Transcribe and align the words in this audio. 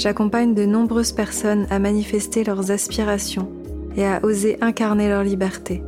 j'accompagne 0.00 0.54
de 0.54 0.64
nombreuses 0.64 1.12
personnes 1.12 1.66
à 1.68 1.78
manifester 1.78 2.42
leurs 2.42 2.70
aspirations 2.70 3.52
et 3.96 4.06
à 4.06 4.24
oser 4.24 4.56
incarner 4.62 5.10
leur 5.10 5.22
liberté. 5.22 5.82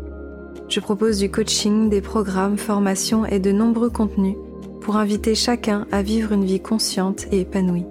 Je 0.68 0.80
propose 0.80 1.18
du 1.18 1.30
coaching, 1.30 1.88
des 1.88 2.02
programmes, 2.02 2.59
formations 2.59 3.24
et 3.24 3.38
de 3.38 3.52
nombreux 3.52 3.88
contenus 3.88 4.37
pour 4.82 4.96
inviter 4.96 5.34
chacun 5.34 5.87
à 5.92 6.02
vivre 6.02 6.32
une 6.32 6.45
vie 6.45 6.60
consciente 6.60 7.24
et 7.32 7.40
épanouie. 7.40 7.87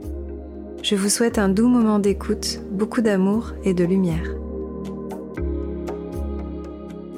Je 0.83 0.95
vous 0.95 1.09
souhaite 1.09 1.39
un 1.39 1.49
doux 1.49 1.67
moment 1.67 1.97
d'écoute, 1.97 2.59
beaucoup 2.69 3.01
d'amour 3.01 3.53
et 3.63 3.73
de 3.73 3.83
lumière. 3.83 4.35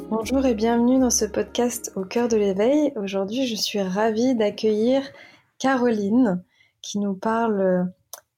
Bonjour 0.10 0.46
et 0.46 0.54
bienvenue 0.54 1.00
dans 1.00 1.10
ce 1.10 1.26
podcast 1.26 1.92
au 1.98 2.06
cœur 2.06 2.30
de 2.30 2.38
l'éveil. 2.38 2.94
Aujourd'hui, 2.96 3.48
je 3.48 3.56
suis 3.56 3.82
ravie 3.82 4.34
d'accueillir 4.34 5.02
Caroline 5.60 6.42
qui 6.82 7.00
nous 7.00 7.16
parle 7.16 7.92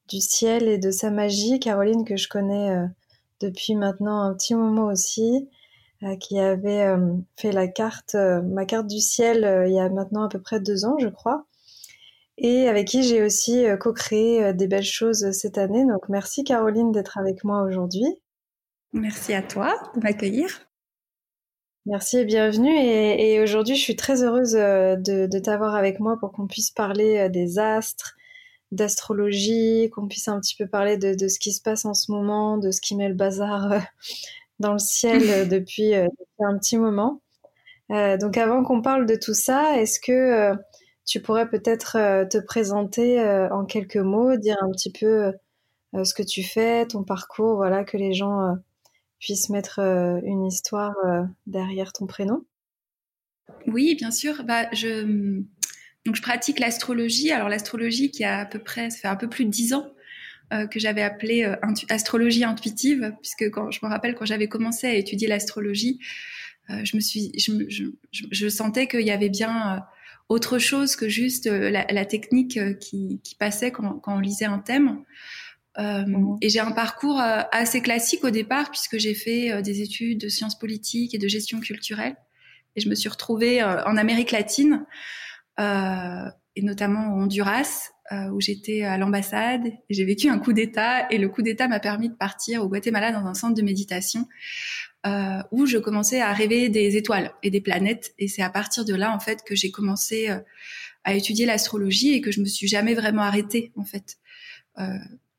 du 0.08 0.20
ciel 0.20 0.68
et 0.68 0.78
de 0.78 0.92
sa 0.92 1.12
magie. 1.12 1.60
Caroline, 1.60 2.06
que 2.06 2.18
je 2.18 2.28
connais 2.28 2.72
euh, 2.72 2.86
depuis 3.42 3.76
maintenant 3.76 4.22
un 4.22 4.34
petit 4.34 4.56
moment 4.56 4.88
aussi, 4.88 5.50
euh, 6.04 6.16
qui 6.18 6.40
avait 6.40 6.84
euh, 6.84 7.14
fait 7.36 7.52
la 7.52 7.68
carte, 7.68 8.16
ma 8.16 8.66
carte 8.66 8.88
du 8.88 9.00
ciel 9.00 9.66
il 9.68 9.74
y 9.74 9.80
a 9.80 9.90
maintenant 9.90 10.24
à 10.24 10.30
peu 10.30 10.40
près 10.40 10.60
deux 10.60 10.86
ans, 10.86 10.98
je 11.00 11.08
crois, 11.08 11.46
et 12.38 12.68
avec 12.68 12.88
qui 12.88 13.04
j'ai 13.04 13.24
aussi 13.24 13.66
co-créé 13.80 14.54
des 14.54 14.68
belles 14.68 14.84
choses 14.84 15.32
cette 15.32 15.58
année. 15.58 15.86
Donc 15.86 16.10
merci 16.10 16.44
Caroline 16.44 16.92
d'être 16.92 17.18
avec 17.18 17.44
moi 17.44 17.64
aujourd'hui. 17.64 18.06
Merci 18.94 19.34
à 19.34 19.42
toi 19.42 19.74
de 19.96 20.02
m'accueillir. 20.02 20.48
Merci 21.86 22.18
et 22.18 22.26
bienvenue. 22.26 22.76
Et, 22.76 23.40
aujourd'hui, 23.42 23.76
je 23.76 23.82
suis 23.82 23.96
très 23.96 24.24
heureuse 24.24 24.54
de, 24.54 25.28
de 25.28 25.40
t'avoir 25.40 25.76
avec 25.76 26.00
moi 26.00 26.18
pour 26.20 26.32
qu'on 26.32 26.48
puisse 26.48 26.72
parler 26.72 27.30
des 27.30 27.60
astres, 27.60 28.16
d'astrologie, 28.72 29.90
qu'on 29.92 30.08
puisse 30.08 30.28
un 30.28 30.40
petit 30.40 30.56
peu 30.56 30.68
parler 30.68 30.98
de, 30.98 31.28
ce 31.28 31.40
qui 31.40 31.54
se 31.54 31.62
passe 31.62 31.86
en 31.86 31.94
ce 31.94 32.12
moment, 32.12 32.58
de 32.58 32.72
ce 32.72 32.82
qui 32.82 32.96
met 32.96 33.08
le 33.08 33.16
bazar 33.16 33.72
euh, 33.72 33.80
dans 34.60 34.74
le 34.74 34.80
ciel 34.80 35.24
euh, 35.30 35.46
depuis, 35.46 35.94
un 35.96 36.58
petit 36.58 36.78
moment. 36.78 37.22
Euh, 37.92 38.18
donc 38.18 38.38
avant 38.38 38.64
qu'on 38.64 38.82
parle 38.82 39.06
de 39.06 39.16
tout 39.16 39.34
ça, 39.34 39.80
est-ce 39.80 40.00
que 40.00 40.54
tu 41.06 41.22
pourrais 41.22 41.48
peut-être 41.48 42.28
te 42.30 42.40
présenter 42.40 43.22
en 43.52 43.64
quelques 43.66 43.98
mots, 43.98 44.36
dire 44.38 44.58
un 44.62 44.72
petit 44.72 44.92
peu 44.92 45.32
ce 45.94 46.14
que 46.16 46.24
tu 46.24 46.42
fais, 46.42 46.88
ton 46.88 47.04
parcours, 47.04 47.58
voilà, 47.58 47.84
que 47.84 47.96
les 47.96 48.14
gens 48.14 48.56
puissent 49.20 49.50
mettre 49.50 49.80
une 49.80 50.46
histoire 50.48 50.96
derrière 51.46 51.94
ton 51.94 52.08
prénom? 52.08 52.44
Oui, 53.68 53.96
bien 53.96 54.10
sûr. 54.10 54.44
Bah, 54.44 54.68
je, 54.74 55.44
donc 56.06 56.16
je 56.16 56.22
pratique 56.22 56.60
l'astrologie. 56.60 57.32
Alors 57.32 57.50
l'astrologie 57.50 58.12
qui 58.12 58.24
a 58.24 58.40
à 58.40 58.46
peu 58.46 58.60
près, 58.60 58.90
ça 58.90 58.98
fait 58.98 59.08
un 59.08 59.16
peu 59.16 59.28
plus 59.28 59.46
de 59.46 59.50
dix 59.50 59.74
ans 59.74 59.92
euh, 60.54 60.68
que 60.68 60.80
j'avais 60.80 61.02
appelé 61.02 61.44
euh, 61.44 61.56
astrologie 61.90 62.44
intuitive, 62.44 63.14
puisque 63.22 63.50
quand 63.50 63.72
je 63.72 63.80
me 63.84 63.90
rappelle 63.90 64.14
quand 64.14 64.26
j'avais 64.26 64.48
commencé 64.48 64.86
à 64.86 64.94
étudier 64.94 65.28
l'astrologie, 65.28 66.00
euh, 66.70 66.82
je 66.84 66.96
me 66.96 67.02
suis, 67.02 67.32
je, 67.38 67.52
je, 67.68 67.86
je, 68.32 68.48
sentais 68.48 68.88
qu'il 68.88 69.02
y 69.02 69.12
avait 69.12 69.30
bien 69.30 69.84
autre 70.30 70.60
chose 70.60 70.96
que 70.96 71.10
juste 71.10 71.48
la, 71.48 71.86
la, 71.90 72.06
technique 72.06 72.60
qui, 72.80 73.20
qui 73.24 73.36
passait 73.36 73.72
quand, 73.72 74.00
quand, 74.00 74.16
on 74.16 74.20
lisait 74.20 74.46
un 74.46 74.60
thème. 74.60 75.04
Mmh. 75.78 76.38
Et 76.42 76.50
j'ai 76.50 76.60
un 76.60 76.72
parcours 76.72 77.20
assez 77.20 77.82
classique 77.82 78.24
au 78.24 78.30
départ, 78.30 78.72
puisque 78.72 78.98
j'ai 78.98 79.14
fait 79.14 79.62
des 79.62 79.82
études 79.82 80.20
de 80.20 80.30
sciences 80.30 80.58
politiques 80.58 81.14
et 81.14 81.18
de 81.18 81.28
gestion 81.28 81.60
culturelle. 81.60 82.16
Et 82.76 82.82
je 82.82 82.90
me 82.90 82.96
suis 82.96 83.10
retrouvée 83.10 83.62
en 83.62 83.98
Amérique 83.98 84.32
latine 84.32 84.86
et 85.58 86.62
notamment 86.62 87.16
au 87.16 87.22
Honduras, 87.22 87.92
euh, 88.12 88.30
où 88.30 88.40
j'étais 88.40 88.84
à 88.84 88.98
l'ambassade. 88.98 89.64
J'ai 89.90 90.06
vécu 90.06 90.30
un 90.30 90.38
coup 90.38 90.54
d'État 90.54 91.12
et 91.12 91.18
le 91.18 91.28
coup 91.28 91.42
d'État 91.42 91.68
m'a 91.68 91.80
permis 91.80 92.10
de 92.10 92.14
partir 92.14 92.64
au 92.64 92.70
Guatemala 92.70 93.12
dans 93.12 93.26
un 93.26 93.34
centre 93.34 93.56
de 93.56 93.62
méditation 93.64 94.28
euh, 95.08 95.42
où 95.52 95.66
je 95.66 95.80
commençais 95.80 96.22
à 96.22 96.32
rêver 96.32 96.70
des 96.70 96.98
étoiles 96.98 97.34
et 97.42 97.50
des 97.50 97.62
planètes. 97.62 98.14
Et 98.20 98.28
c'est 98.28 98.44
à 98.44 98.50
partir 98.52 98.86
de 98.86 98.94
là, 98.94 99.12
en 99.12 99.20
fait, 99.20 99.44
que 99.44 99.56
j'ai 99.56 99.72
commencé 99.72 100.30
euh, 100.30 100.38
à 101.04 101.16
étudier 101.16 101.46
l'astrologie 101.48 102.14
et 102.14 102.22
que 102.22 102.32
je 102.32 102.42
me 102.42 102.46
suis 102.46 102.68
jamais 102.68 102.94
vraiment 102.94 103.24
arrêtée, 103.24 103.72
en 103.76 103.86
fait. 103.86 104.18
Euh, 104.78 104.84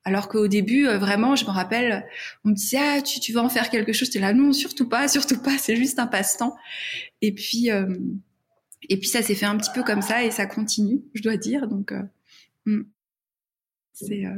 alors 0.02 0.28
qu'au 0.28 0.48
début, 0.48 0.88
euh, 0.88 0.98
vraiment, 0.98 1.36
je 1.36 1.44
me 1.44 1.50
rappelle, 1.50 2.04
on 2.44 2.48
me 2.48 2.54
disait 2.54 2.78
ah 2.80 3.00
tu, 3.00 3.20
tu 3.20 3.32
vas 3.32 3.42
en 3.42 3.48
faire 3.48 3.70
quelque 3.70 3.92
chose. 3.92 4.08
J'étais 4.08 4.20
là 4.20 4.32
non, 4.32 4.52
surtout 4.52 4.88
pas, 4.88 5.06
surtout 5.06 5.40
pas. 5.40 5.56
C'est 5.58 5.76
juste 5.76 6.00
un 6.00 6.06
passe-temps. 6.08 6.56
Et 7.22 7.32
puis 7.32 7.70
et 8.82 8.98
puis 8.98 9.08
ça 9.08 9.22
s'est 9.22 9.34
fait 9.34 9.46
un 9.46 9.56
petit 9.56 9.70
peu 9.74 9.82
comme 9.82 10.02
ça 10.02 10.24
et 10.24 10.30
ça 10.30 10.46
continue, 10.46 11.02
je 11.14 11.22
dois 11.22 11.36
dire. 11.36 11.68
Donc, 11.68 11.92
euh, 11.92 12.02
hmm. 12.66 12.82
c'est, 13.92 14.26
euh, 14.26 14.36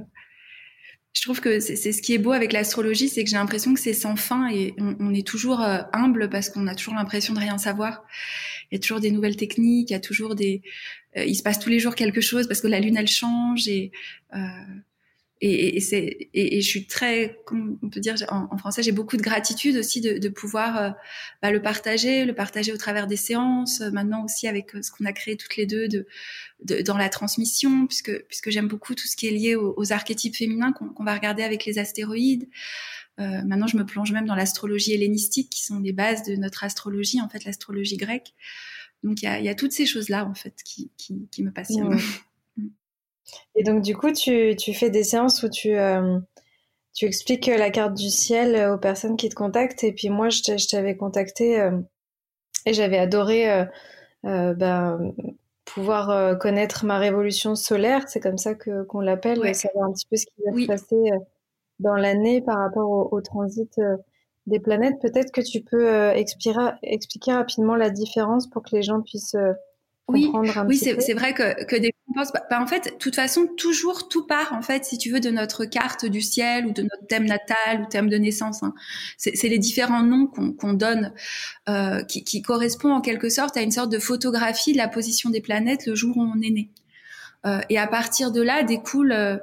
je 1.12 1.22
trouve 1.22 1.40
que 1.40 1.60
c'est, 1.60 1.76
ce 1.76 2.02
qui 2.02 2.14
est 2.14 2.18
beau 2.18 2.32
avec 2.32 2.52
l'astrologie, 2.52 3.08
c'est 3.08 3.24
que 3.24 3.30
j'ai 3.30 3.36
l'impression 3.36 3.74
que 3.74 3.80
c'est 3.80 3.92
sans 3.92 4.16
fin 4.16 4.48
et 4.50 4.74
on, 4.78 5.12
est 5.12 5.26
toujours 5.26 5.60
euh, 5.60 5.80
humble 5.92 6.30
parce 6.30 6.48
qu'on 6.50 6.66
a 6.66 6.74
toujours 6.74 6.94
l'impression 6.94 7.34
de 7.34 7.40
rien 7.40 7.58
savoir. 7.58 8.04
Il 8.70 8.74
y 8.74 8.78
a 8.78 8.80
toujours 8.80 9.00
des 9.00 9.10
nouvelles 9.10 9.36
techniques, 9.36 9.90
il 9.90 9.94
y 9.94 9.96
a 9.96 10.00
toujours 10.00 10.34
des, 10.34 10.62
il 11.16 11.34
se 11.34 11.42
passe 11.42 11.58
tous 11.58 11.70
les 11.70 11.80
jours 11.80 11.94
quelque 11.94 12.20
chose 12.20 12.46
parce 12.46 12.60
que 12.60 12.68
la 12.68 12.80
lune 12.80 12.96
elle 12.96 13.08
change 13.08 13.66
et 13.66 13.90
et, 15.40 15.76
et, 15.76 15.80
c'est, 15.80 16.28
et, 16.34 16.60
je 16.60 16.68
suis 16.68 16.86
très, 16.86 17.38
on 17.82 17.88
peut 17.88 18.00
dire 18.00 18.16
en, 18.28 18.48
en 18.50 18.58
français, 18.58 18.82
j'ai 18.82 18.92
beaucoup 18.92 19.16
de 19.16 19.22
gratitude 19.22 19.76
aussi 19.76 20.00
de, 20.00 20.18
de 20.18 20.28
pouvoir 20.28 20.76
euh, 20.78 20.90
bah, 21.42 21.52
le 21.52 21.62
partager, 21.62 22.24
le 22.24 22.34
partager 22.34 22.72
au 22.72 22.76
travers 22.76 23.06
des 23.06 23.16
séances. 23.16 23.80
Euh, 23.80 23.90
maintenant 23.92 24.24
aussi 24.24 24.48
avec 24.48 24.74
euh, 24.74 24.82
ce 24.82 24.90
qu'on 24.90 25.04
a 25.04 25.12
créé 25.12 25.36
toutes 25.36 25.56
les 25.56 25.66
deux 25.66 25.86
de, 25.86 26.06
de 26.64 26.82
dans 26.82 26.96
la 26.96 27.08
transmission, 27.08 27.86
puisque 27.86 28.26
puisque 28.26 28.50
j'aime 28.50 28.66
beaucoup 28.66 28.94
tout 28.94 29.06
ce 29.06 29.16
qui 29.16 29.28
est 29.28 29.30
lié 29.30 29.54
aux, 29.54 29.92
archétypes 29.92 30.36
féminins 30.36 30.72
qu'on, 30.72 31.04
va 31.04 31.14
regarder 31.14 31.44
avec 31.44 31.64
les 31.64 31.78
astéroïdes. 31.78 32.48
Euh, 33.20 33.42
maintenant, 33.44 33.66
je 33.66 33.76
me 33.76 33.84
plonge 33.84 34.12
même 34.12 34.26
dans 34.26 34.34
l'astrologie 34.34 34.92
hellénistique, 34.92 35.50
qui 35.50 35.64
sont 35.64 35.78
les 35.78 35.92
bases 35.92 36.24
de 36.24 36.36
notre 36.36 36.64
astrologie, 36.64 37.20
en 37.20 37.28
fait, 37.28 37.44
l'astrologie 37.44 37.96
grecque. 37.96 38.34
Donc, 39.02 39.22
il 39.22 39.24
y 39.24 39.28
a, 39.28 39.40
y 39.40 39.48
a, 39.48 39.54
toutes 39.54 39.72
ces 39.72 39.86
choses-là, 39.86 40.24
en 40.24 40.34
fait, 40.34 40.54
qui, 40.64 40.90
qui, 40.96 41.28
qui 41.30 41.42
me 41.42 41.50
passionnent. 41.50 41.98
Et 43.54 43.62
donc, 43.64 43.82
du 43.82 43.96
coup, 43.96 44.12
tu, 44.12 44.54
tu 44.56 44.74
fais 44.74 44.90
des 44.90 45.04
séances 45.04 45.42
où 45.42 45.48
tu, 45.48 45.76
euh, 45.76 46.18
tu 46.94 47.06
expliques 47.06 47.46
la 47.46 47.70
carte 47.70 47.94
du 47.94 48.08
ciel 48.08 48.70
aux 48.70 48.78
personnes 48.78 49.16
qui 49.16 49.28
te 49.28 49.34
contactent. 49.34 49.84
Et 49.84 49.92
puis, 49.92 50.10
moi, 50.10 50.28
je 50.28 50.68
t'avais 50.68 50.96
contacté 50.96 51.60
euh, 51.60 51.78
et 52.66 52.72
j'avais 52.72 52.98
adoré 52.98 53.50
euh, 53.50 54.54
ben, 54.54 55.12
pouvoir 55.64 56.38
connaître 56.38 56.84
ma 56.84 56.98
révolution 56.98 57.54
solaire. 57.54 58.08
C'est 58.08 58.20
comme 58.20 58.38
ça 58.38 58.54
que, 58.54 58.84
qu'on 58.84 59.00
l'appelle, 59.00 59.44
et 59.44 59.54
savoir 59.54 59.88
un 59.88 59.92
petit 59.92 60.06
peu 60.08 60.16
ce 60.16 60.26
qui 60.26 60.42
va 60.44 60.60
se 60.60 60.66
passer 60.66 61.10
dans 61.78 61.94
l'année 61.94 62.40
par 62.40 62.58
rapport 62.58 62.90
au, 62.90 63.08
au 63.12 63.20
transit 63.20 63.80
des 64.46 64.60
planètes. 64.60 65.00
Peut-être 65.00 65.30
que 65.30 65.40
tu 65.40 65.60
peux 65.62 66.10
expliquer, 66.10 66.58
expliquer 66.82 67.32
rapidement 67.32 67.76
la 67.76 67.90
différence 67.90 68.48
pour 68.48 68.62
que 68.62 68.74
les 68.74 68.82
gens 68.82 69.02
puissent 69.02 69.36
oui, 70.08 70.30
oui, 70.66 70.76
c'est 70.76 71.12
vrai 71.12 71.34
que, 71.34 71.64
que 71.64 71.76
des 71.76 71.92
bah, 72.14 72.24
bah, 72.50 72.60
en 72.60 72.66
fait, 72.66 72.92
de 72.92 72.98
toute 72.98 73.14
façon, 73.14 73.46
toujours 73.46 74.08
tout 74.08 74.26
part 74.26 74.52
en 74.52 74.62
fait, 74.62 74.84
si 74.84 74.98
tu 74.98 75.10
veux, 75.10 75.20
de 75.20 75.30
notre 75.30 75.66
carte 75.66 76.06
du 76.06 76.20
ciel 76.20 76.66
ou 76.66 76.72
de 76.72 76.82
notre 76.82 77.06
thème 77.06 77.26
natal 77.26 77.82
ou 77.82 77.86
thème 77.86 78.08
de 78.08 78.16
naissance. 78.16 78.62
Hein. 78.62 78.74
C'est 79.18 79.48
les 79.48 79.58
différents 79.58 80.02
noms 80.02 80.26
qu'on 80.26 80.72
donne 80.72 81.12
euh, 81.68 82.02
qui, 82.04 82.24
qui 82.24 82.42
correspondent 82.42 82.92
en 82.92 83.00
quelque 83.00 83.28
sorte 83.28 83.56
à 83.56 83.60
une 83.60 83.70
sorte 83.70 83.92
de 83.92 83.98
photographie 83.98 84.72
de 84.72 84.78
la 84.78 84.88
position 84.88 85.30
des 85.30 85.40
planètes 85.40 85.86
le 85.86 85.94
jour 85.94 86.16
où 86.16 86.22
on 86.22 86.40
est 86.40 86.50
né. 86.50 86.70
Euh, 87.46 87.60
et 87.68 87.78
à 87.78 87.86
partir 87.86 88.32
de 88.32 88.42
là 88.42 88.62
découle 88.62 89.12
euh, 89.12 89.36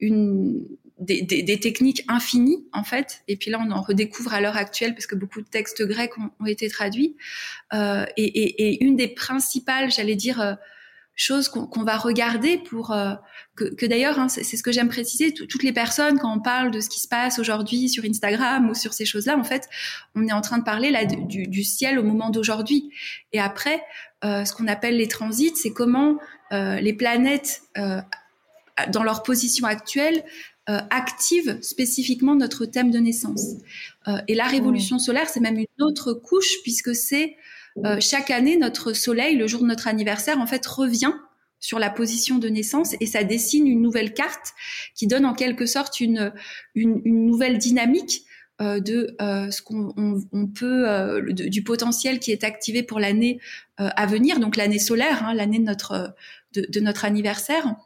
une, 0.00 0.64
des, 0.98 1.22
des, 1.22 1.42
des, 1.42 1.60
techniques 1.60 2.04
infinies 2.08 2.64
en 2.72 2.84
fait. 2.84 3.22
Et 3.28 3.36
puis 3.36 3.50
là, 3.50 3.58
on 3.60 3.70
en 3.70 3.82
redécouvre 3.82 4.32
à 4.32 4.40
l'heure 4.40 4.56
actuelle 4.56 4.94
parce 4.94 5.06
que 5.06 5.14
beaucoup 5.14 5.40
de 5.40 5.46
textes 5.46 5.82
grecs 5.82 6.16
ont, 6.18 6.30
ont 6.40 6.46
été 6.46 6.68
traduits. 6.68 7.16
Euh, 7.74 8.06
et, 8.16 8.24
et, 8.24 8.68
et, 8.68 8.84
une 8.84 8.96
des 8.96 9.08
principales, 9.08 9.90
j'allais 9.90 10.16
dire, 10.16 10.40
euh, 10.40 10.54
choses 11.16 11.48
qu'on 11.48 11.82
va 11.82 11.96
regarder 11.96 12.58
pour 12.58 12.92
euh, 12.92 13.14
que, 13.56 13.64
que 13.64 13.86
d'ailleurs, 13.86 14.18
hein, 14.18 14.28
c'est 14.28 14.44
ce 14.44 14.62
que 14.62 14.70
j'aime 14.70 14.88
préciser. 14.88 15.32
Toutes 15.32 15.62
les 15.62 15.72
personnes, 15.72 16.18
quand 16.18 16.36
on 16.36 16.40
parle 16.40 16.70
de 16.70 16.80
ce 16.80 16.90
qui 16.90 17.00
se 17.00 17.08
passe 17.08 17.38
aujourd'hui 17.38 17.88
sur 17.88 18.04
Instagram 18.04 18.68
ou 18.68 18.74
sur 18.74 18.92
ces 18.92 19.06
choses-là, 19.06 19.36
en 19.38 19.42
fait, 19.42 19.66
on 20.14 20.28
est 20.28 20.32
en 20.32 20.42
train 20.42 20.58
de 20.58 20.64
parler 20.64 20.90
là 20.90 21.06
du, 21.06 21.46
du 21.48 21.64
ciel 21.64 21.98
au 21.98 22.02
moment 22.02 22.28
d'aujourd'hui. 22.28 22.90
Et 23.32 23.40
après, 23.40 23.82
euh, 24.24 24.44
ce 24.44 24.52
qu'on 24.52 24.68
appelle 24.68 24.98
les 24.98 25.08
transits, 25.08 25.56
c'est 25.56 25.72
comment 25.72 26.18
euh, 26.52 26.78
les 26.80 26.92
planètes 26.92 27.62
dans 28.88 29.02
leur 29.02 29.22
position 29.22 29.66
actuelle, 29.66 30.22
euh, 30.68 30.80
active 30.90 31.58
spécifiquement 31.62 32.34
notre 32.34 32.66
thème 32.66 32.90
de 32.90 32.98
naissance. 32.98 33.54
Euh, 34.08 34.18
et 34.28 34.34
la 34.34 34.46
révolution 34.46 34.98
solaire, 34.98 35.28
c'est 35.28 35.40
même 35.40 35.58
une 35.58 35.84
autre 35.84 36.12
couche 36.12 36.62
puisque 36.62 36.94
c'est 36.94 37.36
euh, 37.84 37.98
chaque 38.00 38.30
année 38.30 38.56
notre 38.56 38.92
Soleil, 38.92 39.36
le 39.36 39.46
jour 39.46 39.62
de 39.62 39.66
notre 39.66 39.86
anniversaire, 39.86 40.40
en 40.40 40.46
fait 40.46 40.66
revient 40.66 41.12
sur 41.60 41.78
la 41.78 41.90
position 41.90 42.38
de 42.38 42.48
naissance 42.48 42.94
et 43.00 43.06
ça 43.06 43.24
dessine 43.24 43.66
une 43.66 43.80
nouvelle 43.80 44.12
carte 44.14 44.52
qui 44.94 45.06
donne 45.06 45.24
en 45.24 45.34
quelque 45.34 45.66
sorte 45.66 46.00
une, 46.00 46.32
une, 46.74 47.00
une 47.04 47.26
nouvelle 47.26 47.58
dynamique 47.58 48.26
euh, 48.62 48.80
de 48.80 49.14
euh, 49.20 49.50
ce 49.50 49.60
qu'on 49.60 49.92
on, 50.32 50.46
peut 50.46 50.88
euh, 50.88 51.20
du 51.30 51.62
potentiel 51.62 52.18
qui 52.18 52.32
est 52.32 52.42
activé 52.42 52.82
pour 52.82 52.98
l'année 52.98 53.38
à 53.76 54.06
venir, 54.06 54.40
donc 54.40 54.56
l'année 54.56 54.78
solaire, 54.78 55.24
hein, 55.26 55.34
l'année 55.34 55.58
de 55.58 55.64
notre 55.64 56.14
de, 56.54 56.80
notre 56.80 57.04
anniversaire 57.04 57.76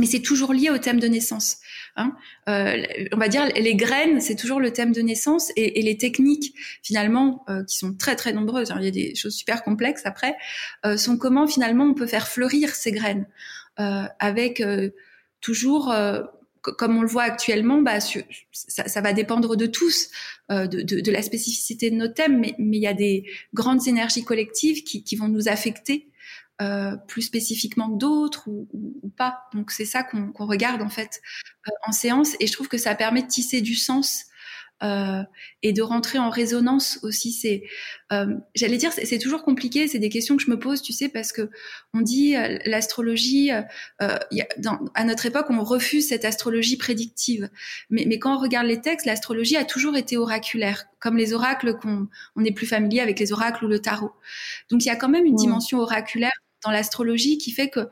mais 0.00 0.06
c'est 0.06 0.22
toujours 0.22 0.52
lié 0.52 0.70
au 0.70 0.78
thème 0.78 0.98
de 0.98 1.06
naissance. 1.06 1.58
Hein. 1.94 2.16
Euh, 2.48 2.82
on 3.12 3.18
va 3.18 3.28
dire 3.28 3.46
les 3.54 3.74
graines, 3.74 4.20
c'est 4.20 4.34
toujours 4.34 4.58
le 4.58 4.72
thème 4.72 4.92
de 4.92 5.02
naissance 5.02 5.52
et, 5.56 5.78
et 5.78 5.82
les 5.82 5.98
techniques 5.98 6.54
finalement 6.82 7.44
euh, 7.48 7.62
qui 7.64 7.76
sont 7.76 7.94
très 7.94 8.16
très 8.16 8.32
nombreuses. 8.32 8.70
Hein, 8.70 8.78
il 8.80 8.84
y 8.86 8.88
a 8.88 8.90
des 8.90 9.14
choses 9.14 9.34
super 9.34 9.62
complexes 9.62 10.06
après, 10.06 10.34
euh, 10.86 10.96
sont 10.96 11.18
comment 11.18 11.46
finalement 11.46 11.84
on 11.84 11.94
peut 11.94 12.06
faire 12.06 12.28
fleurir 12.28 12.74
ces 12.74 12.92
graines 12.92 13.26
euh, 13.78 14.04
avec 14.18 14.60
euh, 14.60 14.90
toujours 15.40 15.90
euh, 15.90 16.22
comme 16.62 16.98
on 16.98 17.02
le 17.02 17.08
voit 17.08 17.22
actuellement, 17.22 17.80
bah, 17.80 18.00
ça, 18.00 18.20
ça, 18.86 19.00
va 19.00 19.14
dépendre 19.14 19.56
de 19.56 19.64
tous, 19.64 20.10
de, 20.50 20.66
de, 20.66 21.00
de, 21.00 21.10
la 21.10 21.22
spécificité 21.22 21.90
de 21.90 21.96
nos 21.96 22.08
thèmes, 22.08 22.38
mais, 22.38 22.54
mais 22.58 22.76
il 22.76 22.82
y 22.82 22.86
a 22.86 22.92
des 22.92 23.24
grandes 23.54 23.88
énergies 23.88 24.24
collectives 24.24 24.84
qui, 24.84 25.02
qui 25.02 25.16
vont 25.16 25.28
nous 25.28 25.48
affecter 25.48 26.09
euh, 26.60 26.96
plus 27.08 27.22
spécifiquement 27.22 27.90
que 27.90 27.98
d'autres 27.98 28.48
ou, 28.48 28.68
ou, 28.72 29.08
pas. 29.16 29.44
Donc 29.54 29.70
c'est 29.70 29.84
ça 29.84 30.02
qu'on 30.02 30.32
qu 30.32 30.42
regarde 30.42 30.82
en 30.82 30.88
fait 30.88 31.20
euh, 31.66 31.70
en 31.86 31.92
séance 31.92 32.36
et 32.40 32.46
je 32.46 32.52
trouve 32.52 32.68
que 32.68 32.78
ça 32.78 32.94
permet 32.94 33.22
de 33.22 33.28
tisser 33.28 33.60
du 33.60 33.74
sens 33.74 34.26
euh, 34.82 35.22
et 35.62 35.74
de 35.74 35.82
rentrer 35.82 36.18
en 36.18 36.30
résonance 36.30 37.00
aussi. 37.02 37.32
C'est, 37.32 37.64
euh, 38.12 38.34
j'allais 38.54 38.78
dire, 38.78 38.92
c'est 38.92 39.18
toujours 39.18 39.42
compliqué. 39.42 39.86
C'est 39.88 39.98
des 39.98 40.08
questions 40.08 40.38
que 40.38 40.42
je 40.42 40.50
me 40.50 40.58
pose, 40.58 40.80
tu 40.80 40.94
sais, 40.94 41.10
parce 41.10 41.32
que 41.32 41.50
on 41.92 42.00
dit 42.00 42.34
euh, 42.34 42.56
l'astrologie. 42.64 43.50
à 43.50 45.04
notre 45.04 45.26
époque, 45.26 45.46
on 45.50 45.62
refuse 45.62 46.08
cette 46.08 46.24
astrologie 46.24 46.78
prédictive. 46.78 47.50
Mais, 47.90 48.04
mais 48.06 48.18
quand 48.18 48.34
on 48.34 48.40
regarde 48.40 48.66
les 48.66 48.80
textes, 48.80 49.04
l'astrologie 49.04 49.58
a 49.58 49.64
toujours 49.64 49.98
été 49.98 50.16
oraculaire, 50.16 50.86
comme 50.98 51.18
les 51.18 51.34
oracles 51.34 51.76
qu'on 51.76 52.08
on 52.36 52.44
est 52.44 52.52
plus 52.52 52.66
familier 52.66 53.00
avec 53.00 53.18
les 53.18 53.32
oracles 53.32 53.66
ou 53.66 53.68
le 53.68 53.80
tarot. 53.80 54.12
Donc 54.70 54.82
il 54.82 54.86
y 54.86 54.90
a 54.90 54.96
quand 54.96 55.10
même 55.10 55.26
une 55.26 55.36
dimension 55.36 55.78
oraculaire 55.80 56.32
dans 56.64 56.70
l'astrologie 56.70 57.38
qui 57.38 57.50
fait 57.50 57.68
que 57.68 57.88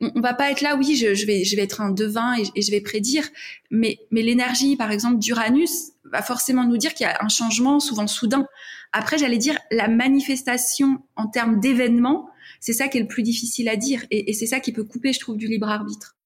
on, 0.00 0.12
on, 0.14 0.20
va 0.20 0.34
pas 0.34 0.50
être 0.50 0.60
là, 0.60 0.76
oui, 0.76 0.96
je, 0.96 1.14
je, 1.14 1.26
vais, 1.26 1.44
je 1.44 1.56
vais 1.56 1.62
être 1.62 1.80
un 1.80 1.90
devin 1.90 2.36
et, 2.36 2.44
et 2.54 2.62
je 2.62 2.70
vais 2.70 2.80
prédire, 2.80 3.26
mais, 3.70 3.98
mais 4.10 4.22
l'énergie, 4.22 4.76
par 4.76 4.90
exemple, 4.90 5.18
d'Uranus 5.18 5.92
va 6.04 6.22
forcément 6.22 6.64
nous 6.64 6.76
dire 6.76 6.94
qu'il 6.94 7.06
y 7.06 7.10
a 7.10 7.18
un 7.22 7.28
changement 7.28 7.80
souvent 7.80 8.06
soudain. 8.06 8.46
Après, 8.92 9.18
j'allais 9.18 9.38
dire 9.38 9.58
la 9.70 9.88
manifestation 9.88 10.98
en 11.16 11.26
termes 11.28 11.60
d'événements, 11.60 12.28
c'est 12.60 12.72
ça 12.72 12.88
qui 12.88 12.98
est 12.98 13.02
le 13.02 13.08
plus 13.08 13.22
difficile 13.22 13.68
à 13.68 13.76
dire 13.76 14.04
et, 14.10 14.30
et 14.30 14.32
c'est 14.32 14.46
ça 14.46 14.60
qui 14.60 14.72
peut 14.72 14.84
couper, 14.84 15.12
je 15.12 15.20
trouve, 15.20 15.36
du 15.36 15.46
libre 15.46 15.68
arbitre. 15.68 16.16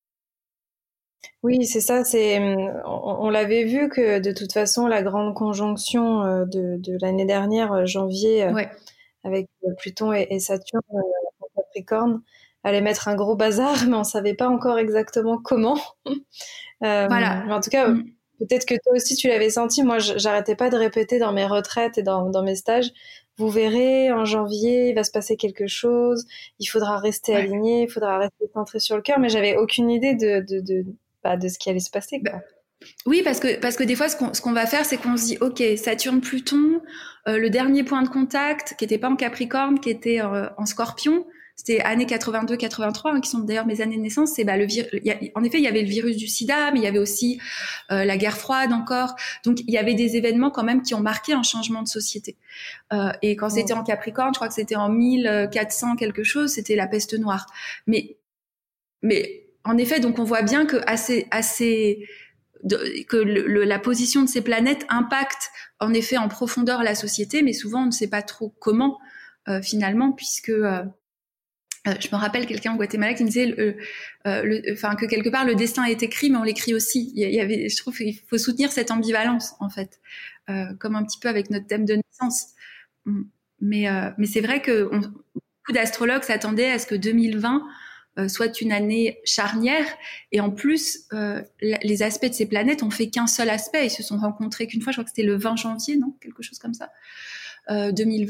Oui, 1.43 1.65
c'est 1.65 1.81
ça. 1.81 2.05
C'est 2.05 2.39
on, 2.85 3.25
on 3.25 3.31
l'avait 3.31 3.65
vu 3.65 3.89
que 3.89 4.19
de 4.19 4.33
toute 4.33 4.53
façon 4.53 4.87
la 4.87 5.03
grande 5.03 5.35
conjonction 5.35 6.23
euh, 6.23 6.45
de, 6.45 6.77
de 6.77 6.99
l'année 7.01 7.25
dernière, 7.25 7.73
euh, 7.73 7.87
janvier, 7.87 8.45
euh, 8.45 8.53
ouais. 8.53 8.71
avec 9.25 9.49
Pluton 9.79 10.13
et, 10.13 10.27
et 10.31 10.39
Saturne 10.39 10.83
Capricorne 11.75 12.23
allait 12.63 12.81
mettre 12.81 13.09
un 13.09 13.15
gros 13.15 13.37
bazar, 13.37 13.77
mais 13.89 13.97
on 13.97 14.05
savait 14.05 14.35
pas 14.35 14.49
encore 14.49 14.79
exactement 14.79 15.39
comment. 15.39 15.79
euh, 16.07 17.07
voilà. 17.07 17.43
Mais 17.47 17.53
en 17.53 17.61
tout 17.61 17.71
cas, 17.71 17.89
mm. 17.89 18.05
peut-être 18.41 18.67
que 18.67 18.75
toi 18.75 18.95
aussi 18.95 19.17
tu 19.17 19.29
l'avais 19.29 19.51
senti. 19.51 19.83
Moi, 19.83 19.99
j'arrêtais 19.99 20.57
pas 20.57 20.71
de 20.71 20.77
répéter 20.77 21.19
dans 21.19 21.33
mes 21.33 21.47
retraites 21.47 21.99
et 21.99 22.03
dans, 22.03 22.29
dans, 22.31 22.43
mes 22.43 22.57
stages. 22.57 22.91
Vous 23.39 23.49
verrez, 23.49 24.13
en 24.13 24.25
janvier, 24.25 24.91
il 24.91 24.95
va 24.95 25.05
se 25.05 25.11
passer 25.11 25.37
quelque 25.37 25.67
chose. 25.67 26.27
Il 26.59 26.67
faudra 26.67 26.99
rester 26.99 27.33
ouais. 27.33 27.39
aligné, 27.39 27.83
il 27.85 27.91
faudra 27.91 28.19
rester 28.19 28.45
centré 28.53 28.81
sur 28.81 28.97
le 28.97 29.03
cœur. 29.03 29.19
Mais 29.19 29.31
j'avais 29.31 29.57
aucune 29.57 29.91
idée 29.91 30.15
de 30.15 30.45
de, 30.47 30.61
de, 30.61 30.85
bah, 31.25 31.37
de 31.37 31.49
ce 31.49 31.59
qui 31.59 31.71
allait 31.71 31.81
se 31.81 31.91
passer. 31.91 32.21
Quoi. 32.21 32.33
Bah. 32.33 32.45
Oui, 33.07 33.23
parce 33.23 33.41
que 33.41 33.59
parce 33.61 33.77
que 33.77 33.85
des 33.85 33.95
fois, 33.95 34.09
ce 34.09 34.17
qu'on 34.17 34.33
ce 34.33 34.41
qu'on 34.41 34.53
va 34.53 34.67
faire, 34.67 34.85
c'est 34.85 34.97
qu'on 34.97 35.17
se 35.17 35.27
dit, 35.27 35.39
ok, 35.41 35.63
Saturne, 35.77 36.21
Pluton, 36.21 36.81
euh, 37.29 37.39
le 37.39 37.51
dernier 37.51 37.85
point 37.85 38.03
de 38.03 38.09
contact, 38.09 38.75
qui 38.79 38.85
était 38.85 38.99
pas 38.99 39.11
en 39.11 39.17
Capricorne, 39.17 39.81
qui 39.81 39.91
était 39.91 40.21
euh, 40.23 40.49
en 40.57 40.65
Scorpion, 40.65 41.27
c'était 41.61 41.83
années 41.83 42.07
82-83, 42.07 43.01
hein, 43.05 43.21
qui 43.21 43.29
sont 43.29 43.41
d'ailleurs 43.41 43.67
mes 43.67 43.83
années 43.83 43.99
de 43.99 44.01
naissance. 44.01 44.33
C'est 44.35 44.45
bah, 44.45 44.57
le 44.57 44.65
vir... 44.65 44.87
a, 45.07 45.39
en 45.39 45.45
effet, 45.45 45.59
il 45.59 45.65
y 45.65 45.69
avait 45.69 45.83
le 45.83 45.89
virus 45.89 46.17
du 46.17 46.27
SIDA, 46.27 46.71
mais 46.73 46.79
il 46.79 46.83
y 46.83 46.87
avait 46.87 46.99
aussi 46.99 47.39
euh, 47.91 48.07
la 48.07 48.17
guerre 48.17 48.39
froide 48.39 48.73
encore. 48.73 49.15
Donc, 49.45 49.61
il 49.61 49.71
y 49.71 49.77
avait 49.77 49.93
des 49.93 50.17
événements 50.17 50.51
quand 50.51 50.65
même 50.65 50.81
qui 50.81 50.95
ont 50.95 51.01
marqué 51.01 51.35
un 51.35 51.43
changement 51.43 51.83
de 51.83 51.89
société. 51.89 52.39
Euh, 52.95 53.11
et 53.21 53.37
quand 53.37 53.49
oh. 53.49 53.55
c'était 53.55 53.75
en 53.75 53.85
Capricorne, 53.85 54.33
je 54.33 54.39
crois 54.39 54.49
que 54.49 54.55
c'était 54.55 54.75
en 54.75 54.89
1400 54.89 55.97
quelque 55.97 56.25
chose, 56.25 56.51
c'était 56.51 56.77
la 56.77 56.87
peste 56.87 57.13
noire. 57.19 57.45
Mais, 57.87 58.17
mais 59.03 59.45
en 59.65 59.77
effet, 59.77 60.01
donc 60.01 60.19
on 60.19 60.25
voit 60.25 60.41
bien 60.41 60.65
que 60.65 60.79
assez, 60.87 61.27
assez 61.31 62.09
de, 62.65 63.05
que 63.07 63.19
le, 63.19 63.47
le, 63.47 63.65
la 63.65 63.79
position 63.79 64.23
de 64.23 64.31
ces 64.31 64.41
planètes 64.41 64.87
impacte 64.89 65.51
en 65.79 65.93
effet 65.93 66.17
en 66.17 66.29
profondeur 66.29 66.83
la 66.83 66.95
société, 66.95 67.43
mais 67.43 67.53
souvent 67.53 67.83
on 67.83 67.87
ne 67.87 67.91
sait 67.91 68.09
pas 68.09 68.23
trop 68.23 68.55
comment 68.61 68.99
euh, 69.49 69.63
finalement, 69.63 70.13
puisque 70.13 70.51
euh, 70.51 70.85
euh, 71.89 71.95
je 71.99 72.09
me 72.15 72.21
rappelle 72.21 72.47
quelqu'un 72.47 72.75
au 72.75 72.77
Guatemala 72.77 73.15
qui 73.15 73.23
me 73.25 73.29
disait, 73.29 73.55
euh, 73.59 73.73
que 74.27 75.07
quelque 75.07 75.31
part 75.31 75.47
le 75.47 75.55
destin 75.55 75.85
est 75.85 76.03
écrit, 76.03 76.29
mais 76.29 76.37
on 76.37 76.43
l'écrit 76.43 76.75
aussi. 76.75 77.13
Il 77.17 77.71
je 77.71 77.77
trouve 77.77 77.97
qu'il 77.97 78.19
faut 78.29 78.37
soutenir 78.37 78.71
cette 78.71 78.91
ambivalence 78.91 79.55
en 79.61 79.71
fait, 79.71 80.01
euh, 80.51 80.75
comme 80.79 80.95
un 80.95 81.05
petit 81.05 81.19
peu 81.19 81.29
avec 81.29 81.49
notre 81.49 81.67
thème 81.67 81.87
de 81.87 81.95
naissance. 81.95 82.49
Mm. 83.07 83.23
Mais 83.63 83.87
c'est 84.27 84.41
vrai 84.41 84.61
que 84.61 84.89
on, 84.93 85.01
beaucoup 85.01 85.73
d'astrologues 85.73 86.23
s'attendaient 86.23 86.71
à 86.71 86.79
ce 86.79 86.87
que 86.87 86.95
2020 86.95 87.67
euh, 88.19 88.29
soit 88.29 88.61
une 88.61 88.73
année 88.73 89.19
charnière, 89.25 89.87
et 90.33 90.41
en 90.41 90.51
plus 90.51 91.09
les 91.63 92.03
aspects 92.03 92.29
de 92.29 92.35
ces 92.35 92.47
planètes 92.47 92.83
ont 92.83 92.91
fait 92.91 93.09
qu'un 93.09 93.27
seul 93.27 93.49
aspect. 93.49 93.87
Ils 93.87 93.91
se 93.91 94.03
sont 94.03 94.19
rencontrés 94.19 94.67
qu'une 94.67 94.83
fois. 94.83 94.93
Je 94.93 94.97
crois 94.97 95.05
que 95.05 95.11
c'était 95.11 95.27
le 95.27 95.37
20 95.37 95.57
janvier, 95.57 95.97
non, 95.97 96.15
quelque 96.21 96.43
chose 96.43 96.59
comme 96.59 96.75
ça, 96.75 96.91
2020 97.71 98.29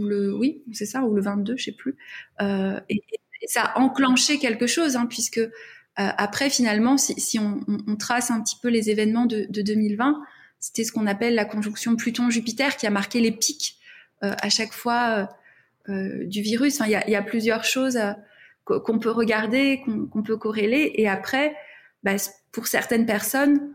ou 0.00 0.06
le 0.06 0.34
oui 0.34 0.62
c'est 0.72 0.86
ça 0.86 1.02
ou 1.02 1.14
le 1.14 1.22
22 1.22 1.56
je 1.56 1.64
sais 1.64 1.72
plus. 1.72 1.96
Euh, 2.40 2.80
et, 2.88 3.02
ça 3.46 3.62
a 3.62 3.78
enclenché 3.78 4.38
quelque 4.38 4.66
chose 4.66 4.96
hein, 4.96 5.06
puisque 5.06 5.38
euh, 5.38 5.48
après 5.96 6.50
finalement 6.50 6.98
si, 6.98 7.38
on, 7.38 7.96
trace 7.96 8.30
un 8.30 8.42
petit 8.42 8.56
peu 8.60 8.68
les 8.68 8.90
événements 8.90 9.24
de, 9.24 9.46
de 9.48 9.62
2020 9.62 10.20
c'était 10.58 10.84
ce 10.84 10.92
qu'on 10.92 11.06
appelle 11.06 11.34
la 11.34 11.46
conjonction 11.46 11.96
Pluton-Jupiter 11.96 12.76
qui 12.76 12.86
a 12.86 12.90
marqué 12.90 13.20
les 13.20 13.32
pics 13.32 13.76
euh, 14.22 14.34
à 14.42 14.50
chaque 14.50 14.72
fois 14.72 15.28
du 15.88 16.40
virus. 16.42 16.76
Enfin 16.76 16.84
il 16.84 16.92
y 16.92 16.94
a, 16.94 17.10
y 17.10 17.16
a, 17.16 17.22
plusieurs 17.22 17.64
choses 17.64 17.98
qu'on 18.64 19.00
peut 19.00 19.10
regarder 19.10 19.80
qu'on 19.84 20.06
qu 20.06 20.22
peut 20.22 20.36
corréler. 20.36 20.92
Et 20.96 21.08
après 21.08 21.56
bah, 22.04 22.12
pour 22.52 22.68
certaines 22.68 23.06
personnes 23.06 23.72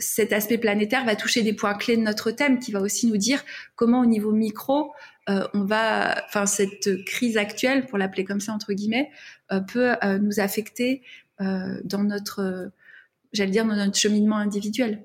cet 0.00 0.32
aspect 0.32 0.58
planétaire 0.58 1.04
va 1.04 1.14
toucher 1.14 1.42
des 1.42 1.52
points 1.52 1.74
clés 1.74 1.96
de 1.96 2.02
notre 2.02 2.30
thème 2.30 2.58
qui 2.58 2.72
va 2.72 2.80
aussi 2.80 3.06
nous 3.06 3.16
dire 3.16 3.44
comment 3.76 4.00
au 4.00 4.06
niveau 4.06 4.32
micro 4.32 4.92
euh, 5.30 5.46
on 5.54 5.64
va, 5.64 6.22
enfin 6.26 6.46
cette 6.46 7.04
crise 7.04 7.36
actuelle, 7.36 7.86
pour 7.86 7.96
l'appeler 7.96 8.24
comme 8.24 8.40
ça 8.40 8.52
entre 8.52 8.72
guillemets, 8.72 9.10
euh, 9.52 9.60
peut 9.60 9.94
euh, 10.04 10.18
nous 10.18 10.40
affecter 10.40 11.02
dans 11.40 12.04
notre, 12.04 12.70
j'allais 13.32 13.50
dire 13.50 13.66
dans 13.66 13.74
notre 13.74 13.98
cheminement 13.98 14.36
individuel. 14.36 15.02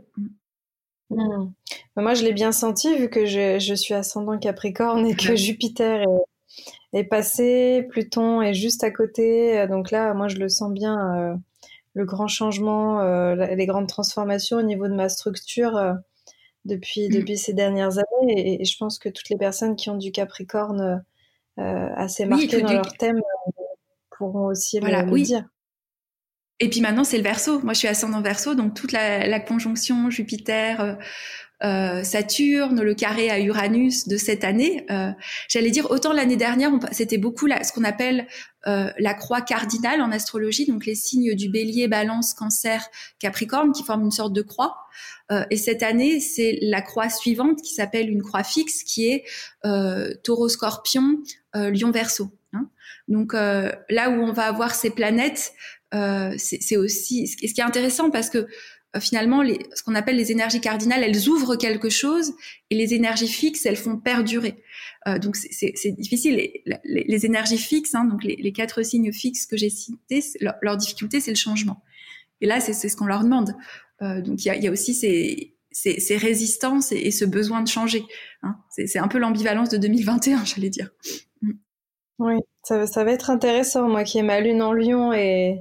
Mmh. 1.09 1.51
Moi, 1.97 2.13
je 2.13 2.23
l'ai 2.23 2.33
bien 2.33 2.51
senti 2.51 2.95
vu 2.95 3.09
que 3.09 3.25
je, 3.25 3.57
je, 3.57 3.73
suis 3.73 3.95
ascendant 3.95 4.37
Capricorne 4.37 5.07
et 5.07 5.15
que 5.15 5.35
Jupiter 5.35 6.03
est, 6.03 6.99
est, 6.99 7.03
passé, 7.03 7.87
Pluton 7.89 8.43
est 8.43 8.53
juste 8.53 8.83
à 8.83 8.91
côté. 8.91 9.65
Donc 9.67 9.89
là, 9.89 10.13
moi, 10.13 10.27
je 10.27 10.37
le 10.37 10.49
sens 10.49 10.71
bien 10.71 11.41
le 11.95 12.05
grand 12.05 12.27
changement, 12.27 13.01
les 13.33 13.65
grandes 13.65 13.87
transformations 13.87 14.57
au 14.57 14.61
niveau 14.61 14.87
de 14.87 14.93
ma 14.93 15.09
structure 15.09 15.97
depuis, 16.69 17.09
mmh. 17.09 17.13
depuis 17.13 17.37
ces 17.37 17.53
dernières 17.53 17.97
années. 17.97 18.33
Et, 18.37 18.61
et, 18.61 18.65
je 18.65 18.77
pense 18.77 18.99
que 18.99 19.09
toutes 19.09 19.29
les 19.29 19.37
personnes 19.37 19.75
qui 19.75 19.89
ont 19.89 19.97
du 19.97 20.11
Capricorne 20.11 21.03
euh, 21.59 21.89
assez 21.95 22.25
marqué 22.25 22.55
oui, 22.55 22.61
dans 22.61 22.67
du... 22.67 22.73
leur 22.75 22.93
thème 22.93 23.21
pourront 24.17 24.47
aussi 24.47 24.79
voilà, 24.79 25.03
le, 25.03 25.11
oui. 25.11 25.23
dire. 25.23 25.45
Et 26.59 26.69
puis 26.69 26.81
maintenant, 26.81 27.03
c'est 27.03 27.17
le 27.17 27.23
verso. 27.23 27.59
Moi, 27.61 27.73
je 27.73 27.79
suis 27.79 27.87
ascendant 27.87 28.21
verso, 28.21 28.55
donc 28.55 28.73
toute 28.73 28.91
la, 28.91 29.27
la 29.27 29.39
conjonction 29.39 30.09
Jupiter, 30.09 30.97
euh, 31.63 32.03
Saturne, 32.03 32.81
le 32.81 32.93
carré 32.93 33.29
à 33.29 33.39
Uranus 33.39 34.07
de 34.07 34.17
cette 34.17 34.43
année. 34.43 34.85
Euh, 34.89 35.11
J'allais 35.49 35.71
dire 35.71 35.91
autant 35.91 36.13
l'année 36.13 36.37
dernière, 36.37 36.71
c'était 36.91 37.17
beaucoup 37.17 37.45
la, 37.45 37.63
ce 37.63 37.73
qu'on 37.73 37.83
appelle 37.83 38.27
euh, 38.67 38.91
la 38.99 39.13
croix 39.13 39.41
cardinale 39.41 40.01
en 40.01 40.11
astrologie, 40.11 40.65
donc 40.65 40.85
les 40.85 40.95
signes 40.95 41.33
du 41.33 41.49
Bélier, 41.49 41.87
Balance, 41.87 42.33
Cancer, 42.33 42.85
Capricorne, 43.19 43.71
qui 43.71 43.83
forment 43.83 44.03
une 44.03 44.11
sorte 44.11 44.33
de 44.33 44.41
croix. 44.41 44.77
Euh, 45.31 45.45
et 45.49 45.57
cette 45.57 45.83
année, 45.83 46.19
c'est 46.19 46.59
la 46.61 46.81
croix 46.81 47.09
suivante 47.09 47.61
qui 47.61 47.73
s'appelle 47.73 48.09
une 48.09 48.21
croix 48.21 48.43
fixe, 48.43 48.83
qui 48.83 49.07
est 49.07 49.23
euh, 49.65 50.13
Taureau, 50.23 50.49
Scorpion, 50.49 51.19
Lion, 51.53 51.91
Verseau. 51.91 52.31
Hein. 52.53 52.69
Donc 53.07 53.33
là 53.33 54.09
où 54.09 54.21
on 54.21 54.33
va 54.33 54.43
avoir 54.43 54.75
ces 54.75 54.91
planètes 54.91 55.53
c'est 56.37 56.77
aussi 56.77 57.27
ce 57.27 57.35
qui 57.37 57.59
est 57.59 57.63
intéressant 57.63 58.11
parce 58.11 58.29
que 58.29 58.47
finalement, 58.97 59.43
les, 59.43 59.59
ce 59.75 59.83
qu'on 59.83 59.93
appelle 59.93 60.15
les 60.15 60.31
énergies 60.31 60.61
cardinales, 60.61 61.03
elles 61.03 61.29
ouvrent 61.29 61.55
quelque 61.55 61.89
chose 61.89 62.33
et 62.69 62.75
les 62.75 62.93
énergies 62.95 63.27
fixes, 63.27 63.65
elles 63.65 63.77
font 63.77 63.97
perdurer. 63.97 64.63
Euh, 65.07 65.19
donc 65.19 65.35
c'est 65.35 65.91
difficile. 65.91 66.49
Les, 66.83 67.25
énergies 67.25 67.59
fixes, 67.59 67.93
hein, 67.93 68.05
donc 68.05 68.23
les, 68.23 68.51
quatre 68.51 68.81
signes 68.81 69.13
fixes 69.13 69.45
que 69.45 69.57
j'ai 69.57 69.69
cités, 69.69 70.23
leur, 70.41 70.55
leur, 70.61 70.77
difficulté, 70.77 71.19
c'est 71.19 71.31
le 71.31 71.37
changement. 71.37 71.83
Et 72.41 72.47
là, 72.47 72.59
c'est 72.59 72.73
ce 72.73 72.95
qu'on 72.95 73.05
leur 73.05 73.23
demande. 73.23 73.55
Euh, 74.01 74.21
donc 74.21 74.43
il 74.43 74.47
y 74.47 74.51
a, 74.51 74.55
y 74.55 74.67
a, 74.67 74.71
aussi 74.71 74.95
ces, 74.95 75.55
ces, 75.71 75.99
ces 75.99 76.17
résistances 76.17 76.91
et, 76.91 76.97
et, 76.97 77.11
ce 77.11 77.25
besoin 77.25 77.61
de 77.61 77.67
changer. 77.67 78.03
Hein. 78.41 78.55
C'est 78.69 78.97
un 78.97 79.07
peu 79.07 79.19
l'ambivalence 79.19 79.69
de 79.69 79.77
2021, 79.77 80.45
j'allais 80.45 80.69
dire. 80.69 80.89
Mm. 81.41 81.51
Oui, 82.19 82.35
ça, 82.63 82.87
ça, 82.87 83.03
va 83.03 83.11
être 83.11 83.29
intéressant. 83.29 83.87
Moi 83.87 84.03
qui 84.03 84.17
ai 84.17 84.23
ma 84.23 84.39
lune 84.39 84.61
en 84.61 84.73
Lion 84.73 85.13
et 85.13 85.59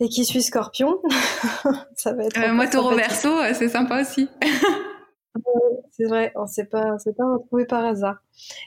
et 0.00 0.08
qui 0.08 0.24
suis 0.24 0.42
Scorpion, 0.42 1.00
ça 1.96 2.12
va 2.12 2.24
être. 2.24 2.38
Euh, 2.38 2.52
moi 2.52 2.66
Taureau 2.68 2.94
Verseau, 2.94 3.36
euh, 3.36 3.52
c'est 3.54 3.68
sympa 3.68 4.02
aussi. 4.02 4.28
c'est 5.90 6.04
vrai, 6.04 6.32
on 6.36 6.46
s'est 6.46 6.66
pas, 6.66 6.98
s'est 6.98 7.12
pas 7.12 7.24
retrouvé 7.32 7.66
par 7.66 7.84
hasard. 7.84 8.16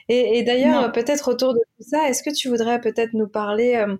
Et, 0.08 0.38
et 0.38 0.42
d'ailleurs, 0.42 0.92
peut-être 0.92 1.30
autour 1.30 1.54
de 1.54 1.60
tout 1.60 1.88
ça, 1.88 2.08
est-ce 2.08 2.22
que 2.22 2.30
tu 2.30 2.48
voudrais 2.48 2.80
peut-être 2.80 3.14
nous 3.14 3.28
parler 3.28 3.76
euh, 3.76 3.96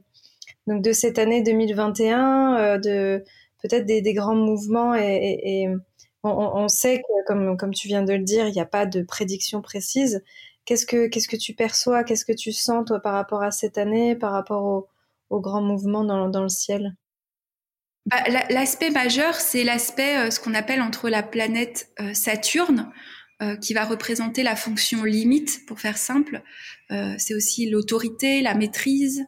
donc 0.66 0.82
de 0.82 0.92
cette 0.92 1.18
année 1.18 1.42
2021, 1.42 2.56
euh, 2.56 2.78
de 2.78 3.24
peut-être 3.62 3.86
des, 3.86 4.02
des, 4.02 4.14
grands 4.14 4.34
mouvements 4.34 4.94
et, 4.94 5.38
et 5.42 5.68
on, 6.24 6.30
on, 6.30 6.68
sait 6.68 6.98
que, 6.98 7.26
comme, 7.26 7.56
comme 7.56 7.72
tu 7.72 7.88
viens 7.88 8.02
de 8.02 8.12
le 8.12 8.22
dire, 8.22 8.46
il 8.46 8.52
n'y 8.52 8.60
a 8.60 8.66
pas 8.66 8.86
de 8.86 9.02
prédiction 9.02 9.62
précise. 9.62 10.22
Qu'est-ce 10.64 10.86
que, 10.86 11.08
qu'est-ce 11.08 11.28
que 11.28 11.36
tu 11.36 11.54
perçois, 11.54 12.04
qu'est-ce 12.04 12.24
que 12.24 12.32
tu 12.32 12.52
sens 12.52 12.84
toi 12.86 13.00
par 13.00 13.14
rapport 13.14 13.42
à 13.42 13.50
cette 13.50 13.78
année, 13.78 14.14
par 14.14 14.32
rapport 14.32 14.64
aux 14.64 14.88
au 15.30 15.40
grands 15.40 15.62
mouvements 15.62 16.04
dans, 16.04 16.28
dans 16.28 16.42
le 16.42 16.48
ciel? 16.48 16.94
Bah, 18.06 18.22
L'aspect 18.50 18.90
majeur, 18.90 19.34
c'est 19.34 19.64
l'aspect, 19.64 20.18
euh, 20.18 20.30
ce 20.30 20.40
qu'on 20.40 20.54
appelle 20.54 20.82
entre 20.82 21.08
la 21.08 21.22
planète 21.22 21.90
euh, 22.00 22.14
Saturne, 22.14 22.90
euh, 23.40 23.56
qui 23.56 23.74
va 23.74 23.84
représenter 23.84 24.42
la 24.42 24.56
fonction 24.56 25.04
limite, 25.04 25.66
pour 25.66 25.80
faire 25.80 25.98
simple. 25.98 26.42
c'est 27.16 27.34
aussi 27.34 27.70
l'autorité, 27.70 28.42
la 28.42 28.54
maîtrise, 28.54 29.26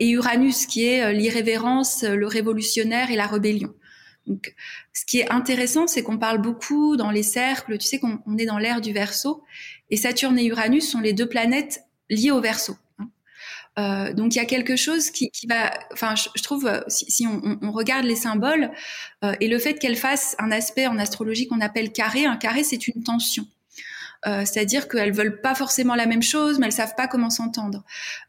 et 0.00 0.08
Uranus, 0.08 0.66
qui 0.66 0.86
est 0.86 1.12
l'irrévérence, 1.12 2.04
le 2.04 2.26
révolutionnaire 2.26 3.10
et 3.10 3.16
la 3.16 3.26
rébellion. 3.26 3.74
Donc, 4.26 4.54
ce 4.92 5.04
qui 5.04 5.18
est 5.18 5.30
intéressant, 5.30 5.86
c'est 5.86 6.02
qu'on 6.02 6.16
parle 6.16 6.38
beaucoup 6.38 6.96
dans 6.96 7.10
les 7.10 7.24
cercles, 7.24 7.76
tu 7.76 7.86
sais 7.86 7.98
qu'on 7.98 8.38
est 8.38 8.46
dans 8.46 8.58
l'ère 8.58 8.80
du 8.80 8.92
Verseau, 8.92 9.42
et 9.90 9.96
Saturne 9.96 10.38
et 10.38 10.46
Uranus 10.46 10.88
sont 10.88 11.00
les 11.00 11.12
deux 11.12 11.28
planètes 11.28 11.82
liées 12.08 12.30
au 12.30 12.40
Verseau. 12.40 12.76
Euh, 13.78 14.14
donc 14.14 14.34
il 14.34 14.38
y 14.38 14.40
a 14.40 14.46
quelque 14.46 14.74
chose 14.74 15.10
qui, 15.10 15.30
qui 15.30 15.46
va, 15.46 15.70
enfin 15.92 16.14
je, 16.14 16.42
trouve 16.42 16.66
euh, 16.66 16.80
si, 16.88 17.10
si 17.10 17.26
on, 17.26 17.58
on, 17.60 17.72
regarde 17.72 18.06
les 18.06 18.16
symboles 18.16 18.70
euh, 19.22 19.34
et 19.40 19.48
le 19.48 19.58
fait 19.58 19.74
qu'elle 19.74 19.96
fasse 19.96 20.34
un 20.38 20.50
aspect 20.50 20.86
en 20.86 20.98
astrologie 20.98 21.46
qu'on 21.46 21.60
appelle 21.60 21.92
carré, 21.92 22.24
un 22.24 22.36
carré 22.36 22.64
c'est 22.64 22.88
une 22.88 23.02
tension. 23.02 23.46
Euh, 24.26 24.46
c'est-à-dire 24.46 24.88
qu'elles 24.88 25.12
veulent 25.12 25.42
pas 25.42 25.54
forcément 25.54 25.94
la 25.94 26.06
même 26.06 26.22
chose, 26.22 26.58
mais 26.58 26.66
elles 26.66 26.72
savent 26.72 26.94
pas 26.96 27.06
comment 27.06 27.28
s'entendre. 27.28 27.84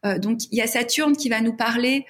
Euh, 0.05 0.19
donc 0.19 0.41
il 0.51 0.57
y 0.57 0.61
a 0.61 0.67
Saturne 0.67 1.15
qui 1.15 1.29
va 1.29 1.39
nous 1.39 1.55
parler 1.55 2.05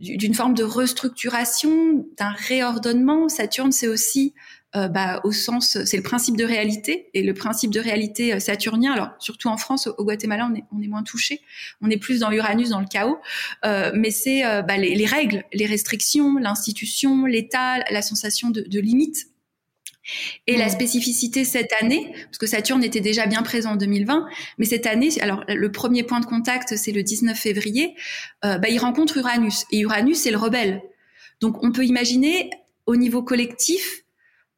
d'une 0.00 0.34
forme 0.34 0.54
de 0.54 0.64
restructuration, 0.64 2.04
d'un 2.18 2.30
réordonnement. 2.30 3.28
Saturne 3.28 3.70
c'est 3.70 3.88
aussi 3.88 4.34
euh, 4.76 4.88
bah, 4.88 5.20
au 5.24 5.32
sens, 5.32 5.78
c'est 5.84 5.96
le 5.96 6.02
principe 6.02 6.36
de 6.36 6.44
réalité 6.44 7.10
et 7.14 7.22
le 7.22 7.34
principe 7.34 7.70
de 7.70 7.80
réalité 7.80 8.34
euh, 8.34 8.38
saturnien. 8.40 8.92
Alors 8.92 9.10
surtout 9.18 9.48
en 9.48 9.56
France, 9.56 9.86
au, 9.86 10.04
Guatemala, 10.04 10.48
on 10.50 10.54
est, 10.54 10.64
on 10.72 10.82
est 10.82 10.88
moins 10.88 11.02
touché, 11.02 11.40
on 11.80 11.90
est 11.90 11.98
plus 11.98 12.20
dans 12.20 12.32
Uranus, 12.32 12.70
dans 12.70 12.80
le 12.80 12.86
chaos, 12.86 13.18
euh, 13.64 13.92
mais 13.94 14.10
c'est 14.10 14.44
euh, 14.44 14.62
bah, 14.62 14.76
les, 14.76 14.94
les, 14.94 15.06
règles, 15.06 15.44
les 15.52 15.66
restrictions, 15.66 16.36
l'institution, 16.38 17.26
l'État, 17.26 17.78
la 17.90 18.02
sensation 18.02 18.50
de, 18.50 18.62
de 18.62 18.80
limite. 18.80 19.26
Et 20.48 20.56
la 20.56 20.66
mmh. 20.66 20.70
spécificité 20.70 21.44
cette 21.44 21.72
année, 21.80 22.12
parce 22.24 22.38
que 22.38 22.46
Saturne 22.46 22.82
était 22.82 23.00
déjà 23.00 23.26
bien 23.26 23.42
présent 23.42 23.72
en 23.72 23.76
2020, 23.76 24.26
mais 24.58 24.64
cette 24.64 24.86
année, 24.86 25.10
alors 25.20 25.44
le 25.48 25.70
premier 25.70 26.02
point 26.02 26.18
de 26.18 26.26
contact, 26.26 26.76
c'est 26.76 26.90
le 26.90 27.02
19 27.02 27.38
février, 27.38 27.94
euh, 28.44 28.58
bah, 28.58 28.68
il 28.68 28.78
rencontre 28.78 29.16
Uranus. 29.16 29.64
Et 29.70 29.80
Uranus, 29.80 30.18
c'est 30.18 30.32
le 30.32 30.38
rebelle. 30.38 30.82
Donc 31.40 31.62
on 31.62 31.70
peut 31.70 31.84
imaginer 31.84 32.50
au 32.86 32.96
niveau 32.96 33.22
collectif 33.22 34.01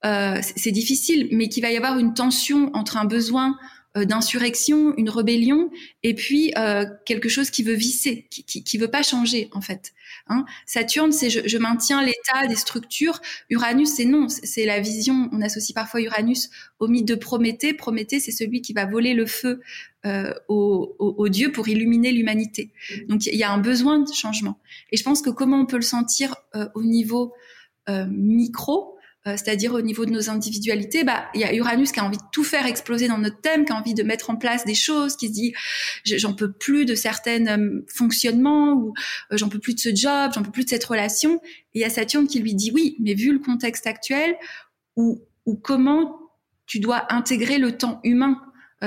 euh, 0.05 0.41
c'est 0.57 0.73
difficile, 0.73 1.29
mais 1.33 1.49
qu'il 1.49 1.63
va 1.63 1.71
y 1.71 1.77
avoir 1.77 1.99
une 1.99 2.15
tension 2.15 2.71
entre 2.75 2.97
un 2.97 3.05
besoin 3.05 3.57
euh, 3.97 4.05
d'insurrection, 4.05 4.95
une 4.97 5.09
rébellion, 5.09 5.71
et 6.03 6.15
puis 6.15 6.53
euh, 6.59 6.85
quelque 7.07 7.29
chose 7.29 7.51
qui 7.51 7.63
veut 7.63 7.75
visser, 7.75 8.27
qui, 8.29 8.45
qui, 8.45 8.65
qui 8.65 8.77
veut 8.77 8.91
pas 8.91 9.03
changer 9.03 9.49
en 9.53 9.61
fait. 9.61 9.93
Hein 10.27 10.45
Saturne, 10.67 11.13
c'est 11.13 11.31
je, 11.31 11.47
je, 11.47 11.59
maintiens 11.59 12.03
l'état 12.03 12.47
des 12.49 12.57
structures. 12.57 13.21
Uranus, 13.51 13.91
c'est 13.91 14.05
non, 14.05 14.29
c'est 14.29 14.65
la 14.65 14.81
vision. 14.81 15.29
On 15.33 15.41
associe 15.43 15.75
parfois 15.75 16.01
Uranus 16.01 16.51
au 16.81 16.89
mythe 16.89 17.07
de 17.07 17.15
Prométhée. 17.15 17.73
Prométhée, 17.73 18.21
c'est 18.21 18.33
celui 18.33 18.63
qui 18.63 18.73
va 18.73 18.85
voler 18.87 19.15
le 19.15 19.27
feu 19.27 19.61
euh, 20.07 20.35
aux, 20.49 20.97
aux, 20.99 21.29
dieux 21.29 21.51
pour 21.53 21.67
illuminer 21.69 22.13
l'humanité. 22.13 22.73
Donc 23.09 23.25
il 23.27 23.37
y 23.37 23.43
a 23.43 23.51
un 23.51 23.59
besoin 23.59 24.01
de 24.01 24.13
changement. 24.13 24.59
Et 24.93 24.97
je 24.97 25.03
pense 25.03 25.23
que 25.23 25.31
comment 25.31 25.61
on 25.61 25.67
peut 25.67 25.77
le 25.77 25.83
sentir 25.83 26.35
euh, 26.55 26.69
au 26.75 26.83
niveau 26.83 27.33
euh, 27.89 28.07
micro, 28.11 28.94
c'est-à-dire 29.27 29.73
au 29.73 29.81
niveau 29.81 30.05
de 30.05 30.11
nos 30.11 30.29
individualités, 30.29 31.03
bah 31.03 31.27
il 31.35 31.41
y 31.41 31.45
a 31.45 31.55
Uranus 31.55 31.93
qui 31.93 32.01
a 32.01 32.05
envie 32.05 32.19
de 32.19 32.23
tout 32.31 32.45
faire 32.45 32.67
exploser 32.67 33.09
dans 33.09 33.17
notre 33.17 33.41
thème, 33.41 33.65
qui 33.65 33.73
a 33.73 33.77
envie 33.77 33.95
de 33.95 34.03
mettre 34.03 34.29
en 34.29 34.37
place 34.37 34.67
des 34.67 34.75
choses, 34.75 35.17
qui 35.17 35.29
se 35.29 35.33
dit 35.33 35.55
j'en 36.05 36.35
peux 36.35 36.53
plus 36.53 36.85
de 36.85 36.95
certains 36.95 37.47
euh, 37.47 37.85
fonctionnements 37.89 38.75
ou 38.75 38.93
euh, 39.33 39.39
j'en 39.39 39.49
peux 39.49 39.59
plus 39.59 39.75
de 39.75 39.81
ce 39.81 39.95
job, 39.95 40.33
j'en 40.35 40.43
peux 40.43 40.51
plus 40.51 40.65
de 40.65 40.69
cette 40.69 40.85
relation. 40.85 41.41
Et 41.73 41.79
il 41.79 41.81
y 41.81 41.85
a 41.85 41.91
Saturne 41.91 42.27
qui 42.27 42.39
lui 42.39 42.55
dit 42.55 42.71
oui, 42.75 42.97
mais 43.01 43.15
vu 43.15 43.33
le 43.33 43.39
contexte 43.39 43.87
actuel, 43.87 44.37
ou 44.97 45.23
ou 45.47 45.57
comment 45.57 46.19
tu 46.67 46.79
dois 46.79 47.13
intégrer 47.13 47.59
le 47.59 47.77
temps 47.77 48.01
humain? 48.05 48.41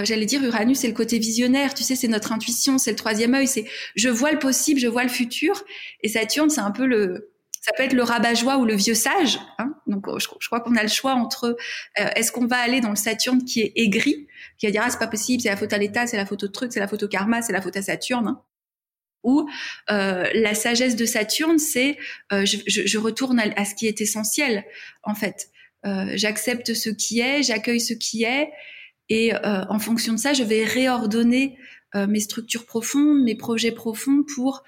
J'allais 0.04 0.28
dire 0.28 0.44
Uranus, 0.44 0.80
c'est 0.80 0.88
le 0.88 0.94
côté 0.94 1.18
visionnaire, 1.18 1.74
tu 1.74 1.82
sais, 1.82 1.96
c'est 1.96 2.08
notre 2.08 2.32
intuition, 2.32 2.78
c'est 2.78 2.92
le 2.92 2.98
troisième 2.98 3.34
œil, 3.34 3.48
c'est 3.48 3.66
je 3.96 4.10
vois 4.10 4.32
le 4.32 4.38
possible, 4.38 4.80
je 4.80 4.88
vois 4.88 5.02
le 5.02 5.10
futur. 5.10 5.64
Et 6.04 6.08
Saturne, 6.08 6.52
c'est 6.52 6.62
un 6.62 6.70
peu 6.70 6.86
le 6.86 7.32
ça 7.68 7.74
peut 7.76 7.84
être 7.84 7.94
le 7.94 8.04
rabat-joie 8.04 8.58
ou 8.58 8.66
le 8.66 8.76
vieux 8.76 8.96
sage. 8.96 9.40
Hein 9.60 9.76
Donc, 9.88 10.06
je, 10.20 10.48
crois 10.48 10.62
qu'on 10.62 10.76
a 10.76 10.82
le 10.82 10.90
choix 10.90 11.14
entre 11.14 11.58
euh, 12.00 12.10
est-ce 12.16 12.32
qu'on 12.32 12.48
va 12.48 12.58
aller 12.58 12.80
dans 12.80 12.90
le 12.90 12.96
Saturne 12.96 13.44
qui 13.44 13.62
est 13.62 13.74
aigri, 13.76 14.28
qui 14.58 14.66
va 14.66 14.72
dire 14.72 14.84
ah 14.86 14.90
c'est 14.90 15.00
pas 15.00 15.08
possible, 15.08 15.42
c'est 15.42 15.50
la 15.50 15.58
faute 15.58 15.74
à 15.74 15.78
l'État, 15.78 16.08
c'est 16.08 16.18
la 16.18 16.26
faute 16.26 16.44
au 16.44 16.48
truc, 16.48 16.72
c'est 16.72 16.80
la 16.80 16.88
faute 16.88 17.04
au 17.04 17.08
karma, 17.08 17.42
c'est 17.42 17.54
la 17.54 17.62
faute 17.62 17.78
à 17.78 17.82
Saturne. 17.82 18.28
Hein 18.28 18.42
ou 19.24 19.50
euh, 19.92 20.30
la 20.34 20.54
sagesse 20.54 20.96
de 20.96 21.06
Saturne, 21.06 21.58
c'est 21.58 21.98
euh, 22.32 22.46
je, 22.46 22.58
je, 22.68 22.86
je, 22.86 22.98
retourne 22.98 23.40
à, 23.40 23.46
à, 23.58 23.66
ce 23.66 23.76
qui 23.76 23.88
est 23.88 24.00
essentiel 24.00 24.64
en 25.04 25.16
fait. 25.16 25.50
Euh, 25.86 26.12
j'accepte 26.16 26.74
ce 26.74 26.90
qui 26.90 27.20
est, 27.20 27.44
j'accueille 27.44 27.80
ce 27.80 27.94
qui 27.94 28.24
est, 28.24 28.52
et 29.10 29.34
euh, 29.34 29.64
en 29.70 29.80
fonction 29.80 30.14
de 30.14 30.18
ça, 30.18 30.34
je 30.34 30.44
vais 30.44 30.64
réordonner 30.64 31.58
euh, 31.96 32.08
mes 32.08 32.20
structures 32.20 32.66
profondes, 32.66 33.24
mes 33.24 33.36
projets 33.36 33.72
profonds 33.72 34.24
pour 34.36 34.64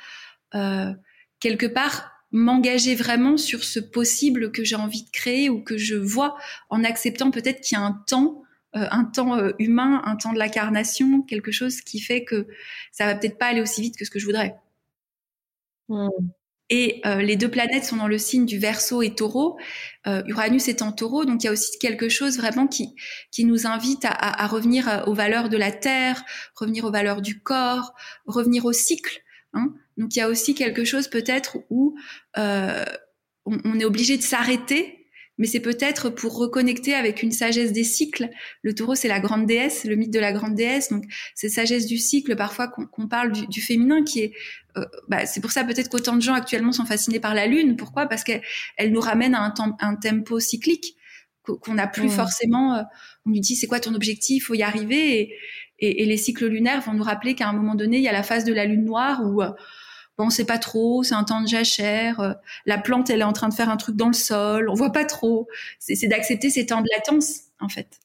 quelque 1.40 1.68
part 1.68 2.19
m'engager 2.32 2.96
vraiment 2.96 3.38
sur 3.38 3.64
ce 3.64 3.80
possible 3.80 4.52
que 4.52 4.64
j'ai 4.64 4.76
envie 4.76 5.04
de 5.04 5.10
créer 5.12 5.50
ou 5.50 5.64
que 5.64 5.78
je 5.78 5.96
vois 5.96 6.38
en 6.70 6.84
acceptant 6.84 7.32
peut-être 7.32 7.62
qu'il 7.62 7.78
y 7.78 7.82
a 7.82 7.84
un 7.84 8.04
temps 8.08 8.44
euh, 8.76 8.86
un 8.92 9.04
temps 9.04 9.36
euh, 9.36 9.52
humain, 9.58 10.04
un 10.06 10.16
temps 10.16 10.32
de 10.32 10.38
l'incarnation, 10.38 11.24
quelque 11.24 11.52
chose 11.52 11.82
qui 11.82 12.00
fait 12.00 12.24
que 12.24 12.46
ça 12.92 13.08
va 13.08 13.16
peut-être 13.16 13.40
pas 13.40 13.48
aller 13.48 13.62
aussi 13.62 13.82
vite 13.82 13.98
que 13.98 14.06
ce 14.06 14.12
que 14.12 14.20
je 14.20 14.26
voudrais. 14.26 14.58
Mmh. 15.88 16.10
Et 16.70 17.02
euh, 17.08 17.24
les 17.24 17.36
deux 17.36 17.50
planètes 17.50 17.84
sont 17.86 17.96
dans 17.96 18.08
le 18.08 18.20
signe 18.20 18.46
du 18.46 18.60
Verseau 18.60 19.02
et 19.02 19.16
Taureau. 19.16 19.58
Euh, 20.06 20.22
Uranus 20.28 20.68
est 20.68 20.84
en 20.84 20.92
Taureau, 20.92 21.26
donc 21.26 21.44
il 21.44 21.48
y 21.48 21.50
a 21.50 21.52
aussi 21.52 21.80
quelque 21.80 22.10
chose 22.10 22.38
vraiment 22.38 22.68
qui 22.68 22.94
qui 23.32 23.44
nous 23.44 23.66
invite 23.66 24.06
à, 24.06 24.10
à, 24.10 24.44
à 24.44 24.48
revenir 24.48 25.04
aux 25.08 25.16
valeurs 25.16 25.50
de 25.50 25.58
la 25.58 25.72
terre, 25.72 26.24
revenir 26.56 26.86
aux 26.86 26.92
valeurs 26.92 27.24
du 27.24 27.42
corps, 27.42 27.96
revenir 28.28 28.66
au 28.66 28.72
cycle. 28.72 29.24
Hein 29.54 29.74
donc 29.98 30.16
il 30.16 30.20
y 30.20 30.22
a 30.22 30.30
aussi 30.30 30.56
quelque 30.56 30.86
chose 30.86 31.08
peut-être 31.08 31.58
où 31.70 31.96
euh, 32.38 32.86
on, 33.46 33.58
on, 33.66 33.80
est 33.80 33.86
obligé 33.86 34.16
de 34.16 34.22
s'arrêter, 34.22 35.00
mais 35.40 35.48
c'est 35.48 35.62
peut-être 35.62 36.10
pour 36.10 36.38
reconnecter 36.38 36.94
avec 36.94 37.24
une 37.24 37.32
sagesse 37.32 37.72
des 37.72 37.86
cycles. 37.86 38.30
Le 38.62 38.76
taureau, 38.76 38.94
c'est 38.94 39.08
la 39.08 39.22
grande 39.22 39.46
déesse, 39.46 39.86
le 39.86 39.96
mythe 39.96 40.12
de 40.12 40.20
la 40.20 40.34
grande 40.34 40.54
déesse. 40.54 40.90
Donc 40.90 41.06
c'est 41.34 41.50
sagesse 41.50 41.86
du 41.86 41.98
cycle, 41.98 42.36
parfois 42.36 42.68
qu'on 42.68 43.08
parle 43.08 43.32
du, 43.32 43.48
du, 43.48 43.62
féminin, 43.62 44.04
qui 44.04 44.20
est... 44.20 44.34
Euh, 44.78 44.86
bah, 45.08 45.26
c'est 45.26 45.40
pour 45.40 45.52
ça 45.52 45.64
peut-être 45.64 45.90
qu'autant 45.90 46.18
de 46.18 46.22
gens 46.22 46.34
actuellement 46.34 46.74
sont 46.74 46.86
fascinés 46.86 47.22
par 47.22 47.34
la 47.34 47.48
lune. 47.48 47.78
Pourquoi? 47.78 48.06
Parce 48.06 48.26
qu'elle 48.26 48.42
elle 48.76 48.92
nous 48.92 49.00
ramène 49.00 49.34
à 49.34 49.42
un, 49.42 49.54
un 49.80 49.96
tempo 49.96 50.40
cyclique 50.40 50.98
qu'on 51.44 51.74
n'a 51.74 51.88
plus 51.88 52.08
mmh. 52.08 52.12
forcément. 52.12 52.76
Euh, 52.76 52.84
on 53.26 53.32
nous 53.32 53.40
dit 53.40 53.56
c'est 53.56 53.68
quoi 53.68 53.80
ton 53.80 53.96
objectif, 53.96 54.48
faut 54.48 54.56
y 54.56 54.64
arriver. 54.64 55.22
Et, 55.22 55.36
et, 55.82 56.06
les 56.06 56.18
cycles 56.18 56.48
lunaires 56.48 56.82
vont 56.82 56.94
nous 56.94 57.04
rappeler 57.04 57.36
qu'à 57.36 57.48
un 57.48 57.54
moment 57.54 57.76
donné, 57.76 57.98
il 57.98 58.04
y 58.04 58.08
a 58.08 58.14
la 58.14 58.24
phase 58.24 58.44
de 58.44 58.54
la 58.54 58.66
lune 58.66 58.86
noire 58.86 59.22
où 59.24 59.42
euh, 59.42 59.52
bon, 60.18 60.26
on 60.26 60.30
sait 60.30 60.46
pas 60.46 60.58
trop, 60.58 61.04
c'est 61.04 61.16
un 61.16 61.24
temps 61.24 61.42
de 61.42 61.48
jachère, 61.48 62.20
euh, 62.20 62.34
la 62.66 62.78
plante, 62.78 63.10
elle 63.10 63.22
est 63.22 63.26
en 63.26 63.34
train 63.34 63.50
de 63.50 63.54
faire 63.54 63.70
un 63.70 63.78
truc 63.78 63.96
dans 63.96 64.08
le 64.08 64.14
sol, 64.14 64.70
on 64.70 64.74
voit 64.74 64.92
pas 64.92 65.06
trop. 65.06 65.48
C'est 65.80 66.08
d'accepter 66.08 66.50
ces 66.50 66.66
temps 66.66 66.82
de 66.82 66.90
latence, 66.92 67.42
en 67.60 67.70
fait. 67.70 68.00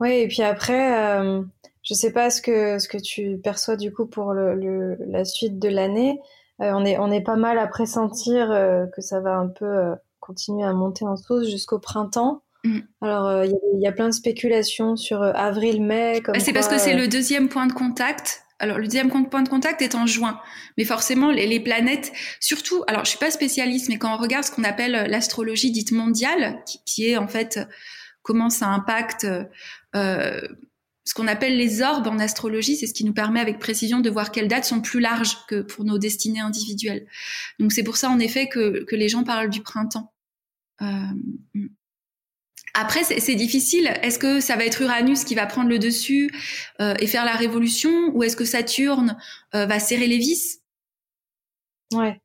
Oui, 0.00 0.12
et 0.12 0.28
puis 0.28 0.42
après, 0.42 1.18
euh, 1.18 1.42
je 1.82 1.94
sais 1.94 2.12
pas 2.12 2.30
ce 2.30 2.42
que 2.42 2.78
ce 2.78 2.88
que 2.88 2.98
tu 2.98 3.38
perçois 3.42 3.76
du 3.76 3.92
coup 3.92 4.06
pour 4.06 4.34
la 4.34 5.24
suite 5.24 5.58
de 5.58 5.68
l'année, 5.68 6.20
on 6.58 6.84
est 6.84 6.98
on 6.98 7.10
est 7.10 7.20
pas 7.20 7.36
mal 7.36 7.58
à 7.58 7.66
pressentir 7.66 8.48
que 8.92 9.00
ça 9.00 9.20
va 9.20 9.36
un 9.36 9.48
peu 9.48 9.94
continuer 10.20 10.64
à 10.64 10.72
monter 10.72 11.04
en 11.04 11.16
sauce 11.16 11.48
jusqu'au 11.48 11.78
printemps. 11.78 12.43
Mm. 12.64 12.80
Alors, 13.00 13.44
il 13.44 13.80
y, 13.80 13.86
a 13.86 13.92
plein 13.92 14.08
de 14.08 14.14
spéculations 14.14 14.96
sur 14.96 15.22
avril-mai. 15.22 16.22
Bah, 16.26 16.40
c'est 16.40 16.52
parce 16.52 16.68
que 16.68 16.78
c'est 16.78 16.94
le 16.94 17.08
deuxième 17.08 17.48
point 17.48 17.66
de 17.66 17.72
contact 17.72 18.44
alors, 18.60 18.78
le 18.78 18.84
deuxième 18.84 19.10
point 19.10 19.42
de 19.42 19.48
contact 19.48 19.82
est 19.82 19.94
en 19.94 20.06
juin. 20.06 20.40
Mais 20.78 20.84
forcément, 20.84 21.30
les, 21.30 21.60
planètes, 21.60 22.12
surtout, 22.40 22.84
alors 22.86 23.04
je 23.04 23.10
suis 23.10 23.18
pas 23.18 23.30
spécialiste, 23.30 23.88
mais 23.88 23.98
quand 23.98 24.14
on 24.14 24.16
regarde 24.16 24.44
ce 24.44 24.52
qu'on 24.52 24.64
appelle 24.64 24.92
l'astrologie 25.10 25.72
dite 25.72 25.92
mondiale, 25.92 26.62
qui, 26.86 27.06
est 27.06 27.16
en 27.16 27.26
fait 27.26 27.60
comment 28.22 28.50
ça 28.50 28.68
impacte 28.68 29.26
euh, 29.94 30.40
ce 31.04 31.12
qu'on 31.14 31.26
appelle 31.26 31.56
les 31.56 31.82
orbes 31.82 32.06
en 32.06 32.18
astrologie, 32.18 32.76
c'est 32.76 32.86
ce 32.86 32.94
qui 32.94 33.04
nous 33.04 33.12
permet 33.12 33.40
avec 33.40 33.58
précision 33.58 34.00
de 34.00 34.08
voir 34.08 34.32
quelles 34.32 34.48
dates 34.48 34.64
sont 34.64 34.80
plus 34.80 35.00
larges 35.00 35.36
que 35.46 35.60
pour 35.60 35.84
nos 35.84 35.98
destinées 35.98 36.40
individuelles. 36.40 37.06
Donc 37.58 37.72
c'est 37.72 37.82
pour 37.82 37.96
ça 37.96 38.08
en 38.08 38.18
effet 38.18 38.48
que, 38.48 38.84
que 38.84 38.96
les 38.96 39.08
gens 39.08 39.24
parlent 39.24 39.50
du 39.50 39.62
printemps. 39.62 40.14
Euh, 40.80 40.86
mm. 41.54 41.66
Après, 42.74 43.04
c'est 43.04 43.34
difficile. 43.36 43.86
Est-ce 44.02 44.18
que 44.18 44.40
ça 44.40 44.56
va 44.56 44.64
être 44.64 44.82
Uranus 44.82 45.24
qui 45.24 45.36
va 45.36 45.46
prendre 45.46 45.68
le 45.68 45.78
dessus 45.78 46.30
euh, 46.80 46.94
et 46.98 47.06
faire 47.06 47.24
la 47.24 47.34
révolution, 47.36 48.10
ou 48.14 48.24
est-ce 48.24 48.36
que 48.36 48.44
Saturne 48.44 49.16
euh, 49.54 49.64
va 49.66 49.78
serrer 49.78 50.08
les 50.08 50.18
vis? 50.18 50.60
Ouais. 51.92 52.20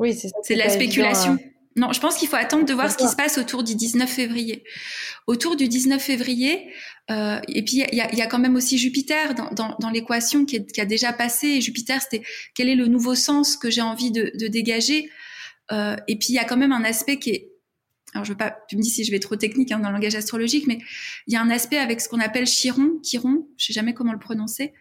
Oui, 0.00 0.14
c'est 0.14 0.30
C'est 0.42 0.54
de 0.54 0.58
la 0.58 0.68
spéculation. 0.68 1.32
Hein. 1.32 1.48
Non, 1.76 1.92
je 1.92 2.00
pense 2.00 2.16
qu'il 2.16 2.28
faut 2.28 2.36
attendre 2.36 2.64
de 2.64 2.74
voir 2.74 2.90
ce 2.90 2.96
qui 2.96 3.06
se 3.06 3.14
passe 3.14 3.38
autour 3.38 3.62
du 3.62 3.76
19 3.76 4.10
février. 4.10 4.64
Autour 5.28 5.54
du 5.54 5.68
19 5.68 6.02
février, 6.02 6.72
euh, 7.10 7.40
et 7.46 7.64
puis 7.64 7.76
il 7.76 7.96
y 7.96 8.00
a, 8.00 8.12
y 8.12 8.20
a, 8.20 8.26
quand 8.26 8.40
même 8.40 8.56
aussi 8.56 8.78
Jupiter 8.78 9.34
dans, 9.34 9.50
dans, 9.52 9.76
dans 9.78 9.90
l'équation 9.90 10.44
qui, 10.44 10.66
qui, 10.66 10.80
a 10.80 10.84
déjà 10.84 11.12
passé. 11.12 11.46
Et 11.46 11.60
Jupiter, 11.60 12.02
c'était 12.02 12.22
quel 12.54 12.68
est 12.68 12.74
le 12.74 12.88
nouveau 12.88 13.14
sens 13.14 13.56
que 13.56 13.70
j'ai 13.70 13.80
envie 13.80 14.10
de, 14.10 14.32
de 14.34 14.48
dégager? 14.48 15.08
Euh, 15.70 15.96
et 16.08 16.16
puis 16.16 16.30
il 16.30 16.34
y 16.34 16.38
a 16.38 16.44
quand 16.44 16.56
même 16.56 16.72
un 16.72 16.84
aspect 16.84 17.18
qui 17.18 17.30
est 17.30 17.52
alors 18.14 18.24
je 18.24 18.32
veux 18.32 18.36
pas, 18.36 18.56
tu 18.68 18.76
me 18.76 18.82
dis 18.82 18.88
si 18.88 19.04
je 19.04 19.10
vais 19.10 19.18
trop 19.18 19.36
technique 19.36 19.70
hein, 19.70 19.80
dans 19.80 19.88
le 19.88 19.94
langage 19.94 20.14
astrologique, 20.14 20.66
mais 20.66 20.78
il 21.26 21.34
y 21.34 21.36
a 21.36 21.42
un 21.42 21.50
aspect 21.50 21.78
avec 21.78 22.00
ce 22.00 22.08
qu'on 22.08 22.20
appelle 22.20 22.46
Chiron, 22.46 22.98
Chiron, 23.02 23.46
je 23.58 23.66
sais 23.66 23.72
jamais 23.72 23.92
comment 23.92 24.12
le 24.12 24.18
prononcer, 24.18 24.72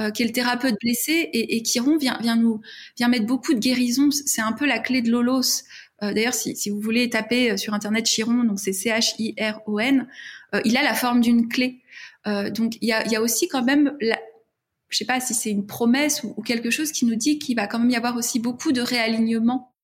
euh, 0.00 0.10
qui 0.10 0.22
est 0.22 0.26
le 0.26 0.32
thérapeute 0.32 0.74
blessé, 0.80 1.12
et, 1.12 1.56
et 1.56 1.62
Chiron 1.62 1.96
vient, 1.96 2.18
vient 2.20 2.36
nous, 2.36 2.60
vient 2.96 3.08
mettre 3.08 3.26
beaucoup 3.26 3.54
de 3.54 3.60
guérison. 3.60 4.10
C'est 4.10 4.40
un 4.40 4.52
peu 4.52 4.66
la 4.66 4.80
clé 4.80 5.00
de 5.00 5.10
l'holos. 5.10 5.62
Euh, 6.02 6.12
D'ailleurs, 6.12 6.34
si, 6.34 6.56
si 6.56 6.70
vous 6.70 6.80
voulez 6.80 7.08
taper 7.08 7.52
euh, 7.52 7.56
sur 7.56 7.72
internet 7.72 8.04
Chiron, 8.04 8.42
donc 8.42 8.58
c'est 8.58 8.72
C-H-I-R-O-N, 8.72 10.08
euh, 10.54 10.60
il 10.64 10.76
a 10.76 10.82
la 10.82 10.94
forme 10.94 11.20
d'une 11.20 11.48
clé. 11.48 11.82
Euh, 12.26 12.50
donc 12.50 12.76
il 12.80 12.88
y 12.88 12.92
a, 12.92 13.06
y 13.08 13.16
a 13.16 13.20
aussi 13.20 13.48
quand 13.48 13.64
même 13.64 13.96
la, 14.00 14.18
je 14.88 14.98
sais 14.98 15.04
pas 15.04 15.20
si 15.20 15.34
c'est 15.34 15.50
une 15.50 15.66
promesse 15.66 16.22
ou, 16.22 16.34
ou, 16.36 16.42
quelque 16.42 16.70
chose 16.70 16.92
qui 16.92 17.04
nous 17.04 17.16
dit 17.16 17.38
qu'il 17.38 17.56
va 17.56 17.66
quand 17.66 17.78
même 17.78 17.90
y 17.90 17.96
avoir 17.96 18.16
aussi 18.16 18.38
beaucoup 18.38 18.72
de 18.72 18.80
réalignement, 18.80 19.74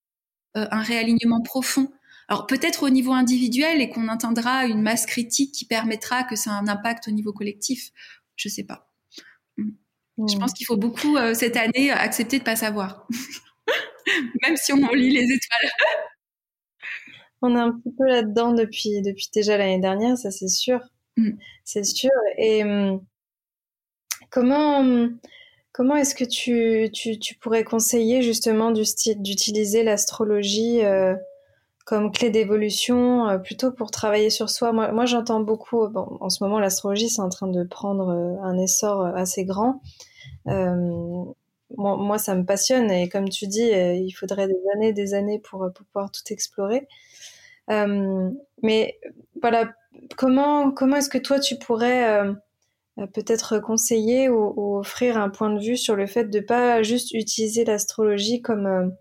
euh, 0.57 0.67
un 0.71 0.83
réalignement 0.83 1.41
profond 1.41 1.91
alors 2.29 2.47
peut-être 2.47 2.83
au 2.83 2.91
niveau 2.91 3.13
individuel 3.13 3.81
et 3.81 3.89
qu'on 3.89 4.09
atteindra 4.09 4.67
une 4.67 4.83
masse 4.83 5.07
critique 5.07 5.53
qui 5.53 5.65
permettra 5.65 6.25
que 6.25 6.37
ça 6.37 6.51
ait 6.51 6.55
un 6.55 6.69
impact 6.69 7.09
au 7.09 7.11
niveau 7.11 7.33
collectif. 7.33 7.91
Je 8.37 8.49
sais 8.49 8.65
pas. 8.65 8.91
Mm. 9.57 9.71
Je 10.29 10.37
pense 10.37 10.53
qu'il 10.53 10.67
faut 10.67 10.77
beaucoup 10.77 11.17
euh, 11.17 11.33
cette 11.35 11.57
année 11.57 11.91
accepter 11.91 12.39
de 12.39 12.45
pas 12.45 12.57
savoir, 12.57 13.07
même 14.43 14.57
si 14.57 14.73
on 14.73 14.83
en 14.83 14.93
lit 14.93 15.11
les 15.11 15.25
étoiles. 15.25 15.71
on 17.43 17.57
est 17.57 17.61
un 17.61 17.73
petit 17.73 17.95
peu 17.97 18.07
là-dedans 18.07 18.53
depuis 18.53 19.01
depuis 19.03 19.29
déjà 19.33 19.57
l'année 19.57 19.81
dernière, 19.81 20.19
ça 20.19 20.31
c'est 20.31 20.49
sûr, 20.49 20.81
mm. 21.17 21.31
c'est 21.65 21.85
sûr. 21.85 22.11
Et 22.37 22.63
hum, 22.63 23.01
comment 24.31 25.09
comment 25.73 25.97
est-ce 25.97 26.17
que 26.17 26.25
tu, 26.25 26.91
tu, 26.91 27.21
tu, 27.21 27.37
pourrais 27.37 27.63
conseiller 27.63 28.21
justement 28.21 28.73
d'utiliser 28.73 29.85
l'astrologie 29.85 30.85
euh, 30.85 31.15
comme 31.89 32.13
clé 32.13 32.29
d'évolution, 32.29 33.31
euh, 33.31 33.39
plutôt 33.39 33.73
pour 33.73 33.91
travailler 33.91 34.29
sur 34.29 34.51
soi. 34.51 34.73
Moi, 34.73 35.07
j'entends 35.07 35.41
beaucoup, 35.41 35.87
en 35.87 36.29
ce 36.29 36.45
moment, 36.45 36.59
l'astrologie, 36.59 37.09
c'est 37.09 37.23
en 37.23 37.31
train 37.31 37.47
de 37.47 37.65
prendre 37.65 38.11
euh, 38.11 38.37
un 38.43 38.59
essor 38.59 39.01
euh, 39.01 39.15
assez 39.15 39.47
grand. 39.47 39.81
Moi, 40.45 42.19
ça 42.19 42.35
me 42.35 42.45
passionne 42.45 42.91
et 42.91 43.09
comme 43.09 43.31
tu 43.31 43.47
dis, 43.47 43.71
il 43.71 44.11
faudrait 44.13 44.49
des 44.49 44.61
années, 44.75 44.93
des 44.93 45.15
années 45.15 45.39
pour, 45.39 45.67
pouvoir 45.73 46.11
tout 46.11 46.23
explorer. 46.31 46.89
Mais 47.69 48.99
voilà, 49.41 49.73
comment, 50.17 50.71
comment 50.71 50.97
est-ce 50.97 51.11
que 51.11 51.19
toi, 51.19 51.41
tu 51.41 51.57
pourrais 51.57 52.23
peut-être 53.15 53.59
conseiller 53.59 54.31
ou, 54.31 54.79
offrir 54.79 55.19
un 55.19 55.29
point 55.29 55.51
de 55.51 55.61
vue 55.61 55.77
sur 55.77 55.95
le 55.95 56.07
fait 56.07 56.25
de 56.25 56.41
pas 56.41 56.83
juste 56.83 57.13
utiliser 57.13 57.65
l'astrologie 57.67 58.41
comme 58.41 58.95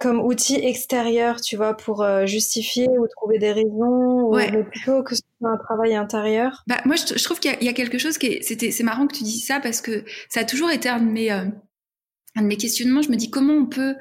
comme 0.00 0.18
outil 0.18 0.56
extérieur, 0.56 1.42
tu 1.42 1.56
vois, 1.56 1.76
pour 1.76 2.02
euh, 2.02 2.24
justifier 2.24 2.88
ou 2.88 3.06
trouver 3.06 3.38
des 3.38 3.52
raisons, 3.52 4.30
ouais. 4.30 4.56
ou 4.56 4.64
plutôt 4.64 5.02
que 5.02 5.14
ce 5.14 5.20
soit 5.38 5.50
un 5.50 5.58
travail 5.58 5.94
intérieur 5.94 6.64
bah, 6.66 6.80
Moi, 6.86 6.96
je, 6.96 7.18
je 7.18 7.22
trouve 7.22 7.38
qu'il 7.38 7.54
y, 7.60 7.66
y, 7.66 7.68
a 7.68 7.74
quelque 7.74 7.98
chose 7.98 8.16
qui 8.16 8.26
est... 8.26 8.42
C'était, 8.42 8.70
c'est 8.70 8.82
marrant 8.82 9.06
que 9.06 9.14
tu 9.14 9.24
dis 9.24 9.40
ça 9.40 9.60
parce 9.60 9.82
que 9.82 10.04
ça 10.30 10.40
a 10.40 10.44
toujours 10.44 10.70
été 10.70 10.88
un 10.88 11.00
de 11.00 11.10
mes, 11.10 11.30
euh, 11.30 11.44
un 12.34 12.42
de 12.42 12.46
mes 12.46 12.56
questionnements. 12.56 13.02
Je 13.02 13.10
me 13.10 13.16
dis 13.16 13.30
comment 13.30 13.52
on 13.52 13.66
peut 13.66 13.94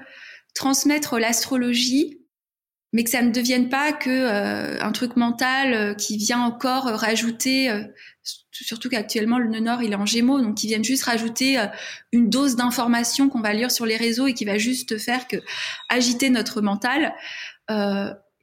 transmettre 0.56 1.20
l'astrologie 1.20 2.19
mais 2.92 3.04
que 3.04 3.10
ça 3.10 3.22
ne 3.22 3.32
devienne 3.32 3.70
pas 3.70 3.94
que 3.94 4.10
euh, 4.10 4.82
un 4.82 4.92
truc 4.92 5.16
mental 5.16 5.74
euh, 5.74 5.94
qui 5.94 6.18
vient 6.18 6.42
encore 6.42 6.86
rajouter, 6.86 7.70
euh, 7.70 7.84
surtout 8.52 8.90
qu'actuellement 8.90 9.38
le 9.38 9.48
nœud 9.48 9.60
nord 9.60 9.84
il 9.84 9.92
est 9.92 9.96
en 9.96 10.06
Gémeaux, 10.06 10.42
donc 10.42 10.56
qui 10.56 10.68
viennent 10.68 10.84
juste 10.84 11.04
rajouter 11.04 11.64
une 12.12 12.30
dose 12.30 12.56
d'informations 12.56 13.30
qu'on 13.30 13.42
va 13.42 13.54
lire 13.54 13.72
sur 13.72 13.86
les 13.86 13.96
réseaux 13.96 14.28
et 14.28 14.34
qui 14.34 14.46
va 14.46 14.58
juste 14.58 14.98
faire 14.98 15.28
que 15.28 15.38
agiter 15.88 16.30
notre 16.30 16.62
mental. 16.62 17.14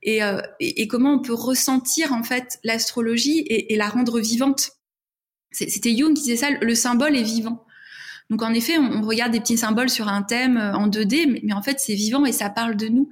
Et, 0.03 0.21
et, 0.61 0.89
comment 0.89 1.15
on 1.15 1.19
peut 1.19 1.35
ressentir 1.35 2.13
en 2.13 2.23
fait 2.23 2.59
l'astrologie 2.63 3.41
et, 3.41 3.75
et 3.75 3.77
la 3.77 3.89
rendre 3.89 4.21
vivante. 4.21 4.71
C'était 5.51 5.97
Jung 5.97 6.15
qui 6.15 6.23
disait 6.23 6.37
ça, 6.37 6.51
le 6.51 6.75
symbole 6.75 7.17
est 7.17 7.23
vivant. 7.23 7.66
Donc 8.29 8.43
en 8.43 8.53
effet, 8.53 8.77
on, 8.77 9.03
regarde 9.03 9.31
des 9.31 9.39
petits 9.39 9.57
symboles 9.57 9.89
sur 9.89 10.09
un 10.09 10.23
thème 10.23 10.57
euh, 10.57 10.73
en 10.73 10.89
2D, 10.89 11.41
mais, 11.45 11.53
en 11.53 11.63
fait 11.63 11.79
c'est 11.79 11.95
vivant 11.95 12.25
et 12.25 12.33
ça 12.33 12.51
parle 12.51 12.77
de 12.77 12.89
nous. 12.89 13.09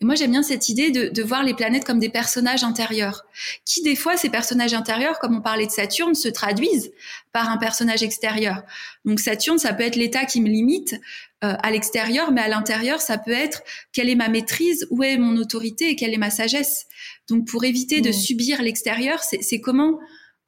Et 0.00 0.04
moi 0.04 0.14
j'aime 0.14 0.32
bien 0.32 0.42
cette 0.42 0.68
idée 0.68 0.90
de, 0.90 1.08
de, 1.08 1.22
voir 1.22 1.42
les 1.42 1.54
planètes 1.54 1.84
comme 1.84 1.98
des 1.98 2.10
personnages 2.10 2.62
intérieurs, 2.62 3.24
qui 3.64 3.82
des 3.82 3.96
fois 3.96 4.18
ces 4.18 4.28
personnages 4.28 4.74
intérieurs, 4.74 5.18
comme 5.18 5.36
on 5.36 5.40
parlait 5.40 5.66
de 5.66 5.70
Saturne, 5.70 6.14
se 6.14 6.28
traduisent 6.28 6.92
par 7.32 7.48
un 7.48 7.56
personnage 7.56 8.02
extérieur. 8.02 8.62
Donc 9.06 9.20
Saturne, 9.20 9.58
ça 9.58 9.72
peut 9.72 9.84
être 9.84 9.96
l'état 9.96 10.26
qui 10.26 10.42
me 10.42 10.48
limite 10.48 10.94
euh, 11.42 11.54
à 11.62 11.70
l'extérieur, 11.70 12.30
mais 12.32 12.42
à 12.42 12.48
l'intérieur, 12.48 13.00
ça 13.00 13.16
peut 13.16 13.30
être 13.30 13.62
quelle 13.92 14.10
est 14.10 14.14
ma 14.14 14.28
maîtrise, 14.28 14.86
où 14.90 15.02
est 15.02 15.16
mon 15.16 15.36
autorité 15.38 15.88
et 15.88 15.96
quelle 15.96 16.12
est 16.12 16.18
ma 16.18 16.28
sagesse. 16.28 16.86
Donc 17.30 17.46
pour 17.46 17.64
éviter 17.64 18.02
de 18.02 18.10
mmh. 18.10 18.12
subir 18.12 18.62
l'extérieur, 18.62 19.20
c'est 19.22 19.60
comment 19.60 19.98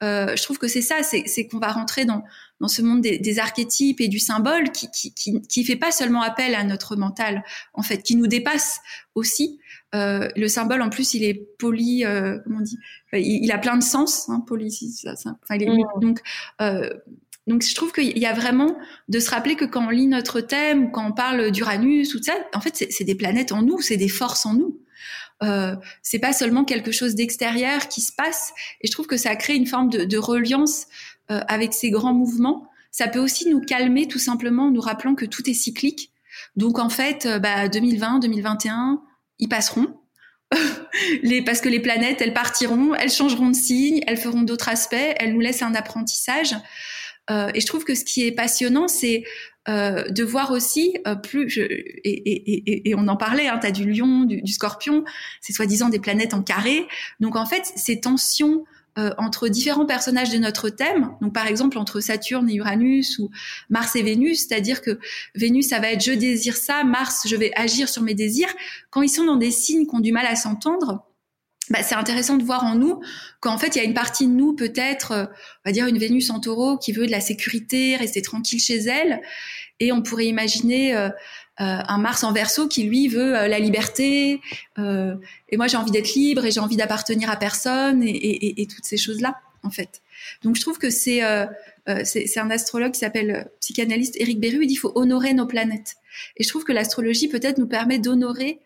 euh, 0.03 0.35
je 0.35 0.43
trouve 0.43 0.57
que 0.57 0.67
c'est 0.67 0.81
ça, 0.81 0.97
c'est 1.01 1.47
qu'on 1.47 1.59
va 1.59 1.71
rentrer 1.71 2.03
dans, 2.05 2.23
dans 2.63 2.69
ce 2.69 2.81
monde 2.81 3.01
des, 3.01 3.19
des, 3.19 3.39
archétypes 3.39 3.99
et 3.99 4.07
du 4.07 4.19
symbole 4.19 4.71
qui, 4.71 4.89
qui, 4.89 5.13
qui, 5.13 5.41
qui, 5.41 5.65
fait 5.65 5.75
pas 5.75 5.91
seulement 5.91 6.21
appel 6.21 6.55
à 6.55 6.63
notre 6.63 6.95
mental, 6.95 7.43
en 7.73 7.81
fait, 7.81 8.01
qui 8.01 8.15
nous 8.15 8.25
dépasse 8.25 8.79
aussi. 9.15 9.59
Euh, 9.93 10.29
le 10.37 10.47
symbole, 10.47 10.81
en 10.81 10.89
plus, 10.89 11.13
il 11.13 11.25
est 11.25 11.33
poli, 11.59 12.05
euh, 12.05 12.39
comment 12.41 12.59
on 12.59 12.61
dit 12.61 12.79
il, 13.11 13.43
il, 13.43 13.51
a 13.51 13.57
plein 13.57 13.75
de 13.75 13.83
sens, 13.83 14.29
hein, 14.29 14.41
poli. 14.47 14.71
Ça, 14.71 15.17
ça, 15.17 15.35
enfin, 15.43 15.55
il 15.55 15.63
est, 15.63 15.67
mmh. 15.67 15.99
donc, 15.99 16.21
euh, 16.61 16.89
donc, 17.47 17.63
je 17.63 17.75
trouve 17.75 17.91
qu'il 17.91 18.17
y 18.17 18.25
a 18.25 18.33
vraiment 18.33 18.77
de 19.09 19.19
se 19.19 19.29
rappeler 19.29 19.57
que 19.57 19.65
quand 19.65 19.85
on 19.85 19.89
lit 19.89 20.07
notre 20.07 20.39
thème 20.39 20.89
quand 20.93 21.05
on 21.05 21.11
parle 21.11 21.51
d'Uranus 21.51 22.15
ou 22.15 22.19
de 22.21 22.23
ça, 22.23 22.33
en 22.53 22.61
fait, 22.61 22.87
c'est 22.89 23.03
des 23.03 23.15
planètes 23.15 23.51
en 23.51 23.61
nous, 23.61 23.81
c'est 23.81 23.97
des 23.97 24.07
forces 24.07 24.45
en 24.45 24.53
nous. 24.53 24.79
Euh, 25.43 25.75
c'est 26.01 26.19
pas 26.19 26.31
seulement 26.31 26.63
quelque 26.63 26.91
chose 26.91 27.15
d'extérieur 27.15 27.89
qui 27.89 27.99
se 28.01 28.13
passe. 28.13 28.53
Et 28.81 28.87
je 28.87 28.91
trouve 28.93 29.07
que 29.07 29.17
ça 29.17 29.35
crée 29.35 29.55
une 29.55 29.67
forme 29.67 29.89
de, 29.89 30.05
de 30.05 30.17
reliance 30.17 30.87
euh, 31.31 31.41
avec 31.47 31.73
ces 31.73 31.89
grands 31.89 32.13
mouvements. 32.13 32.67
Ça 32.91 33.07
peut 33.07 33.19
aussi 33.19 33.49
nous 33.49 33.61
calmer 33.61 34.07
tout 34.07 34.19
simplement 34.19 34.67
en 34.67 34.71
nous 34.71 34.81
rappelant 34.81 35.15
que 35.15 35.25
tout 35.25 35.49
est 35.49 35.53
cyclique. 35.53 36.11
Donc 36.55 36.79
en 36.79 36.89
fait, 36.89 37.25
euh, 37.25 37.39
bah, 37.39 37.67
2020, 37.67 38.19
2021, 38.19 39.01
ils 39.39 39.49
passeront. 39.49 39.99
parce 41.45 41.61
que 41.61 41.69
les 41.69 41.79
planètes, 41.79 42.21
elles 42.21 42.33
partiront, 42.33 42.93
elles 42.93 43.11
changeront 43.11 43.49
de 43.49 43.55
signe, 43.55 44.01
elles 44.05 44.17
feront 44.17 44.43
d'autres 44.43 44.69
aspects, 44.69 44.95
elles 44.95 45.33
nous 45.33 45.39
laissent 45.39 45.63
un 45.63 45.73
apprentissage. 45.73 46.55
Euh, 47.31 47.49
et 47.55 47.61
je 47.61 47.65
trouve 47.65 47.83
que 47.83 47.95
ce 47.95 48.03
qui 48.03 48.27
est 48.27 48.31
passionnant, 48.31 48.87
c'est 48.87 49.23
euh, 49.69 50.09
de 50.09 50.23
voir 50.23 50.51
aussi 50.51 50.97
plus 51.23 51.57
et, 52.03 52.93
on 52.97 53.07
en 53.07 53.15
parlait 53.15 53.47
hein, 53.47 53.57
tu 53.59 53.67
as 53.67 53.71
du 53.71 53.89
lion 53.89 54.25
du 54.25 54.51
scorpion 54.51 55.05
c'est 55.39 55.53
soi-disant 55.53 55.87
des 55.87 55.99
planètes 55.99 56.33
en 56.33 56.43
carré 56.43 56.85
donc 57.21 57.37
en 57.37 57.45
fait 57.45 57.71
ces 57.77 58.01
tensions 58.01 58.65
euh, 58.97 59.11
entre 59.17 59.47
différents 59.47 59.85
personnages 59.85 60.29
de 60.31 60.37
notre 60.37 60.69
thème, 60.69 61.11
donc 61.21 61.33
par 61.33 61.47
exemple 61.47 61.77
entre 61.77 61.99
Saturne 61.99 62.49
et 62.49 62.55
Uranus 62.55 63.19
ou 63.19 63.29
Mars 63.69 63.95
et 63.95 64.03
Vénus, 64.03 64.47
c'est-à-dire 64.47 64.81
que 64.81 64.99
Vénus 65.35 65.69
ça 65.69 65.79
va 65.79 65.91
être 65.91 66.03
je 66.03 66.11
désire 66.11 66.55
ça, 66.55 66.83
Mars 66.83 67.23
je 67.27 67.35
vais 67.35 67.51
agir 67.55 67.89
sur 67.89 68.03
mes 68.03 68.13
désirs. 68.13 68.53
Quand 68.89 69.01
ils 69.01 69.09
sont 69.09 69.25
dans 69.25 69.37
des 69.37 69.51
signes 69.51 69.87
qui 69.87 69.95
ont 69.95 69.99
du 69.99 70.11
mal 70.11 70.25
à 70.25 70.35
s'entendre, 70.35 71.05
bah, 71.69 71.81
c'est 71.81 71.95
intéressant 71.95 72.35
de 72.35 72.43
voir 72.43 72.65
en 72.65 72.75
nous 72.75 72.99
qu'en 73.39 73.57
fait, 73.57 73.75
il 73.75 73.79
y 73.79 73.81
a 73.81 73.85
une 73.85 73.93
partie 73.93 74.27
de 74.27 74.33
nous, 74.33 74.53
peut-être, 74.53 75.11
euh, 75.11 75.25
on 75.63 75.69
va 75.69 75.71
dire 75.71 75.87
une 75.87 75.97
Vénus 75.97 76.29
en 76.29 76.41
taureau, 76.41 76.77
qui 76.77 76.91
veut 76.91 77.05
de 77.05 77.11
la 77.11 77.21
sécurité, 77.21 77.95
rester 77.95 78.21
tranquille 78.21 78.59
chez 78.59 78.79
elle. 78.79 79.21
Et 79.79 79.91
on 79.91 80.01
pourrait 80.01 80.25
imaginer 80.25 80.95
euh, 80.95 81.09
un 81.57 81.97
Mars 81.99 82.23
en 82.23 82.33
verso 82.33 82.67
qui, 82.67 82.83
lui, 82.83 83.07
veut 83.07 83.31
la 83.31 83.59
liberté. 83.59 84.41
et 84.77 85.57
moi, 85.57 85.67
j'ai 85.67 85.77
envie 85.77 85.91
d'être 85.91 86.13
libre 86.15 86.45
et 86.45 86.51
j'ai 86.51 86.59
envie 86.59 86.77
d'appartenir 86.77 87.29
à 87.29 87.35
personne 87.35 88.03
et, 88.03 88.09
et, 88.09 88.61
et, 88.61 88.67
toutes 88.67 88.85
ces 88.85 88.97
choses-là, 88.97 89.35
en 89.61 89.69
fait. 89.69 90.01
Donc, 90.43 90.55
je 90.55 90.61
trouve 90.61 90.77
que 90.77 90.89
c'est 90.89 91.21
c'est 92.05 92.39
un 92.39 92.49
astrologue 92.49 92.91
qui 92.91 92.99
s'appelle 92.99 93.49
psychanalyste 93.59 94.15
Eric 94.19 94.39
Berru. 94.39 94.63
Il 94.63 94.67
dit 94.67 94.67
qu'il 94.69 94.79
faut 94.79 94.93
honorer 94.95 95.33
nos 95.33 95.45
planètes. 95.45 95.95
Et 96.37 96.43
je 96.43 96.49
trouve 96.49 96.63
que 96.63 96.71
l'astrologie, 96.71 97.27
peut-être, 97.27 97.57
nous 97.57 97.67
permet 97.67 97.99
d'honorer 97.99 98.59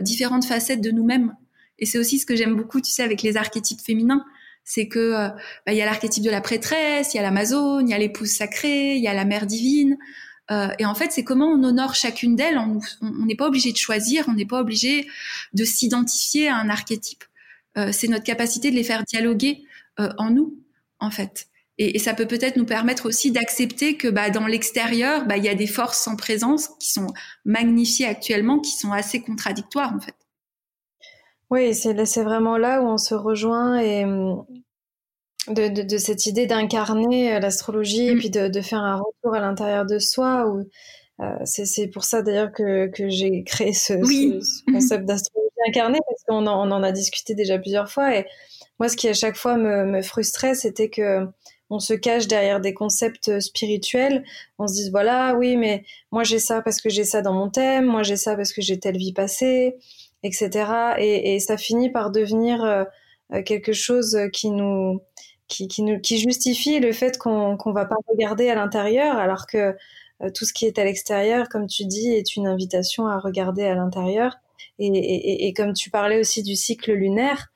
différentes 0.00 0.44
facettes 0.44 0.80
de 0.80 0.90
nous-mêmes 0.90 1.34
et 1.78 1.86
c'est 1.86 1.98
aussi 1.98 2.18
ce 2.18 2.26
que 2.26 2.36
j'aime 2.36 2.56
beaucoup, 2.56 2.80
tu 2.80 2.90
sais, 2.90 3.02
avec 3.02 3.22
les 3.22 3.36
archétypes 3.36 3.80
féminins. 3.80 4.24
C'est 4.64 4.88
que 4.88 4.98
euh, 4.98 5.28
bah, 5.66 5.72
il 5.72 5.76
y 5.76 5.82
a 5.82 5.86
l'archétype 5.86 6.22
de 6.22 6.30
la 6.30 6.40
prêtresse, 6.40 7.14
il 7.14 7.16
y 7.16 7.20
a 7.20 7.22
l'amazone, 7.22 7.88
il 7.88 7.90
y 7.90 7.94
a 7.94 7.98
l'épouse 7.98 8.30
sacrée, 8.30 8.96
il 8.96 9.02
y 9.02 9.08
a 9.08 9.14
la 9.14 9.24
mère 9.24 9.46
divine. 9.46 9.96
Euh, 10.50 10.68
et 10.78 10.86
en 10.86 10.94
fait, 10.94 11.12
c'est 11.12 11.24
comment 11.24 11.48
on 11.48 11.62
honore 11.62 11.94
chacune 11.94 12.36
d'elles. 12.36 12.58
On 12.58 12.80
n'est 13.26 13.36
pas 13.36 13.46
obligé 13.46 13.72
de 13.72 13.76
choisir, 13.76 14.24
on 14.28 14.34
n'est 14.34 14.46
pas 14.46 14.60
obligé 14.60 15.06
de 15.52 15.64
s'identifier 15.64 16.48
à 16.48 16.56
un 16.56 16.68
archétype. 16.70 17.24
Euh, 17.76 17.90
c'est 17.92 18.08
notre 18.08 18.24
capacité 18.24 18.70
de 18.70 18.76
les 18.76 18.84
faire 18.84 19.04
dialoguer 19.04 19.64
euh, 20.00 20.08
en 20.18 20.30
nous, 20.30 20.58
en 21.00 21.10
fait. 21.10 21.48
Et, 21.76 21.96
et 21.96 21.98
ça 21.98 22.14
peut 22.14 22.26
peut-être 22.26 22.56
nous 22.56 22.64
permettre 22.64 23.06
aussi 23.06 23.30
d'accepter 23.30 23.96
que 23.96 24.08
bah, 24.08 24.30
dans 24.30 24.46
l'extérieur, 24.46 25.26
bah, 25.26 25.36
il 25.36 25.44
y 25.44 25.48
a 25.48 25.54
des 25.54 25.66
forces 25.66 26.08
en 26.08 26.16
présence 26.16 26.70
qui 26.80 26.90
sont 26.92 27.08
magnifiées 27.44 28.06
actuellement, 28.06 28.58
qui 28.58 28.72
sont 28.72 28.92
assez 28.92 29.20
contradictoires, 29.20 29.94
en 29.94 30.00
fait. 30.00 30.14
Oui, 31.50 31.74
c'est 31.74 32.22
vraiment 32.22 32.58
là 32.58 32.82
où 32.82 32.86
on 32.86 32.98
se 32.98 33.14
rejoint 33.14 33.78
et 33.78 34.04
hum, 34.04 34.44
de, 35.46 35.68
de, 35.68 35.82
de 35.82 35.98
cette 35.98 36.26
idée 36.26 36.46
d'incarner 36.46 37.34
euh, 37.34 37.40
l'astrologie 37.40 38.08
et 38.08 38.14
mmh. 38.14 38.18
puis 38.18 38.30
de, 38.30 38.48
de, 38.48 38.60
faire 38.60 38.80
un 38.80 38.96
retour 38.96 39.34
à 39.34 39.40
l'intérieur 39.40 39.86
de 39.86 39.98
soi. 39.98 40.46
Où, 40.46 40.64
euh, 41.20 41.38
c'est 41.44 41.88
pour 41.88 42.04
ça 42.04 42.22
d'ailleurs 42.22 42.52
que, 42.52 42.86
que 42.88 43.08
j'ai 43.08 43.44
créé 43.44 43.72
ce, 43.72 43.94
ce, 43.94 44.72
concept 44.72 45.04
d'astrologie 45.04 45.48
incarnée 45.66 45.98
parce 46.08 46.22
qu'on 46.28 46.46
en, 46.46 46.68
on 46.68 46.70
en 46.70 46.82
a 46.82 46.92
discuté 46.92 47.34
déjà 47.34 47.58
plusieurs 47.58 47.90
fois. 47.90 48.16
Et 48.16 48.26
moi, 48.78 48.88
ce 48.88 48.96
qui 48.96 49.08
à 49.08 49.14
chaque 49.14 49.36
fois 49.36 49.56
me, 49.56 49.84
me 49.84 50.02
frustrait, 50.02 50.54
c'était 50.54 50.90
que 50.90 51.26
on 51.70 51.80
se 51.80 51.92
cache 51.92 52.28
derrière 52.28 52.60
des 52.60 52.72
concepts 52.72 53.40
spirituels. 53.40 54.24
On 54.58 54.66
se 54.66 54.74
dit 54.74 54.90
voilà, 54.90 55.34
oui, 55.34 55.56
mais 55.56 55.84
moi 56.12 56.24
j'ai 56.24 56.38
ça 56.38 56.62
parce 56.62 56.80
que 56.80 56.88
j'ai 56.88 57.04
ça 57.04 57.20
dans 57.20 57.34
mon 57.34 57.50
thème, 57.50 57.84
moi 57.84 58.02
j'ai 58.02 58.16
ça 58.16 58.36
parce 58.36 58.52
que 58.54 58.62
j'ai 58.62 58.78
telle 58.78 58.96
vie 58.96 59.12
passée 59.12 59.76
etc. 60.22 60.70
Et, 60.98 61.34
et, 61.34 61.40
ça 61.40 61.56
finit 61.56 61.90
par 61.90 62.10
devenir 62.10 62.64
euh, 62.64 62.80
euh, 62.80 62.84
quelque 63.44 63.72
chose 63.72 64.18
qui 64.32 64.50
nous 64.50 65.00
qui, 65.48 65.66
qui, 65.66 65.82
nous, 65.82 65.98
qui 66.00 66.18
justifie 66.18 66.78
le 66.78 66.92
fait 66.92 67.18
qu'on 67.18 67.56
qu'on 67.56 67.72
va 67.72 67.86
pas 67.86 67.96
regarder 68.08 68.48
à 68.50 68.54
l'intérieur, 68.54 69.16
alors 69.16 69.46
que 69.46 69.74
euh, 70.22 70.30
tout 70.34 70.44
ce 70.44 70.52
qui 70.52 70.66
est 70.66 70.78
à 70.78 70.84
l'extérieur, 70.84 71.48
comme 71.48 71.66
tu 71.66 71.86
dis, 71.86 72.12
est 72.12 72.36
une 72.36 72.46
invitation 72.46 73.06
à 73.06 73.18
regarder 73.18 73.64
à 73.64 73.74
l'intérieur. 73.74 74.36
Et, 74.78 74.86
et, 74.86 75.46
et, 75.48 75.52
comme 75.54 75.72
tu 75.72 75.90
parlais 75.90 76.20
aussi 76.20 76.42
du 76.42 76.54
cycle 76.54 76.92
lunaire, 76.92 77.48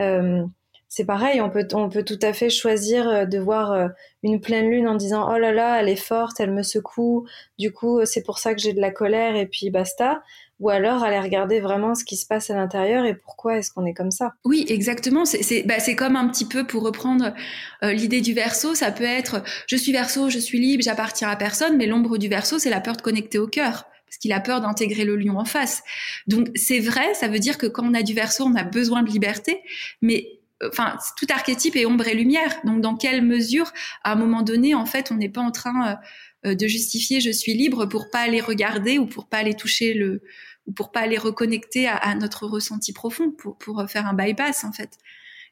euh, 0.00 0.44
c'est 0.88 1.04
pareil, 1.04 1.40
on 1.40 1.50
peut, 1.50 1.66
on 1.72 1.88
peut 1.88 2.04
tout 2.04 2.18
à 2.22 2.32
fait 2.32 2.50
choisir 2.50 3.28
de 3.28 3.38
voir 3.38 3.90
une 4.22 4.40
pleine 4.40 4.70
lune 4.70 4.88
en 4.88 4.94
disant 4.94 5.28
oh 5.32 5.38
là 5.38 5.52
là, 5.52 5.80
elle 5.80 5.88
est 5.88 5.96
forte, 5.96 6.38
elle 6.38 6.52
me 6.52 6.62
secoue, 6.62 7.26
du 7.58 7.72
coup 7.72 8.04
c'est 8.04 8.22
pour 8.22 8.38
ça 8.38 8.54
que 8.54 8.60
j'ai 8.60 8.72
de 8.72 8.80
la 8.80 8.92
colère 8.92 9.34
et 9.34 9.46
puis 9.46 9.70
basta 9.70 10.22
ou 10.60 10.70
alors 10.70 11.02
aller 11.02 11.18
regarder 11.18 11.60
vraiment 11.60 11.94
ce 11.94 12.04
qui 12.04 12.16
se 12.16 12.26
passe 12.26 12.50
à 12.50 12.54
l'intérieur 12.54 13.04
et 13.04 13.14
pourquoi 13.14 13.58
est-ce 13.58 13.70
qu'on 13.70 13.86
est 13.86 13.94
comme 13.94 14.10
ça. 14.10 14.34
Oui, 14.44 14.64
exactement. 14.68 15.24
C'est 15.24 15.64
bah, 15.64 15.76
comme 15.96 16.16
un 16.16 16.28
petit 16.28 16.46
peu 16.46 16.66
pour 16.66 16.82
reprendre 16.82 17.34
euh, 17.82 17.92
l'idée 17.92 18.20
du 18.20 18.34
verso, 18.34 18.74
ça 18.74 18.92
peut 18.92 19.04
être 19.04 19.42
je 19.66 19.76
suis 19.76 19.92
verso, 19.92 20.30
je 20.30 20.38
suis 20.38 20.58
libre, 20.58 20.82
j'appartiens 20.82 21.28
à 21.28 21.36
personne, 21.36 21.76
mais 21.76 21.86
l'ombre 21.86 22.18
du 22.18 22.28
verso, 22.28 22.58
c'est 22.58 22.70
la 22.70 22.80
peur 22.80 22.96
de 22.96 23.02
connecter 23.02 23.38
au 23.38 23.48
cœur 23.48 23.84
parce 24.06 24.18
qu'il 24.18 24.32
a 24.32 24.40
peur 24.40 24.60
d'intégrer 24.60 25.04
le 25.04 25.16
lion 25.16 25.38
en 25.38 25.44
face. 25.44 25.82
Donc 26.28 26.48
c'est 26.54 26.78
vrai, 26.78 27.14
ça 27.14 27.26
veut 27.26 27.40
dire 27.40 27.58
que 27.58 27.66
quand 27.66 27.84
on 27.84 27.94
a 27.94 28.02
du 28.02 28.14
verso, 28.14 28.44
on 28.44 28.54
a 28.54 28.62
besoin 28.62 29.02
de 29.02 29.10
liberté, 29.10 29.60
mais 30.02 30.40
euh, 30.62 30.68
enfin 30.70 30.96
tout 31.16 31.26
archétype 31.30 31.74
est 31.74 31.86
ombre 31.86 32.06
et 32.06 32.14
lumière. 32.14 32.54
Donc 32.64 32.80
dans 32.80 32.96
quelle 32.96 33.22
mesure, 33.22 33.72
à 34.04 34.12
un 34.12 34.14
moment 34.14 34.42
donné, 34.42 34.74
en 34.74 34.86
fait, 34.86 35.10
on 35.10 35.16
n'est 35.16 35.28
pas 35.28 35.40
en 35.40 35.50
train 35.50 35.92
euh, 35.92 35.94
de 36.44 36.66
justifier 36.66 37.20
je 37.20 37.30
suis 37.30 37.54
libre 37.54 37.86
pour 37.86 38.10
pas 38.10 38.20
aller 38.20 38.40
regarder 38.40 38.98
ou 38.98 39.06
pour 39.06 39.28
pas 39.28 39.38
aller 39.38 39.54
toucher 39.54 39.94
le 39.94 40.22
ou 40.66 40.72
pour 40.72 40.92
pas 40.92 41.00
aller 41.00 41.18
reconnecter 41.18 41.86
à, 41.86 42.14
notre 42.14 42.46
ressenti 42.46 42.92
profond, 42.94 43.30
pour, 43.30 43.58
pour 43.58 43.84
faire 43.88 44.06
un 44.06 44.14
bypass 44.14 44.64
en 44.64 44.72
fait 44.72 44.98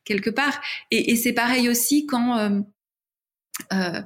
quelque 0.05 0.31
part. 0.31 0.61
Et, 0.91 1.13
et 1.13 1.17
c'est 1.17 1.33
pareil 1.35 1.69
aussi 1.69 2.07
quand 2.07 2.39
euh, 2.39 2.61
euh, 3.73 4.03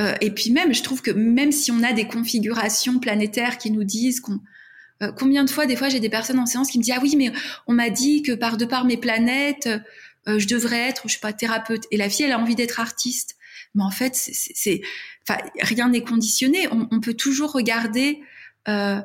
euh, 0.00 0.14
et 0.20 0.30
puis 0.30 0.50
même, 0.50 0.72
je 0.72 0.82
trouve 0.82 1.02
que 1.02 1.10
même 1.10 1.52
si 1.52 1.70
on 1.70 1.82
a 1.82 1.92
des 1.92 2.06
configurations 2.06 2.98
planétaires 2.98 3.58
qui 3.58 3.70
nous 3.70 3.84
disent 3.84 4.20
qu'on 4.20 4.40
euh, 5.02 5.10
combien 5.12 5.44
de 5.44 5.50
fois, 5.50 5.66
des 5.66 5.76
fois, 5.76 5.88
j'ai 5.88 6.00
des 6.00 6.08
personnes 6.08 6.38
en 6.38 6.46
séance 6.46 6.70
qui 6.70 6.78
me 6.78 6.84
disent 6.84 6.94
ah 6.96 7.00
oui, 7.02 7.14
mais 7.16 7.32
on 7.66 7.72
m'a 7.72 7.90
dit 7.90 8.22
que 8.22 8.32
par 8.32 8.56
de 8.56 8.64
par 8.64 8.84
mes 8.84 8.96
planètes, 8.96 9.68
euh, 10.28 10.38
je 10.38 10.46
devrais 10.46 10.88
être, 10.88 11.02
je 11.04 11.12
suis 11.12 11.20
pas 11.20 11.32
thérapeute. 11.32 11.84
Et 11.90 11.96
la 11.96 12.08
fille, 12.08 12.24
elle 12.24 12.32
a 12.32 12.38
envie 12.38 12.54
d'être 12.54 12.80
artiste. 12.80 13.36
Mais 13.74 13.82
en 13.82 13.90
fait, 13.90 14.14
c'est, 14.14 14.82
enfin, 15.28 15.40
rien 15.60 15.88
n'est 15.88 16.02
conditionné. 16.02 16.68
On, 16.70 16.88
on, 16.90 17.00
peut 17.00 17.14
toujours 17.14 17.52
regarder. 17.52 18.22
Euh, 18.68 19.00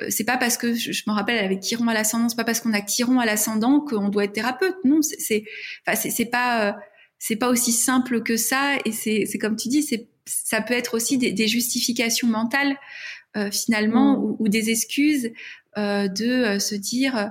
euh, 0.00 0.06
c'est 0.10 0.24
pas 0.24 0.36
parce 0.36 0.56
que 0.56 0.74
je, 0.74 1.02
me 1.06 1.12
rappelle 1.12 1.42
avec 1.42 1.60
Chiron 1.60 1.86
à 1.88 1.94
l'ascendant, 1.94 2.28
c'est 2.28 2.36
pas 2.36 2.44
parce 2.44 2.60
qu'on 2.60 2.72
a 2.72 2.80
Chiron 2.80 3.20
à 3.20 3.26
l'ascendant 3.26 3.80
qu'on 3.80 4.08
doit 4.08 4.24
être 4.24 4.32
thérapeute. 4.32 4.76
Non, 4.84 5.00
c'est 5.02 5.44
enfin, 5.86 5.96
c'est 5.96 6.24
pas 6.26 6.68
euh, 6.68 6.72
c'est 7.18 7.36
pas 7.36 7.48
aussi 7.48 7.72
simple 7.72 8.22
que 8.22 8.36
ça. 8.36 8.76
Et 8.84 8.92
c'est 8.92 9.24
c'est 9.26 9.38
comme 9.38 9.56
tu 9.56 9.68
dis, 9.68 9.82
c'est 9.82 10.08
ça 10.26 10.62
peut 10.62 10.74
être 10.74 10.94
aussi 10.94 11.18
des, 11.18 11.32
des 11.32 11.48
justifications 11.48 12.28
mentales 12.28 12.76
euh, 13.36 13.50
finalement 13.50 14.18
mmh. 14.18 14.24
ou, 14.24 14.36
ou, 14.40 14.48
des 14.48 14.70
excuses 14.70 15.30
euh, 15.76 16.08
de 16.08 16.58
se 16.58 16.74
dire 16.74 17.30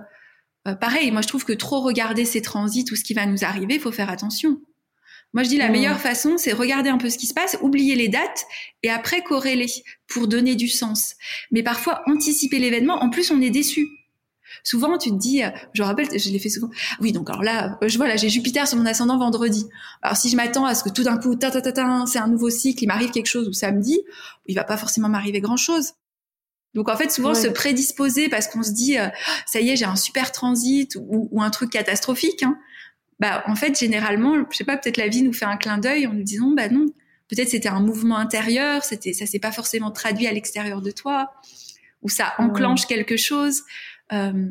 pareil. 0.79 1.11
Moi, 1.11 1.21
je 1.21 1.27
trouve 1.27 1.43
que 1.43 1.53
trop 1.53 1.81
regarder 1.81 2.23
ces 2.23 2.41
transits 2.41 2.85
ou 2.91 2.95
ce 2.95 3.03
qui 3.03 3.13
va 3.13 3.25
nous 3.25 3.43
arriver, 3.43 3.79
faut 3.79 3.91
faire 3.91 4.09
attention. 4.09 4.61
Moi, 5.33 5.43
je 5.43 5.49
dis 5.49 5.57
la 5.57 5.69
meilleure 5.69 5.99
façon, 5.99 6.37
c'est 6.37 6.53
regarder 6.53 6.89
un 6.89 6.97
peu 6.97 7.09
ce 7.09 7.17
qui 7.17 7.25
se 7.25 7.33
passe, 7.33 7.57
oublier 7.61 7.95
les 7.95 8.07
dates 8.07 8.45
et 8.83 8.89
après 8.91 9.21
corréler 9.23 9.67
pour 10.07 10.27
donner 10.27 10.55
du 10.55 10.67
sens. 10.67 11.15
Mais 11.51 11.63
parfois, 11.63 12.03
anticiper 12.05 12.59
l'événement, 12.59 13.01
en 13.01 13.09
plus, 13.09 13.31
on 13.31 13.41
est 13.41 13.49
déçu. 13.49 13.87
Souvent, 14.63 14.97
tu 14.99 15.09
te 15.09 15.15
dis, 15.15 15.43
euh, 15.43 15.49
je 15.73 15.81
rappelle, 15.81 16.07
je 16.17 16.29
l'ai 16.29 16.37
fait 16.37 16.49
souvent. 16.49 16.69
Oui, 17.01 17.11
donc 17.11 17.29
alors 17.29 17.41
là, 17.41 17.79
je 17.81 17.97
vois 17.97 18.07
là, 18.07 18.15
j'ai 18.15 18.29
Jupiter 18.29 18.67
sur 18.67 18.77
mon 18.77 18.85
ascendant 18.85 19.17
vendredi. 19.17 19.65
Alors 20.01 20.15
si 20.15 20.29
je 20.29 20.35
m'attends 20.35 20.65
à 20.65 20.75
ce 20.75 20.83
que 20.83 20.89
tout 20.89 21.03
d'un 21.03 21.17
coup, 21.17 21.35
ta 21.35 21.49
ta 21.49 21.61
ta, 21.61 21.71
ta 21.71 22.03
c'est 22.05 22.19
un 22.19 22.27
nouveau 22.27 22.49
cycle, 22.49 22.83
il 22.83 22.87
m'arrive 22.87 23.09
quelque 23.09 23.27
chose 23.27 23.47
ou 23.47 23.53
samedi, 23.53 23.99
il 24.45 24.55
va 24.55 24.63
pas 24.63 24.77
forcément 24.77 25.09
m'arriver 25.09 25.41
grand 25.41 25.57
chose. 25.57 25.93
Donc 26.73 26.89
en 26.89 26.97
fait, 26.97 27.11
souvent 27.11 27.35
se 27.35 27.47
prédisposer 27.47 28.29
parce 28.29 28.47
qu'on 28.47 28.63
se 28.63 28.71
dit, 28.71 28.97
euh, 28.97 29.07
ça 29.45 29.59
y 29.59 29.69
est, 29.69 29.75
j'ai 29.75 29.85
un 29.85 29.95
super 29.95 30.31
transit 30.31 30.95
ou, 30.95 31.29
ou 31.31 31.41
un 31.41 31.49
truc 31.49 31.71
catastrophique. 31.71 32.43
Hein, 32.43 32.57
bah 33.23 33.41
en 33.47 33.55
fait 33.55 33.79
généralement, 33.79 34.35
je 34.51 34.57
sais 34.57 34.65
pas, 34.65 34.75
peut-être 34.75 34.97
la 34.97 35.07
vie 35.07 35.21
nous 35.21 35.31
fait 35.31 35.45
un 35.45 35.55
clin 35.55 35.77
d'œil 35.77 36.07
en 36.07 36.13
nous 36.13 36.23
disant 36.23 36.51
bah 36.51 36.67
non, 36.67 36.87
peut-être 37.29 37.47
c'était 37.47 37.69
un 37.69 37.79
mouvement 37.79 38.17
intérieur, 38.17 38.83
c'était 38.83 39.13
ça 39.13 39.25
s'est 39.25 39.39
pas 39.39 39.53
forcément 39.53 39.91
traduit 39.91 40.27
à 40.27 40.33
l'extérieur 40.33 40.81
de 40.81 40.91
toi, 40.91 41.31
ou 42.01 42.09
ça 42.09 42.33
enclenche 42.37 42.85
quelque 42.85 43.15
chose. 43.15 43.61
Euh, 44.11 44.49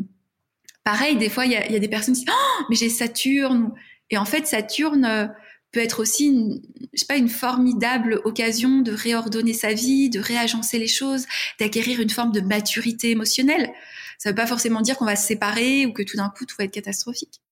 pareil, 0.85 1.19
des 1.19 1.29
fois 1.29 1.45
il 1.45 1.53
y 1.53 1.57
a, 1.57 1.71
y 1.71 1.77
a, 1.77 1.79
des 1.79 1.89
personnes 1.89 2.15
qui 2.15 2.25
disent 2.25 2.35
oh, 2.35 2.63
mais 2.71 2.77
j'ai 2.77 2.89
Saturne 2.89 3.73
et 4.09 4.17
en 4.17 4.25
fait 4.25 4.47
Saturne 4.47 5.05
euh, 5.05 5.27
peut 5.71 5.81
être 5.81 6.01
aussi 6.01 6.29
une, 6.29 6.63
je 6.95 7.01
sais 7.01 7.07
pas 7.07 7.19
une 7.19 7.29
formidable 7.29 8.23
occasion 8.25 8.81
de 8.81 8.93
réordonner 8.93 9.53
sa 9.53 9.75
vie, 9.75 10.09
de 10.09 10.19
réagencer 10.19 10.79
les 10.79 10.89
choses, 10.89 11.27
d'acquérir 11.61 12.01
une 12.01 12.09
forme 12.09 12.33
de 12.33 12.41
maturité 12.41 13.11
émotionnelle. 13.11 13.71
Ça 14.17 14.31
veut 14.31 14.35
pas 14.35 14.47
forcément 14.47 14.81
dire 14.81 14.97
qu'on 14.97 15.05
va 15.05 15.17
se 15.17 15.27
séparer 15.27 15.85
ou 15.85 15.93
que 15.93 16.03
tout 16.03 16.17
d'un 16.17 16.31
coup 16.31 16.47
tout 16.47 16.57
va 16.59 16.65
être 16.65 16.73
catastrophique. 16.73 17.43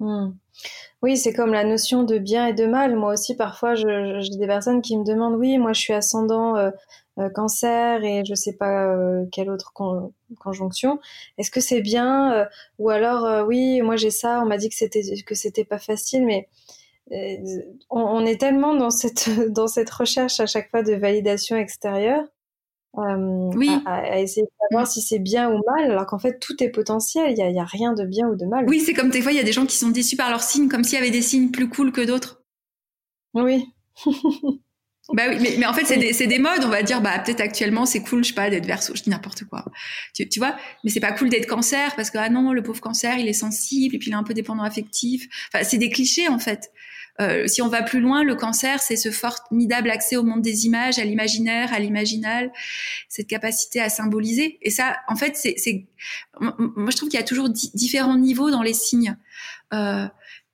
Hmm. 0.00 0.32
Oui, 1.02 1.16
c'est 1.16 1.32
comme 1.34 1.52
la 1.52 1.64
notion 1.64 2.04
de 2.04 2.18
bien 2.18 2.46
et 2.46 2.54
de 2.54 2.66
mal. 2.66 2.96
Moi 2.96 3.12
aussi, 3.14 3.36
parfois, 3.36 3.74
j'ai 3.74 4.20
des 4.38 4.46
personnes 4.46 4.82
qui 4.82 4.96
me 4.96 5.04
demandent, 5.04 5.36
oui, 5.36 5.58
moi, 5.58 5.72
je 5.74 5.80
suis 5.80 5.92
ascendant 5.92 6.56
euh, 6.56 6.70
euh, 7.18 7.28
cancer 7.30 8.02
et 8.04 8.24
je 8.24 8.34
sais 8.34 8.54
pas 8.56 8.86
euh, 8.94 9.26
quelle 9.32 9.50
autre 9.50 9.72
conjonction. 10.40 11.00
Est-ce 11.38 11.50
que 11.50 11.60
c'est 11.60 11.82
bien 11.82 12.48
Ou 12.78 12.90
alors, 12.90 13.46
oui, 13.46 13.82
moi 13.82 13.96
j'ai 13.96 14.10
ça. 14.10 14.40
On 14.42 14.46
m'a 14.46 14.58
dit 14.58 14.68
que 14.70 14.74
c'était 14.74 15.02
que 15.02 15.62
pas 15.64 15.78
facile, 15.78 16.24
mais 16.26 16.48
on, 17.90 18.00
on, 18.00 18.24
est 18.26 18.40
tellement 18.40 18.74
dans 18.74 18.90
cette 18.90 19.28
dans 19.52 19.66
cette 19.66 19.90
recherche 19.90 20.40
à 20.40 20.46
chaque 20.46 20.70
fois 20.70 20.82
de 20.82 20.94
validation 20.94 21.56
extérieure 21.56 22.24
euh, 22.98 23.50
oui. 23.54 23.70
à, 23.86 24.18
essayer 24.18 24.42
de 24.42 24.50
savoir 24.68 24.86
si 24.86 25.00
c'est 25.00 25.20
bien 25.20 25.50
ou 25.50 25.60
mal, 25.64 25.90
alors 25.90 26.06
qu'en 26.06 26.18
fait 26.18 26.38
tout 26.40 26.60
est 26.62 26.70
potentiel, 26.70 27.30
il 27.30 27.34
n'y 27.34 27.42
a, 27.42 27.50
y 27.50 27.58
a, 27.60 27.64
rien 27.64 27.92
de 27.94 28.04
bien 28.04 28.28
ou 28.28 28.36
de 28.36 28.46
mal. 28.46 28.64
Oui, 28.68 28.80
c'est 28.80 28.94
comme 28.94 29.10
des 29.10 29.22
fois 29.22 29.32
il 29.32 29.36
y 29.36 29.40
a 29.40 29.44
des 29.44 29.52
gens 29.52 29.66
qui 29.66 29.76
sont 29.76 29.90
déçus 29.90 30.16
par 30.16 30.30
leurs 30.30 30.42
signes, 30.42 30.68
comme 30.68 30.82
s'il 30.82 30.98
y 30.98 31.00
avait 31.00 31.10
des 31.10 31.22
signes 31.22 31.50
plus 31.50 31.68
cool 31.68 31.92
que 31.92 32.00
d'autres. 32.00 32.42
Oui. 33.34 33.64
bah 35.12 35.24
oui, 35.28 35.36
mais, 35.40 35.54
mais 35.58 35.66
en 35.66 35.72
fait, 35.72 35.84
c'est 35.84 35.98
des, 35.98 36.26
des, 36.26 36.38
modes. 36.38 36.64
On 36.64 36.68
va 36.68 36.82
dire, 36.82 37.00
bah 37.00 37.18
peut-être 37.18 37.40
actuellement, 37.40 37.86
c'est 37.86 38.02
cool, 38.02 38.24
je 38.24 38.28
sais 38.28 38.34
pas, 38.34 38.50
d'être 38.50 38.66
verso. 38.66 38.94
Je 38.94 39.02
dis 39.02 39.10
n'importe 39.10 39.44
quoi. 39.44 39.64
Tu, 40.14 40.28
tu, 40.28 40.40
vois 40.40 40.56
Mais 40.84 40.90
c'est 40.90 41.00
pas 41.00 41.12
cool 41.12 41.28
d'être 41.28 41.46
cancer 41.46 41.94
parce 41.96 42.10
que 42.10 42.18
ah 42.18 42.28
non, 42.28 42.52
le 42.52 42.62
pauvre 42.62 42.80
cancer, 42.80 43.18
il 43.18 43.28
est 43.28 43.32
sensible 43.32 43.94
et 43.94 43.98
puis 43.98 44.10
il 44.10 44.12
est 44.12 44.16
un 44.16 44.24
peu 44.24 44.34
dépendant 44.34 44.62
affectif. 44.62 45.28
Enfin, 45.52 45.64
c'est 45.64 45.78
des 45.78 45.90
clichés 45.90 46.28
en 46.28 46.38
fait. 46.38 46.70
Euh, 47.20 47.46
si 47.46 47.62
on 47.62 47.68
va 47.68 47.82
plus 47.82 48.00
loin, 48.00 48.24
le 48.24 48.34
cancer, 48.34 48.80
c'est 48.80 48.96
ce 48.96 49.10
formidable 49.10 49.90
accès 49.90 50.16
au 50.16 50.22
monde 50.22 50.42
des 50.42 50.66
images, 50.66 50.98
à 50.98 51.04
l'imaginaire, 51.04 51.72
à 51.72 51.78
l'imaginal, 51.78 52.50
cette 53.08 53.26
capacité 53.26 53.80
à 53.80 53.88
symboliser. 53.88 54.58
Et 54.62 54.70
ça, 54.70 54.96
en 55.08 55.16
fait, 55.16 55.36
c'est, 55.36 55.86
moi 56.40 56.90
je 56.90 56.96
trouve 56.96 57.08
qu'il 57.08 57.18
y 57.18 57.22
a 57.22 57.26
toujours 57.26 57.48
différents 57.48 58.16
niveaux 58.16 58.50
dans 58.50 58.62
les 58.62 58.74
signes. 58.74 59.16
Euh, 59.72 60.06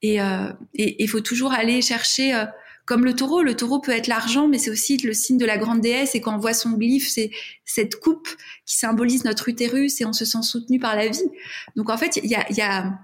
et 0.03 0.21
euh, 0.21 0.53
il 0.75 1.09
faut 1.09 1.21
toujours 1.21 1.53
aller 1.53 1.81
chercher 1.81 2.35
euh, 2.35 2.45
comme 2.87 3.05
le 3.05 3.15
taureau, 3.15 3.43
le 3.43 3.57
taureau 3.57 3.81
peut 3.81 3.91
être 3.91 4.07
l'argent, 4.07 4.47
mais 4.47 4.59
c'est 4.59 4.71
aussi 4.71 4.97
le 4.99 5.13
signe 5.13 5.39
de 5.39 5.45
la 5.45 5.59
grande 5.59 5.81
déesse. 5.81 6.15
Et 6.15 6.21
quand 6.21 6.35
on 6.35 6.39
voit 6.39 6.55
son 6.55 6.71
glyphe, 6.71 7.09
c'est 7.09 7.31
cette 7.65 7.97
coupe 7.97 8.29
qui 8.65 8.77
symbolise 8.77 9.25
notre 9.25 9.49
utérus 9.49 10.01
et 10.01 10.05
on 10.05 10.13
se 10.13 10.25
sent 10.25 10.43
soutenu 10.43 10.79
par 10.79 10.95
la 10.95 11.09
vie. 11.09 11.29
Donc 11.75 11.91
en 11.91 11.99
fait, 11.99 12.17
il 12.23 12.31
y 12.31 12.37
a, 12.37 12.47
y, 12.53 12.61
a, 12.61 12.99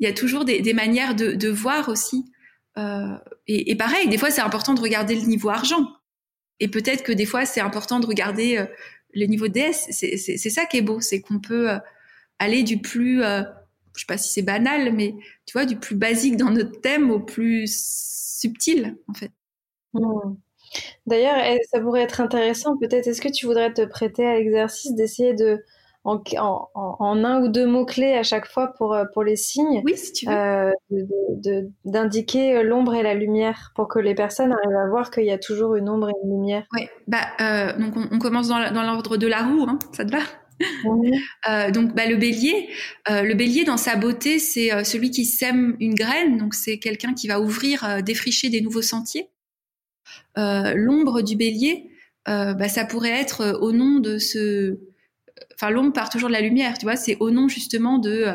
y 0.00 0.06
a 0.06 0.12
toujours 0.12 0.44
des, 0.44 0.60
des 0.60 0.74
manières 0.74 1.14
de, 1.14 1.32
de, 1.32 1.48
voir 1.48 1.88
aussi. 1.88 2.24
Euh, 2.78 3.16
et, 3.46 3.76
pareil, 3.76 4.08
des 4.08 4.18
fois, 4.18 4.30
c'est 4.30 4.40
important 4.40 4.74
de 4.74 4.80
regarder 4.80 5.14
le 5.14 5.26
niveau 5.26 5.50
argent. 5.50 5.86
Et 6.60 6.68
peut-être 6.68 7.02
que 7.02 7.12
des 7.12 7.26
fois, 7.26 7.44
c'est 7.44 7.60
important 7.60 8.00
de 8.00 8.06
regarder 8.06 8.58
euh, 8.58 8.66
le 9.14 9.26
niveau 9.26 9.48
déesse. 9.48 9.88
C'est 9.90 10.36
ça 10.36 10.64
qui 10.66 10.78
est 10.78 10.82
beau, 10.82 11.00
c'est 11.00 11.20
qu'on 11.20 11.40
peut 11.40 11.70
euh, 11.70 11.78
aller 12.38 12.62
du 12.62 12.78
plus, 12.80 13.20
je 13.20 13.44
sais 13.96 14.06
pas 14.06 14.18
si 14.18 14.32
c'est 14.32 14.42
banal, 14.42 14.92
mais 14.92 15.14
tu 15.46 15.52
vois, 15.52 15.66
du 15.66 15.76
plus 15.76 15.96
basique 15.96 16.36
dans 16.36 16.50
notre 16.50 16.80
thème 16.80 17.10
au 17.10 17.20
plus 17.20 18.38
subtil, 18.40 18.96
en 19.08 19.14
fait. 19.14 19.30
Hmm. 19.92 20.36
D'ailleurs, 21.06 21.36
eh, 21.44 21.58
ça 21.70 21.80
pourrait 21.80 22.02
être 22.02 22.20
intéressant, 22.20 22.78
peut-être, 22.78 23.06
est-ce 23.06 23.20
que 23.20 23.28
tu 23.28 23.46
voudrais 23.46 23.72
te 23.72 23.84
prêter 23.84 24.26
à 24.26 24.38
l'exercice 24.38 24.94
d'essayer 24.94 25.34
de, 25.34 25.62
en, 26.04 27.24
un 27.24 27.42
ou 27.42 27.48
deux 27.48 27.66
mots-clés 27.66 28.14
à 28.14 28.22
chaque 28.22 28.46
fois 28.46 28.74
pour, 28.76 28.92
euh, 28.92 29.04
pour 29.12 29.22
les 29.22 29.36
signes, 29.36 29.82
oui, 29.84 29.96
si 29.96 30.12
tu 30.12 30.26
veux. 30.26 30.32
Euh, 30.32 30.72
d'indiquer 31.84 32.56
euh, 32.56 32.62
l'ombre 32.62 32.94
et 32.94 33.02
la 33.02 33.14
lumière 33.14 33.72
pour 33.74 33.88
que 33.88 33.98
les 33.98 34.14
personnes 34.14 34.52
arrivent 34.52 34.76
à 34.76 34.88
voir 34.88 35.10
qu'il 35.10 35.24
y 35.24 35.30
a 35.30 35.38
toujours 35.38 35.76
une 35.76 35.88
ombre 35.88 36.10
et 36.10 36.14
une 36.24 36.30
lumière. 36.30 36.64
Oui, 36.72 36.88
bah, 37.06 37.74
donc 37.78 37.94
on, 37.96 38.18
commence 38.18 38.48
dans 38.48 38.82
l'ordre 38.82 39.16
de 39.16 39.26
la 39.26 39.42
roue, 39.42 39.64
hein, 39.68 39.78
ça 39.92 40.04
te 40.04 40.12
va? 40.12 40.20
Euh, 41.48 41.72
donc 41.72 41.92
bah, 41.92 42.06
le 42.06 42.14
bélier, 42.14 42.68
le 43.08 43.34
bélier 43.34 43.64
dans 43.64 43.76
sa 43.76 43.96
beauté, 43.96 44.38
c'est 44.38 44.84
celui 44.84 45.10
qui 45.10 45.24
sème 45.24 45.76
une 45.80 45.94
graine, 45.94 46.36
donc 46.36 46.54
c'est 46.54 46.78
quelqu'un 46.78 47.14
qui 47.14 47.26
va 47.26 47.40
ouvrir, 47.40 48.00
défricher 48.04 48.48
des 48.48 48.60
nouveaux 48.60 48.82
sentiers. 48.82 49.28
l'ombre 50.36 51.22
du 51.22 51.34
bélier, 51.34 51.90
bah, 52.26 52.68
ça 52.68 52.84
pourrait 52.84 53.10
être 53.10 53.58
au 53.60 53.72
nom 53.72 53.98
de 53.98 54.18
ce, 54.18 54.78
enfin 55.62 55.70
l'ombre 55.70 55.92
part 55.92 56.10
toujours 56.10 56.28
de 56.28 56.34
la 56.34 56.40
lumière, 56.40 56.76
tu 56.76 56.86
vois, 56.86 56.96
c'est 56.96 57.16
au 57.20 57.30
nom 57.30 57.48
justement 57.48 57.98
de 57.98 58.26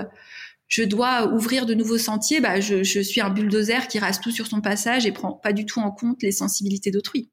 je 0.68 0.84
dois 0.84 1.34
ouvrir 1.34 1.66
de 1.66 1.74
nouveaux 1.74 1.98
sentiers, 1.98 2.42
bah, 2.42 2.60
je, 2.60 2.84
je, 2.84 3.00
suis 3.00 3.22
un 3.22 3.30
bulldozer 3.30 3.88
qui 3.88 4.00
rase 4.00 4.20
tout 4.20 4.32
sur 4.32 4.48
son 4.48 4.60
passage 4.60 5.06
et 5.06 5.13
prend 5.13 5.32
pas 5.32 5.54
du 5.54 5.66
tout 5.66 5.80
en 5.80 5.92
compte 5.92 6.22
les 6.24 6.34
sensibilités 6.34 6.92
d'autrui. 6.92 7.32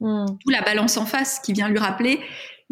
Mmh. 0.00 0.26
Tout 0.40 0.50
la 0.50 0.62
balance 0.62 0.96
en 0.96 1.06
face 1.06 1.38
qui 1.38 1.52
vient 1.52 1.68
lui 1.68 1.78
rappeler 1.78 2.18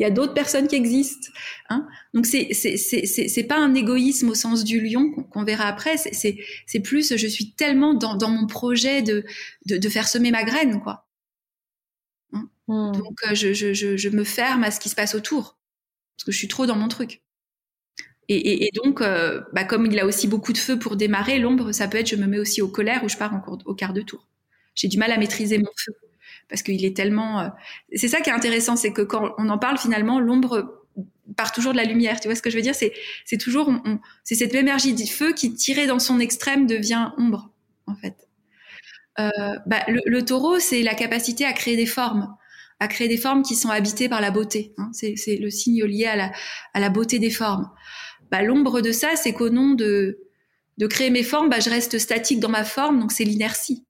il 0.01 0.03
y 0.03 0.07
a 0.07 0.11
d'autres 0.11 0.33
personnes 0.33 0.67
qui 0.67 0.77
existent. 0.77 1.29
Hein 1.69 1.87
Donc 2.15 2.25
c'est 2.25 2.55
c'est 2.55 2.79
c'est 2.79 3.45
pas 3.45 3.59
un 3.59 3.75
égoïsme 3.75 4.31
au 4.31 4.35
sens 4.35 4.65
du 4.65 4.81
lion 4.81 5.11
qu'on 5.31 5.45
verra 5.45 5.67
après. 5.67 5.99
C'est 5.99 6.39
c'est 6.67 6.81
plus 6.81 7.15
je 7.15 7.27
suis 7.27 7.53
tellement 7.53 7.93
dans 7.93 8.17
dans 8.17 8.31
mon 8.31 8.47
projet 8.47 9.03
de 9.03 9.25
de, 9.67 9.77
de 9.77 9.89
faire 9.91 10.09
semer 10.09 10.31
ma 10.31 10.43
graine 10.43 10.81
quoi. 10.81 11.07
Hein 12.33 12.49
hmm. 12.67 12.93
Donc 12.93 13.19
euh, 13.29 13.35
je, 13.35 13.53
je, 13.53 13.75
je 13.75 13.99
je 13.99 14.09
me 14.09 14.25
ferme 14.25 14.65
à 14.65 14.71
ce 14.71 14.81
qui 14.81 14.89
se 14.89 14.95
passe 14.95 15.15
autour 15.15 15.60
parce 16.21 16.27
que 16.27 16.33
je 16.33 16.39
suis 16.39 16.49
trop 16.49 16.67
dans 16.67 16.77
mon 16.77 16.89
truc. 16.89 17.23
Et, 18.29 18.71
donc, 18.75 19.01
euh, 19.01 19.41
bah 19.53 19.65
comme 19.65 19.87
il 19.87 19.99
a 19.99 20.07
aussi 20.07 20.29
beaucoup 20.29 20.53
de 20.53 20.59
feu 20.59 20.79
pour 20.79 20.95
démarrer, 20.95 21.41
l'ombre, 21.41 21.73
ça 21.73 21.89
peut 21.89 21.99
être 21.99 22.09
je 22.09 22.15
me 22.15 22.27
mets 22.27 22.39
aussi 22.39 22.63
au 22.63 22.69
colère 22.69 23.03
ou 23.03 23.09
je 23.09 23.17
pars 23.17 23.33
au 23.65 23.75
quart 23.75 23.93
de 23.93 24.03
tour. 24.03 24.29
J'ai 24.77 24.87
du 24.87 24.99
mal 24.99 25.11
à 25.11 25.19
maîtriser 25.19 25.59
mon 25.59 25.71
feu 25.77 25.93
parce 26.49 26.63
qu'il 26.63 26.85
est 26.85 26.95
tellement. 26.95 27.41
Euh, 27.41 27.49
c'est 27.95 28.07
ça 28.07 28.21
qui 28.21 28.29
est 28.29 28.33
intéressant, 28.33 28.77
c'est 28.77 28.93
que 28.93 29.03
quand 29.03 29.35
on 29.39 29.49
en 29.49 29.59
parle 29.59 29.79
finalement, 29.79 30.21
l'ombre 30.21 30.85
part 31.37 31.51
toujours 31.53 31.73
de 31.73 31.79
la 31.79 31.85
lumière. 31.85 32.21
Tu 32.21 32.29
vois 32.29 32.37
ce 32.37 32.43
que 32.43 32.51
je 32.51 32.57
veux 32.57 32.63
dire? 32.63 32.75
C'est 32.75 33.39
toujours 33.39 33.73
c'est 34.23 34.35
cette 34.37 34.55
énergie 34.55 34.93
du 34.93 35.07
feu 35.07 35.33
qui 35.33 35.55
tirée 35.55 35.87
dans 35.87 35.99
son 35.99 36.21
extrême 36.21 36.67
devient 36.67 37.11
ombre 37.17 37.51
en 37.87 37.97
fait. 37.97 38.29
Euh, 39.19 39.31
bah, 39.67 39.85
le, 39.89 40.25
taureau, 40.25 40.59
c'est 40.61 40.83
la 40.83 40.95
capacité 40.95 41.45
à 41.45 41.53
créer 41.53 41.77
des 41.77 41.87
formes, 41.87 42.35
à 42.81 42.89
créer 42.89 43.09
des 43.09 43.19
formes 43.19 43.43
qui 43.43 43.55
sont 43.55 43.69
habitées 43.69 44.09
par 44.09 44.21
la 44.21 44.31
beauté. 44.31 44.75
Hein. 44.79 44.91
C'est 44.93 45.37
le 45.37 45.51
signe 45.51 45.85
lié 45.85 46.07
à 46.07 46.33
la, 46.75 46.91
beauté 46.91 47.19
des 47.19 47.31
formes. 47.31 47.71
Bah, 48.31 48.43
L'ombre 48.43 48.81
de 48.81 48.91
ça, 48.91 49.17
c'est 49.17 49.33
qu'au 49.33 49.51
nom 49.51 49.75
de, 49.75 50.19
créer 50.89 51.11
mes 51.11 51.23
formes, 51.23 51.51
bah, 51.51 51.61
je 51.61 51.71
reste 51.71 51.99
statique 51.99 52.41
dans 52.41 52.49
ma 52.49 52.65
forme, 52.65 52.99
donc 52.99 53.13
c'est 53.13 53.25
l'inertie. 53.25 53.85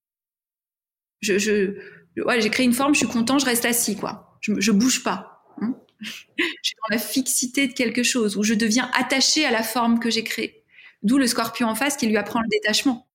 Je, 1.20 1.38
j'ai 1.38 2.50
créé 2.50 2.66
une 2.66 2.72
forme, 2.72 2.94
je 2.94 3.00
suis 3.00 3.08
content, 3.08 3.38
je 3.38 3.46
reste 3.46 3.64
assis, 3.64 3.96
quoi. 3.96 4.36
Je, 4.40 4.54
je 4.58 4.72
bouge 4.72 5.04
pas. 5.04 5.44
Hein 5.60 5.76
je 6.00 6.44
suis 6.62 6.76
dans 6.88 6.94
la 6.94 6.98
fixité 6.98 7.68
de 7.68 7.72
quelque 7.72 8.02
chose, 8.02 8.36
où 8.36 8.42
je 8.42 8.54
deviens 8.54 8.90
attaché 8.94 9.44
à 9.44 9.52
la 9.52 9.62
forme 9.62 10.00
que 10.00 10.10
j'ai 10.10 10.24
créée. 10.24 10.64
D'où 11.02 11.16
le 11.16 11.26
scorpion 11.26 11.68
en 11.68 11.74
face 11.74 11.96
qui 11.96 12.06
lui 12.06 12.16
apprend 12.16 12.40
le 12.40 12.48
détachement, 12.48 13.08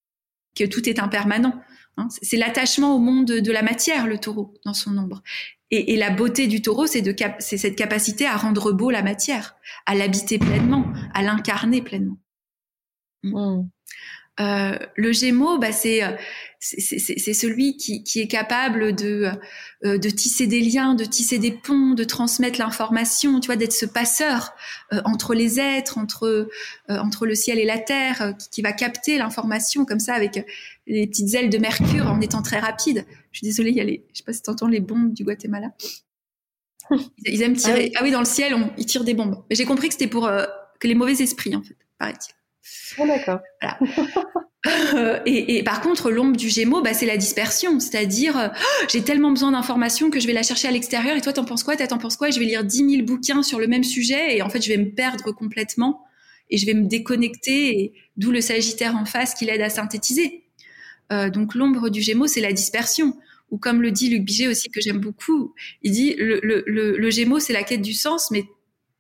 que 0.55 0.63
tout 0.63 0.87
est 0.87 0.99
impermanent. 0.99 1.61
Hein 1.97 2.07
c'est 2.21 2.37
l'attachement 2.37 2.95
au 2.95 2.99
monde 2.99 3.25
de, 3.25 3.51
la 3.51 3.61
matière, 3.61 4.07
le 4.07 4.17
taureau, 4.17 4.53
dans 4.65 4.73
son 4.73 4.97
ombre. 4.97 5.21
Et, 5.71 5.97
la 5.97 6.11
beauté 6.11 6.47
du 6.47 6.61
taureau, 6.61 6.85
c'est 6.85 7.03
c'est 7.39 7.57
cette 7.57 7.75
capacité 7.75 8.27
à 8.27 8.37
rendre 8.37 8.71
beau 8.71 8.91
la 8.91 9.01
matière, 9.01 9.55
à 9.85 9.95
l'habiter 9.95 10.37
pleinement, 10.37 10.85
à 11.13 11.23
l'incarner 11.23 11.81
pleinement. 11.81 12.17
Mmh. 13.23 13.67
Euh, 14.39 14.77
le 14.95 15.13
Gémeaux, 15.13 15.57
bah, 15.57 15.71
c'est 15.71 16.01
c'est 16.65 17.33
celui 17.33 17.77
qui, 17.77 18.03
qui, 18.03 18.21
est 18.21 18.27
capable 18.27 18.95
de, 18.95 19.29
euh, 19.83 19.97
de 19.97 20.09
tisser 20.09 20.47
des 20.47 20.61
liens, 20.61 20.95
de 20.95 21.05
tisser 21.05 21.37
des 21.37 21.51
ponts, 21.51 21.93
de 21.93 22.03
transmettre 22.03 22.59
l'information, 22.59 23.39
tu 23.39 23.47
vois, 23.47 23.55
d'être 23.55 23.73
ce 23.73 23.85
passeur 23.85 24.53
euh, 24.91 25.01
entre 25.05 25.35
les 25.35 25.59
êtres, 25.59 25.97
entre 25.97 26.25
euh, 26.25 26.47
entre 26.89 27.27
le 27.27 27.35
ciel 27.35 27.59
et 27.59 27.65
la 27.65 27.77
terre, 27.77 28.33
qui, 28.39 28.49
qui, 28.49 28.61
va 28.63 28.71
capter 28.71 29.17
l'information 29.17 29.85
comme 29.85 29.99
ça 29.99 30.15
avec 30.15 30.43
les 30.87 31.05
petites 31.05 31.33
ailes 31.35 31.49
de 31.49 31.57
Mercure 31.57 32.07
en 32.07 32.19
étant 32.19 32.41
très 32.41 32.59
rapide. 32.59 33.05
Je 33.31 33.39
suis 33.39 33.47
désolée, 33.47 33.69
il 33.69 33.77
y 33.77 33.81
a 33.81 33.83
les, 33.83 34.03
je 34.13 34.19
sais 34.19 34.23
pas 34.23 34.33
si 34.33 34.41
t'entends 34.41 34.67
les 34.67 34.79
bombes 34.79 35.13
du 35.13 35.23
Guatemala. 35.23 35.71
Ils, 37.25 37.41
aiment 37.41 37.55
tirer. 37.55 37.91
Ah 37.95 38.01
oui, 38.03 38.11
dans 38.11 38.19
le 38.19 38.25
ciel, 38.25 38.53
on, 38.55 38.71
ils 38.77 38.85
tirent 38.85 39.03
des 39.03 39.13
bombes. 39.13 39.43
Mais 39.49 39.55
j'ai 39.55 39.65
compris 39.65 39.87
que 39.87 39.93
c'était 39.93 40.07
pour 40.07 40.29
que 40.79 40.87
les 40.87 40.95
mauvais 40.95 41.13
esprits, 41.13 41.55
en 41.55 41.63
fait, 41.63 41.75
paraît-il. 41.97 42.33
Oh, 42.97 43.07
d'accord. 43.07 43.39
Euh, 44.95 45.19
et, 45.27 45.61
par 45.61 45.79
contre, 45.79 46.09
l'ombre 46.09 46.35
du 46.35 46.49
Gémeaux, 46.49 46.81
bah, 46.81 46.95
c'est 46.95 47.05
la 47.05 47.17
dispersion, 47.17 47.79
c'est-à-dire 47.79 48.51
oh, 48.51 48.85
j'ai 48.91 49.03
tellement 49.03 49.29
besoin 49.29 49.51
d'informations 49.51 50.09
que 50.09 50.19
je 50.19 50.25
vais 50.25 50.33
la 50.33 50.41
chercher 50.41 50.67
à 50.67 50.71
l'extérieur. 50.71 51.15
Et 51.15 51.21
toi, 51.21 51.33
t'en 51.33 51.45
penses 51.45 51.63
quoi? 51.63 51.77
T'en 51.77 51.99
penses 51.99 52.17
quoi? 52.17 52.29
Et 52.29 52.31
je 52.31 52.39
vais 52.39 52.45
lire 52.45 52.63
10 52.63 52.89
000 52.89 53.05
bouquins 53.05 53.43
sur 53.43 53.59
le 53.59 53.67
même 53.67 53.83
sujet 53.83 54.35
et 54.35 54.41
en 54.41 54.49
fait, 54.49 54.63
je 54.63 54.69
vais 54.69 54.77
me 54.77 54.89
perdre 54.89 55.31
complètement 55.33 56.01
et 56.49 56.57
je 56.57 56.65
vais 56.65 56.73
me 56.73 56.87
déconnecter. 56.87 57.93
D'où 58.17 58.31
le 58.31 58.41
Sagittaire 58.41 58.95
en 58.95 59.05
face 59.05 59.35
qui 59.35 59.45
l'aide 59.45 59.61
à 59.61 59.69
synthétiser. 59.69 60.45
Euh, 61.11 61.29
donc 61.29 61.53
l'ombre 61.53 61.89
du 61.89 62.01
Gémeaux, 62.01 62.27
c'est 62.27 62.41
la 62.41 62.51
dispersion. 62.53 63.15
Ou 63.51 63.57
comme 63.57 63.81
le 63.81 63.91
dit 63.91 64.09
Luc 64.09 64.23
Biget 64.23 64.47
aussi 64.47 64.69
que 64.69 64.81
j'aime 64.81 64.99
beaucoup, 64.99 65.53
il 65.83 65.91
dit 65.91 66.15
le, 66.17 66.39
le, 66.41 67.39
c'est 67.39 67.53
la 67.53 67.63
quête 67.63 67.81
du 67.81 67.93
sens, 67.93 68.31
mais 68.31 68.45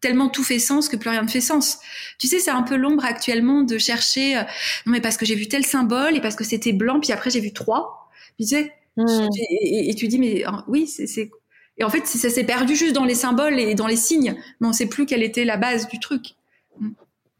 tellement 0.05 0.29
tout 0.29 0.43
fait 0.43 0.59
sens 0.59 0.87
que 0.87 0.97
plus 0.97 1.09
rien 1.09 1.23
ne 1.23 1.27
fait 1.27 1.41
sens. 1.41 1.79
Tu 2.19 2.27
sais, 2.27 2.37
c'est 2.37 2.51
un 2.51 2.61
peu 2.61 2.75
l'ombre 2.75 3.03
actuellement 3.05 3.63
de 3.63 3.79
chercher, 3.79 4.37
euh, 4.37 4.41
non 4.85 4.91
mais 4.91 5.01
parce 5.01 5.17
que 5.17 5.25
j'ai 5.25 5.33
vu 5.33 5.47
tel 5.47 5.65
symbole 5.65 6.15
et 6.15 6.21
parce 6.21 6.35
que 6.35 6.43
c'était 6.43 6.73
blanc, 6.73 6.99
puis 6.99 7.11
après 7.11 7.31
j'ai 7.31 7.39
vu 7.39 7.53
trois. 7.53 8.07
tu 8.39 8.45
sais, 8.45 8.71
hmm. 8.97 9.27
et, 9.49 9.95
tu 9.95 10.07
dis 10.07 10.19
mais 10.19 10.43
ah, 10.45 10.63
oui, 10.67 10.85
c'est 10.85 11.31
et 11.77 11.83
en 11.83 11.89
fait 11.89 12.05
ça 12.05 12.29
s'est 12.29 12.43
perdu 12.43 12.75
juste 12.75 12.93
dans 12.93 13.03
les 13.03 13.15
symboles 13.15 13.59
et 13.59 13.73
dans 13.73 13.87
les 13.87 13.95
signes, 13.95 14.35
mais 14.59 14.67
on 14.67 14.73
sait 14.73 14.85
plus 14.85 15.07
quelle 15.07 15.23
était 15.23 15.43
la 15.43 15.57
base 15.57 15.87
du 15.87 15.99
truc. 15.99 16.35
Hmm. 16.79 16.91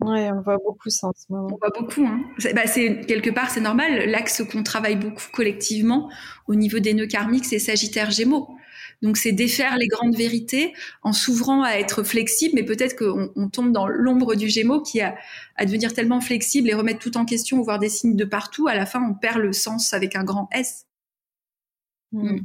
Ouais, 0.01 0.31
on 0.31 0.41
voit 0.41 0.57
beaucoup 0.57 0.89
ça 0.89 1.07
en 1.07 1.13
ce 1.13 1.25
moment. 1.29 1.49
On 1.53 1.57
voit 1.57 1.79
beaucoup. 1.79 2.05
Hein. 2.05 2.21
Bah, 2.55 2.65
c'est 2.65 3.05
quelque 3.05 3.29
part, 3.29 3.51
c'est 3.51 3.61
normal. 3.61 4.09
L'axe 4.09 4.43
qu'on 4.51 4.63
travaille 4.63 4.95
beaucoup 4.95 5.23
collectivement 5.31 6.09
au 6.47 6.55
niveau 6.55 6.79
des 6.79 6.95
nœuds 6.95 7.05
karmiques, 7.05 7.45
c'est 7.45 7.59
Sagittaire 7.59 8.09
Gémeaux. 8.09 8.49
Donc 9.01 9.17
c'est 9.17 9.31
défaire 9.31 9.77
les 9.77 9.87
grandes 9.87 10.15
vérités 10.15 10.73
en 11.03 11.13
s'ouvrant 11.13 11.63
à 11.63 11.73
être 11.73 12.03
flexible, 12.03 12.53
mais 12.55 12.63
peut-être 12.63 12.95
qu'on 12.95 13.31
on 13.35 13.49
tombe 13.49 13.71
dans 13.71 13.87
l'ombre 13.87 14.35
du 14.35 14.49
Gémeaux 14.49 14.81
qui 14.81 15.01
a 15.01 15.15
à 15.55 15.65
devenir 15.65 15.93
tellement 15.93 16.21
flexible 16.21 16.69
et 16.69 16.73
remettre 16.73 16.99
tout 16.99 17.17
en 17.17 17.25
question, 17.25 17.61
voir 17.61 17.79
des 17.79 17.89
signes 17.89 18.15
de 18.15 18.25
partout. 18.25 18.67
À 18.67 18.75
la 18.75 18.85
fin, 18.85 19.01
on 19.01 19.13
perd 19.13 19.37
le 19.37 19.53
sens 19.53 19.93
avec 19.93 20.15
un 20.15 20.23
grand 20.23 20.49
S. 20.51 20.85
Hmm. 22.11 22.29
Hmm. 22.29 22.39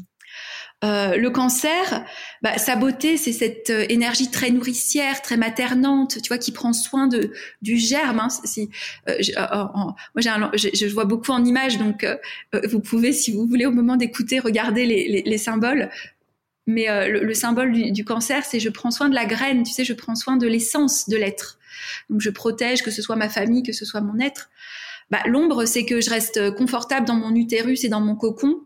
Euh, 0.83 1.17
le 1.17 1.29
cancer, 1.31 2.07
bah, 2.41 2.57
sa 2.57 2.75
beauté, 2.75 3.19
c'est 3.19 3.33
cette 3.33 3.69
euh, 3.69 3.85
énergie 3.91 4.31
très 4.31 4.51
nourricière, 4.51 5.21
très 5.21 5.37
maternante, 5.37 6.23
tu 6.23 6.29
vois, 6.29 6.39
qui 6.39 6.53
prend 6.53 6.73
soin 6.73 7.07
de 7.07 7.33
du 7.61 7.77
germe. 7.77 8.21
Hein, 8.21 8.29
si, 8.31 8.71
euh, 9.09 9.15
je, 9.21 9.33
moi, 9.35 9.95
j'ai 10.17 10.31
je, 10.71 10.87
je, 10.87 10.93
vois 10.93 11.05
beaucoup 11.05 11.33
en 11.33 11.45
images, 11.45 11.77
donc 11.77 12.07
vous 12.71 12.81
pouvez, 12.81 13.13
si 13.13 13.31
vous 13.31 13.47
voulez, 13.47 13.67
au 13.67 13.73
moment 13.73 13.97
d'écouter, 13.97 14.39
regarder 14.39 14.87
les, 14.87 15.07
les, 15.09 15.23
les, 15.23 15.39
symboles. 15.39 15.91
Mais 16.71 17.09
le, 17.09 17.25
le, 17.25 17.35
symbole 17.35 17.73
du, 17.73 18.05
cancer, 18.05 18.45
c'est 18.45 18.61
je 18.61 18.69
prends 18.69 18.91
soin 18.91 19.09
de 19.09 19.15
la 19.15 19.27
graine, 19.27 19.63
tu 19.63 19.73
sais, 19.73 19.85
je 19.85 19.93
prends 19.93 20.15
soin 20.15 20.37
de 20.37 20.47
l'essence 20.47 21.09
de 21.09 21.17
l'être. 21.17 21.59
Donc 22.09 22.21
je 22.21 22.31
protège, 22.31 22.83
que 22.83 22.91
ce 22.91 23.03
soit 23.03 23.17
ma 23.17 23.29
famille, 23.29 23.63
que 23.63 23.73
ce 23.73 23.85
soit 23.85 24.01
mon 24.01 24.19
être. 24.19 24.51
Bah, 25.11 25.21
L'ombre, 25.27 25.65
c'est 25.65 25.85
que 25.85 26.01
je 26.01 26.11
reste 26.11 26.55
confortable 26.55 27.07
dans 27.07 27.17
mon 27.17 27.35
utérus 27.35 27.85
et 27.85 27.89
dans 27.89 28.01
mon 28.01 28.15
cocon 28.15 28.61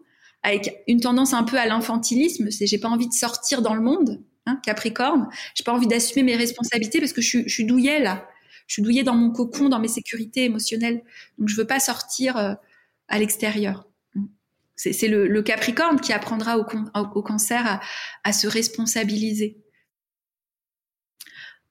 avec 0.45 0.83
une 0.87 1.01
tendance 1.01 1.33
un 1.33 1.43
peu 1.43 1.59
à 1.59 1.67
l'infantilisme, 1.67 2.51
c'est 2.51 2.67
j'ai 2.67 2.79
pas 2.79 2.89
envie 2.89 3.09
de 3.09 3.15
sortir 3.15 3.63
dans 3.63 3.75
le 3.75 3.81
monde, 3.81 4.23
hein, 4.47 4.61
Capricorne, 4.63 5.29
j'ai 5.55 5.65
pas 5.65 5.73
envie 5.73 5.87
d'assumer 5.87 6.23
mes 6.23 6.37
responsabilités 6.37 7.01
parce 7.01 7.15
que 7.15 7.23
je 7.23 7.49
suis 7.49 7.65
douillet 7.65 7.99
là, 7.99 8.29
je 8.67 8.75
suis 8.75 8.83
douillet 8.83 9.03
dans 9.03 9.15
mon 9.15 9.31
cocon, 9.31 9.71
dans 9.71 9.81
mes 9.81 9.89
sécurités 9.89 10.45
émotionnelles, 10.45 11.03
donc 11.39 11.49
je 11.49 11.57
veux 11.57 11.67
pas 11.67 11.81
sortir 11.81 12.37
euh, 12.37 12.55
à 13.09 13.19
l'extérieur. 13.19 13.89
C'est 14.77 15.09
le, 15.09 15.43
Capricorne 15.43 16.01
qui 16.01 16.13
apprendra 16.13 16.59
au, 16.59 17.23
cancer 17.23 17.81
à, 18.25 18.33
se 18.33 18.47
responsabiliser. 18.47 19.57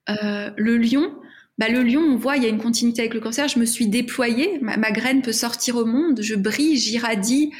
Euh, 0.08 0.50
le 0.56 0.76
lion, 0.76 1.14
bah, 1.58 1.68
le 1.68 1.82
lion, 1.82 2.00
on 2.00 2.16
voit, 2.16 2.36
il 2.36 2.42
y 2.42 2.46
a 2.46 2.48
une 2.48 2.60
continuité 2.60 3.02
avec 3.02 3.14
le 3.14 3.20
cancer. 3.20 3.46
Je 3.48 3.58
me 3.58 3.66
suis 3.66 3.88
déployée, 3.88 4.58
ma, 4.60 4.90
graine 4.90 5.22
peut 5.22 5.32
sortir 5.32 5.76
au 5.76 5.84
monde, 5.84 6.20
je 6.22 6.34
brille, 6.34 6.76
j'irradie, 6.76 7.52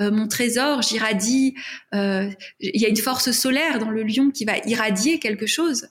euh, 0.00 0.10
mon 0.10 0.28
trésor, 0.28 0.82
j'irradie. 0.82 1.54
Euh, 1.94 2.30
il 2.60 2.80
y 2.80 2.86
a 2.86 2.88
une 2.88 2.96
force 2.96 3.30
solaire 3.32 3.78
dans 3.78 3.90
le 3.90 4.02
lion 4.04 4.30
qui 4.30 4.44
va 4.44 4.58
irradier 4.66 5.18
quelque 5.18 5.46
chose. 5.46 5.88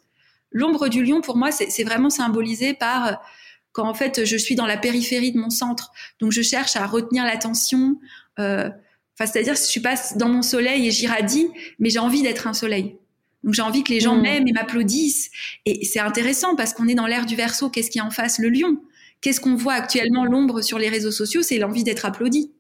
L'ombre 0.51 0.87
du 0.87 1.03
lion, 1.03 1.21
pour 1.21 1.37
moi, 1.37 1.51
c'est 1.51 1.83
vraiment 1.83 2.09
symbolisé 2.09 2.73
par 2.73 3.21
quand 3.71 3.87
en 3.87 3.93
fait 3.93 4.25
je 4.25 4.35
suis 4.35 4.55
dans 4.55 4.65
la 4.65 4.75
périphérie 4.75 5.31
de 5.31 5.37
mon 5.37 5.49
centre. 5.49 5.91
Donc 6.19 6.33
je 6.33 6.41
cherche 6.41 6.75
à 6.75 6.85
retenir 6.85 7.23
l'attention. 7.23 7.99
C'est-à-dire 9.17 9.55
je 9.55 9.61
suis 9.61 9.81
pas 9.81 9.95
dans 10.15 10.29
mon 10.29 10.41
soleil 10.41 10.87
et 10.87 10.91
j'irradie, 10.91 11.47
mais 11.79 11.89
j'ai 11.89 11.99
envie 11.99 12.21
d'être 12.21 12.47
un 12.47 12.53
soleil. 12.53 12.97
Donc 13.43 13.53
j'ai 13.53 13.61
envie 13.61 13.83
que 13.83 13.91
les 13.91 13.99
gens 13.99 14.15
mmh. 14.15 14.21
m'aiment 14.21 14.47
et 14.47 14.51
m'applaudissent. 14.51 15.31
Et 15.65 15.85
c'est 15.85 15.99
intéressant 15.99 16.55
parce 16.55 16.73
qu'on 16.73 16.87
est 16.87 16.95
dans 16.95 17.07
l'ère 17.07 17.25
du 17.25 17.35
verso. 17.35 17.69
Qu'est-ce 17.69 17.89
qui 17.89 17.97
est 17.97 18.01
en 18.01 18.11
face? 18.11 18.39
Le 18.39 18.49
lion. 18.49 18.81
Qu'est-ce 19.21 19.39
qu'on 19.39 19.55
voit 19.55 19.73
actuellement 19.73 20.25
l'ombre 20.25 20.61
sur 20.61 20.79
les 20.79 20.89
réseaux 20.89 21.11
sociaux? 21.11 21.41
C'est 21.41 21.57
l'envie 21.57 21.83
d'être 21.83 22.05
applaudi. 22.05 22.51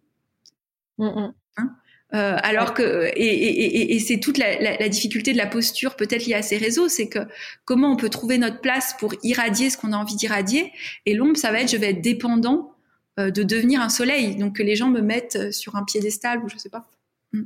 Mm, 0.97 1.05
mm. 1.05 1.33
Hein? 1.57 1.69
Euh, 2.13 2.37
alors 2.43 2.73
que 2.73 3.09
et, 3.15 3.25
et, 3.25 3.95
et 3.95 3.99
c'est 3.99 4.19
toute 4.19 4.37
la, 4.37 4.59
la, 4.59 4.77
la, 4.77 4.89
difficulté 4.89 5.33
de 5.33 5.37
la 5.37 5.47
posture 5.47 5.95
peut-être 5.95 6.25
liée 6.25 6.33
à 6.33 6.41
ces 6.41 6.57
réseaux, 6.57 6.89
c'est 6.89 7.07
que 7.07 7.19
comment 7.63 7.91
on 7.93 7.95
peut 7.95 8.09
trouver 8.09 8.37
notre 8.37 8.59
place 8.59 8.95
pour 8.99 9.13
irradier 9.23 9.69
ce 9.69 9.77
qu'on 9.77 9.93
a 9.93 9.97
envie 9.97 10.15
d'irradier? 10.15 10.71
Et 11.05 11.13
l'ombre, 11.13 11.37
ça 11.37 11.51
va 11.51 11.61
être 11.61 11.71
je 11.71 11.77
vais 11.77 11.91
être 11.91 12.01
dépendant 12.01 12.73
de 13.17 13.43
devenir 13.43 13.81
un 13.81 13.89
soleil, 13.89 14.35
donc 14.37 14.57
que 14.57 14.63
les 14.63 14.75
gens 14.75 14.89
me 14.89 15.01
mettent 15.01 15.35
euh, 15.35 15.51
sur 15.51 15.75
un 15.75 15.83
piédestal 15.83 16.43
ou 16.43 16.49
je 16.49 16.57
sais 16.57 16.69
pas. 16.69 16.89
Mm. 17.33 17.43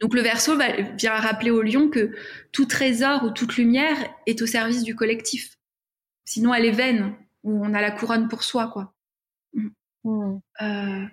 Donc 0.00 0.14
le 0.14 0.20
verso 0.20 0.56
va, 0.56 0.80
vient 0.92 1.14
rappeler 1.14 1.50
au 1.50 1.62
lion 1.62 1.88
que 1.88 2.12
tout 2.52 2.66
trésor 2.66 3.24
ou 3.24 3.30
toute 3.30 3.56
lumière 3.56 3.96
est 4.26 4.42
au 4.42 4.46
service 4.46 4.82
du 4.82 4.94
collectif. 4.94 5.58
Sinon 6.24 6.52
elle 6.54 6.66
est 6.66 6.72
vaine 6.72 7.14
ou 7.42 7.64
on 7.64 7.74
a 7.74 7.80
la 7.80 7.90
couronne 7.90 8.28
pour 8.28 8.42
soi 8.42 8.68
quoi. 8.68 8.94
Euh, 10.06 11.04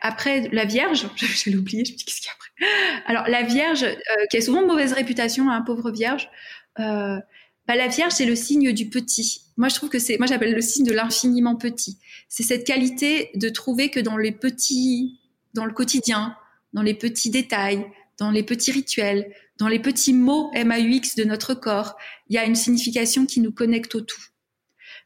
après, 0.00 0.48
la 0.52 0.64
Vierge, 0.64 1.08
je, 1.16 1.50
l'ai 1.50 1.56
oublié, 1.56 1.84
je 1.84 1.92
me 1.92 1.96
dis 1.96 2.04
qu'est-ce 2.04 2.20
qu'il 2.20 2.26
y 2.26 2.30
a 2.30 2.34
après? 2.34 3.04
Alors, 3.06 3.28
la 3.28 3.42
Vierge, 3.42 3.84
euh, 3.84 4.26
qui 4.30 4.36
a 4.36 4.40
souvent 4.40 4.66
mauvaise 4.66 4.92
réputation, 4.92 5.50
hein, 5.50 5.62
pauvre 5.62 5.90
Vierge, 5.90 6.30
euh, 6.78 7.18
bah, 7.66 7.76
la 7.76 7.88
Vierge, 7.88 8.12
c'est 8.12 8.26
le 8.26 8.36
signe 8.36 8.72
du 8.72 8.88
petit. 8.88 9.42
Moi, 9.58 9.68
je 9.68 9.74
trouve 9.74 9.90
que 9.90 9.98
c'est, 9.98 10.16
moi, 10.18 10.26
j'appelle 10.26 10.54
le 10.54 10.60
signe 10.60 10.86
de 10.86 10.92
l'infiniment 10.92 11.56
petit. 11.56 11.98
C'est 12.28 12.42
cette 12.42 12.66
qualité 12.66 13.30
de 13.34 13.48
trouver 13.50 13.90
que 13.90 14.00
dans 14.00 14.16
les 14.16 14.32
petits, 14.32 15.20
dans 15.52 15.66
le 15.66 15.72
quotidien, 15.72 16.34
dans 16.72 16.82
les 16.82 16.94
petits 16.94 17.28
détails, 17.28 17.86
dans 18.18 18.30
les 18.30 18.42
petits 18.42 18.72
rituels, 18.72 19.34
dans 19.58 19.68
les 19.68 19.80
petits 19.80 20.14
mots 20.14 20.50
MAUX 20.54 21.16
de 21.16 21.24
notre 21.24 21.54
corps, 21.54 21.96
il 22.28 22.36
y 22.36 22.38
a 22.38 22.44
une 22.44 22.54
signification 22.54 23.26
qui 23.26 23.40
nous 23.40 23.52
connecte 23.52 23.94
au 23.94 24.00
tout. 24.00 24.22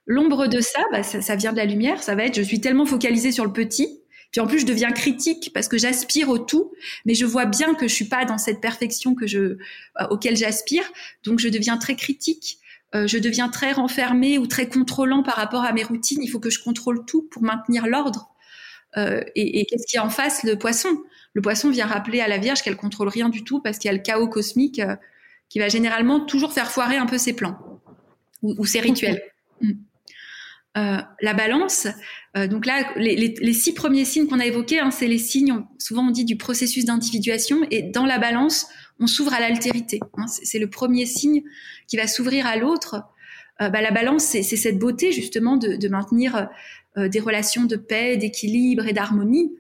L'ombre 0.07 0.47
de 0.47 0.61
ça, 0.61 0.83
bah, 0.93 1.03
ça, 1.03 1.21
ça 1.21 1.35
vient 1.35 1.53
de 1.53 1.57
la 1.57 1.65
lumière, 1.65 2.03
ça 2.03 2.15
va 2.15 2.25
être 2.25 2.37
je 2.37 2.43
suis 2.43 2.61
tellement 2.61 2.87
focalisée 2.87 3.33
sur 3.33 3.45
le 3.45 3.53
petit 3.53 4.03
puis 4.33 4.41
en 4.41 4.47
plus, 4.47 4.61
je 4.61 4.67
deviens 4.67 4.91
critique 4.91 5.51
parce 5.53 5.69
que 5.69 5.77
j'aspire 5.77 6.31
au 6.31 6.39
tout, 6.39 6.73
mais 7.05 7.15
je 7.15 7.27
vois 7.27 7.45
bien 7.45 7.75
que 7.75 7.87
je 7.87 7.95
suis 7.95 8.07
pas 8.07 8.25
dans 8.25 8.39
cette 8.39 8.63
perfection 8.63 9.15
que 9.15 9.27
je, 9.27 9.39
euh, 9.39 9.59
auquel 10.11 10.37
j'aspire. 10.37 10.91
Donc, 11.23 11.39
je 11.39 11.51
deviens 11.51 11.77
très 11.77 11.97
critique. 11.97 12.59
Euh, 12.95 13.07
je 13.07 13.19
deviens 13.19 13.49
très 13.49 13.73
renfermé 13.73 14.39
ou 14.39 14.47
très 14.47 14.69
contrôlant 14.69 15.23
par 15.23 15.37
rapport 15.37 15.65
à 15.65 15.73
mes 15.73 15.83
routines. 15.83 16.23
Il 16.23 16.29
faut 16.29 16.41
que 16.41 16.51
je 16.51 16.63
contrôle 16.63 17.05
tout 17.07 17.23
pour 17.31 17.43
maintenir 17.43 17.87
l'ordre. 17.87 18.29
Euh, 18.99 19.23
et, 19.35 19.61
et 19.61 19.65
qu'est-ce 19.65 19.87
qui 19.87 19.97
est 19.97 20.01
en 20.01 20.11
face? 20.11 20.43
Le 20.43 20.57
poisson. 20.57 20.91
Le 21.33 21.41
poisson 21.41 21.71
vient 21.71 21.87
rappeler 21.87 22.21
à 22.21 22.29
la 22.29 22.37
Vierge 22.37 22.63
qu'elle 22.63 22.77
contrôle 22.77 23.09
rien 23.09 23.31
du 23.31 23.45
tout 23.45 23.61
parce 23.61 23.79
qu'il 23.79 23.89
y 23.89 23.95
a 23.95 23.97
le 23.97 24.03
chaos 24.03 24.29
cosmique 24.29 24.81
euh, 24.81 24.97
qui 25.49 25.59
va 25.59 25.69
généralement 25.69 26.21
toujours 26.21 26.53
faire 26.53 26.71
foirer 26.71 26.97
un 26.97 27.07
peu 27.07 27.17
ses 27.17 27.33
plans 27.33 27.59
ou, 28.43 28.55
ou 28.59 28.67
ses 28.67 28.81
rituels. 28.81 29.23
Mm. 29.61 29.73
La 30.75 31.35
balance. 31.35 31.87
Donc 32.35 32.65
là, 32.65 32.95
les, 32.97 33.15
les, 33.15 33.35
les, 33.39 33.53
six 33.53 33.75
premiers 33.75 34.07
signes 34.07 34.27
qu'on 34.27 34.41
a 34.41 34.47
évoqués, 34.47 34.81
hein, 34.81 34.91
c'est 34.91 35.07
les 35.07 35.19
signes, 35.19 35.67
souvent 35.79 36.07
on 36.07 36.11
dit 36.11 36.25
du 36.25 36.39
processus 36.39 36.87
d'individuation, 36.87 37.61
et 37.71 37.83
dans 37.83 38.07
la 38.07 38.19
balance, 38.19 38.69
on 39.01 39.07
s'ouvre 39.07 39.33
à 39.35 39.41
l'altérité. 39.41 40.01
Hein, 40.17 40.27
c'est 40.27 40.59
le 40.59 40.69
premier 40.69 41.07
signe 41.07 41.43
qui 41.87 41.97
va 41.97 42.07
s'ouvrir 42.07 42.47
à 42.47 42.57
l'autre. 42.57 43.05
Euh, 43.61 43.69
bah, 43.69 43.81
la 43.81 43.91
balance, 43.91 44.25
c'est 44.25 44.43
cette 44.43 44.79
beauté 44.79 45.13
justement 45.13 45.57
de, 45.57 45.77
de 45.77 45.89
maintenir 45.89 46.49
euh, 46.97 47.09
des 47.09 47.21
relations 47.21 47.65
de 47.65 47.77
paix, 47.77 48.17
d'équilibre 48.17 48.87
et 48.87 48.93
d'harmonie. 48.93 49.53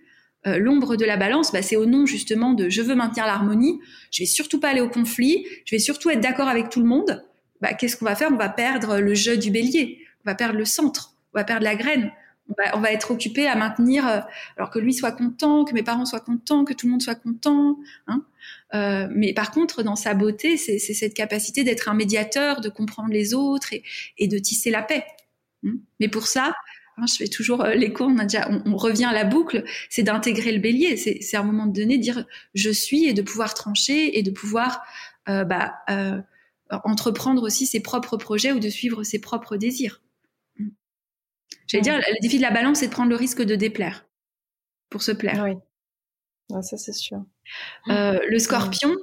Euh, 0.46 0.58
l'ombre 0.58 0.96
de 0.96 1.04
la 1.04 1.16
balance, 1.16 1.52
bah, 1.52 1.62
c'est 1.62 1.76
au 1.76 1.86
nom 1.86 2.06
justement 2.06 2.52
de 2.52 2.68
je 2.68 2.82
veux 2.82 2.94
maintenir 2.94 3.26
l'harmonie, 3.26 3.80
je 4.10 4.22
vais 4.22 4.26
surtout 4.26 4.58
pas 4.58 4.70
aller 4.70 4.80
au 4.80 4.88
conflit, 4.88 5.46
je 5.64 5.74
vais 5.74 5.78
surtout 5.78 6.10
être 6.10 6.20
d'accord 6.20 6.48
avec 6.48 6.68
tout 6.68 6.80
le 6.80 6.86
monde. 6.86 7.24
Bah, 7.60 7.74
Qu'est-ce 7.74 7.96
qu'on 7.96 8.06
va 8.06 8.16
faire? 8.16 8.30
On 8.32 8.36
va 8.36 8.48
perdre 8.48 8.98
le 8.98 9.14
jeu 9.14 9.36
du 9.36 9.50
bélier 9.50 10.02
on 10.24 10.30
va 10.30 10.34
perdre 10.34 10.58
le 10.58 10.64
centre, 10.64 11.14
on 11.34 11.38
va 11.38 11.44
perdre 11.44 11.64
la 11.64 11.74
graine. 11.74 12.12
On 12.74 12.80
va, 12.80 12.92
être 12.92 13.10
occupé 13.10 13.46
à 13.46 13.56
maintenir, 13.56 14.06
euh, 14.06 14.20
alors 14.56 14.70
que 14.70 14.78
lui 14.78 14.94
soit 14.94 15.12
content, 15.12 15.64
que 15.64 15.74
mes 15.74 15.82
parents 15.82 16.04
soient 16.04 16.20
contents, 16.20 16.64
que 16.64 16.72
tout 16.72 16.86
le 16.86 16.92
monde 16.92 17.02
soit 17.02 17.14
content. 17.14 17.78
Hein. 18.06 18.24
Euh, 18.74 19.08
mais 19.10 19.32
par 19.32 19.50
contre, 19.50 19.82
dans 19.82 19.96
sa 19.96 20.14
beauté, 20.14 20.56
c'est 20.56 20.78
cette 20.78 21.14
capacité 21.14 21.64
d'être 21.64 21.88
un 21.88 21.94
médiateur, 21.94 22.60
de 22.60 22.68
comprendre 22.68 23.10
les 23.10 23.34
autres 23.34 23.70
et, 24.18 24.28
de 24.28 24.38
tisser 24.38 24.70
la 24.70 24.82
paix. 24.82 25.04
Hein. 25.64 25.74
Mais 26.00 26.08
pour 26.08 26.26
ça, 26.26 26.54
hein, 26.96 27.04
je 27.06 27.14
fais 27.14 27.28
toujours 27.28 27.64
euh, 27.64 27.74
l'écho, 27.74 28.04
on, 28.04 28.62
on, 28.66 28.76
revient 28.76 29.06
à 29.06 29.12
la 29.12 29.24
boucle, 29.24 29.64
c'est 29.90 30.02
d'intégrer 30.02 30.52
le 30.52 30.58
bélier. 30.58 30.96
C'est 30.96 31.36
un 31.36 31.44
moment 31.44 31.66
donné 31.66 31.98
dire 31.98 32.26
je 32.54 32.70
suis 32.70 33.04
et 33.04 33.12
de 33.12 33.22
pouvoir 33.22 33.54
trancher 33.54 34.18
et 34.18 34.22
de 34.22 34.30
pouvoir 34.30 34.82
bah, 35.26 35.74
entreprendre 36.84 37.42
aussi 37.44 37.66
ses 37.66 37.80
propres 37.80 38.16
projets 38.16 38.52
ou 38.52 38.58
de 38.58 38.68
suivre 38.68 39.04
ses 39.04 39.20
propres 39.20 39.56
désirs. 39.56 40.00
J'allais 41.72 41.82
dire, 41.82 41.96
le 41.96 42.20
défi 42.20 42.36
de 42.36 42.42
la 42.42 42.50
balance, 42.50 42.80
c'est 42.80 42.88
de 42.88 42.92
prendre 42.92 43.08
le 43.08 43.16
risque 43.16 43.42
de 43.42 43.54
déplaire 43.54 44.06
pour 44.90 45.02
se 45.02 45.12
plaire. 45.12 45.42
Oui, 45.42 46.62
ça 46.62 46.76
c'est 46.76 46.92
sûr. 46.92 47.24
Euh, 47.88 48.20
le 48.28 48.38
scorpion, 48.38 48.94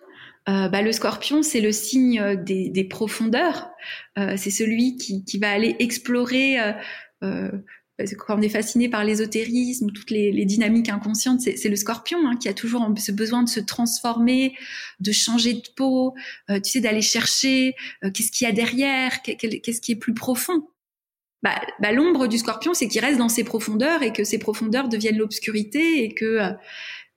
euh, 0.48 0.70
bah, 0.70 0.84
le 0.84 0.92
scorpion, 0.92 1.42
c'est 1.42 1.62
le 1.62 1.72
signe 1.72 2.36
des, 2.44 2.70
des 2.70 2.84
profondeurs. 2.84 3.70
Euh, 4.18 4.36
c'est 4.38 4.52
celui 4.52 4.98
qui, 4.98 5.26
qui, 5.26 5.40
va 5.40 5.50
aller 5.50 5.76
explorer. 5.80 6.60
Euh, 7.24 7.52
quand 8.18 8.38
on 8.38 8.42
est 8.42 8.50
fasciné 8.50 8.88
par 8.88 9.04
l'ésotérisme 9.04 9.88
ou 9.88 9.92
toutes 9.92 10.12
les, 10.12 10.32
les, 10.32 10.46
dynamiques 10.46 10.90
inconscientes, 10.90 11.42
c'est 11.42 11.68
le 11.68 11.76
scorpion 11.76 12.20
hein, 12.26 12.38
qui 12.38 12.48
a 12.48 12.54
toujours 12.54 12.88
ce 12.98 13.12
besoin 13.12 13.44
de 13.44 13.50
se 13.50 13.60
transformer, 13.60 14.56
de 15.00 15.12
changer 15.12 15.56
de 15.56 15.68
peau, 15.76 16.14
tu 16.48 16.62
sais, 16.64 16.80
d'aller 16.80 17.02
chercher 17.02 17.76
qu'est-ce 18.02 18.32
qu'il 18.32 18.48
y 18.48 18.50
a 18.50 18.54
derrière, 18.54 19.22
qu'est-ce 19.22 19.82
qui 19.82 19.92
est 19.92 19.98
plus 19.98 20.14
profond 20.14 20.70
bah, 21.42 21.62
bah, 21.80 21.92
l'ombre 21.92 22.28
du 22.28 22.38
scorpion, 22.38 22.74
c'est 22.74 22.88
qu'il 22.88 23.02
reste 23.02 23.18
dans 23.18 23.30
ses 23.30 23.44
profondeurs 23.44 24.04
et 24.04 24.12
que 24.12 24.24
ces 24.24 24.40
profondeurs 24.40 24.90
deviennent 24.90 25.18
l'obscurité 25.18 26.04
et 26.04 26.14
que 26.14 26.26
euh, 26.26 26.52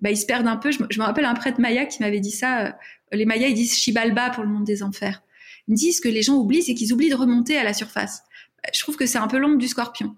bah, 0.01 0.15
se 0.15 0.27
perdent 0.27 0.47
un 0.47 0.57
peu. 0.57 0.71
Je, 0.71 0.79
me 0.81 1.03
rappelle 1.03 1.25
un 1.25 1.35
prêtre 1.35 1.61
maya 1.61 1.87
qui 1.87 2.03
m'avait 2.03 2.21
dit 2.21 2.31
ça. 2.31 2.67
Euh, 2.67 2.73
les 3.13 3.27
mayas, 3.27 3.49
ils 3.49 3.55
disent 3.55 3.77
Shibalba 3.77 4.31
pour 4.31 4.45
le 4.45 4.51
monde 4.51 4.65
des 4.65 4.83
enfers. 4.83 5.23
Ils 5.67 5.73
me 5.73 5.77
disent 5.77 6.01
que 6.01 6.09
les 6.09 6.23
gens 6.23 6.37
oublient, 6.37 6.63
c'est 6.63 6.75
qu'ils 6.75 6.93
oublient 6.93 7.11
de 7.11 7.17
remonter 7.17 7.59
à 7.59 7.65
la 7.65 7.73
surface. 7.73 8.23
Je 8.73 8.81
trouve 8.81 8.97
que 8.97 9.07
c'est 9.07 9.19
un 9.19 9.29
peu 9.29 9.39
l'ombre 9.39 9.59
du 9.59 9.69
scorpion. 9.69 10.15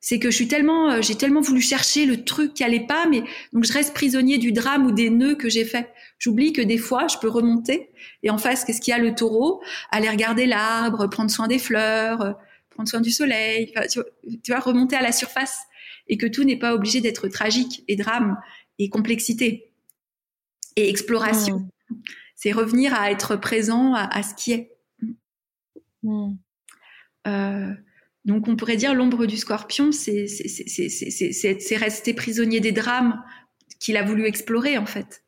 C'est 0.00 0.18
que 0.20 0.30
je 0.30 0.36
suis 0.36 0.46
tellement, 0.46 0.90
euh, 0.92 1.02
j'ai 1.02 1.16
tellement 1.16 1.40
voulu 1.40 1.62
chercher 1.62 2.04
le 2.04 2.24
truc 2.24 2.54
qui 2.54 2.62
allait 2.64 2.86
pas, 2.86 3.06
mais 3.06 3.24
donc 3.52 3.64
je 3.64 3.72
reste 3.72 3.94
prisonnier 3.94 4.38
du 4.38 4.52
drame 4.52 4.86
ou 4.86 4.92
des 4.92 5.10
nœuds 5.10 5.34
que 5.34 5.48
j'ai 5.48 5.64
fait. 5.64 5.90
J'oublie 6.18 6.52
que 6.52 6.62
des 6.62 6.78
fois, 6.78 7.08
je 7.08 7.16
peux 7.16 7.28
remonter 7.28 7.90
et 8.22 8.30
en 8.30 8.38
face, 8.38 8.64
qu'est-ce 8.64 8.80
qu'il 8.80 8.92
y 8.92 8.94
a? 8.94 8.98
Le 8.98 9.14
taureau 9.14 9.62
Aller 9.90 10.08
regarder 10.08 10.46
l'arbre, 10.46 11.08
prendre 11.08 11.30
soin 11.30 11.48
des 11.48 11.58
fleurs 11.58 12.36
prendre 12.78 12.88
soin 12.88 13.00
du 13.00 13.10
soleil, 13.10 13.72
tu, 13.90 14.52
vois, 14.52 14.60
remonter 14.60 14.94
à 14.94 15.02
la 15.02 15.10
surface 15.10 15.62
et 16.06 16.16
que 16.16 16.26
tout 16.26 16.44
n'est 16.44 16.60
pas 16.60 16.74
obligé 16.74 17.00
d'être 17.00 17.26
tragique 17.26 17.82
et 17.88 17.96
drame 17.96 18.40
et 18.78 18.88
complexité. 18.88 19.72
et 20.76 20.88
exploration. 20.88 21.68
Mm. 21.90 21.96
C'est 22.36 22.52
revenir 22.52 22.94
à 22.94 23.10
être 23.10 23.34
présent 23.34 23.94
à, 23.94 24.22
ce 24.22 24.32
qui 24.36 24.52
est. 24.52 24.76
Mm. 26.04 26.34
Euh, 27.26 27.74
donc 28.24 28.46
on 28.46 28.54
pourrait 28.54 28.76
dire 28.76 28.94
l'ombre 28.94 29.26
du 29.26 29.36
scorpion, 29.36 29.90
c'est 29.90 30.26
rester 31.72 32.14
prisonnier 32.14 32.60
des 32.60 32.70
drames 32.70 33.24
qu'il 33.80 33.96
a 33.96 34.04
voulu 34.04 34.24
explorer 34.24 34.78
en 34.78 34.86
fait, 34.86 35.24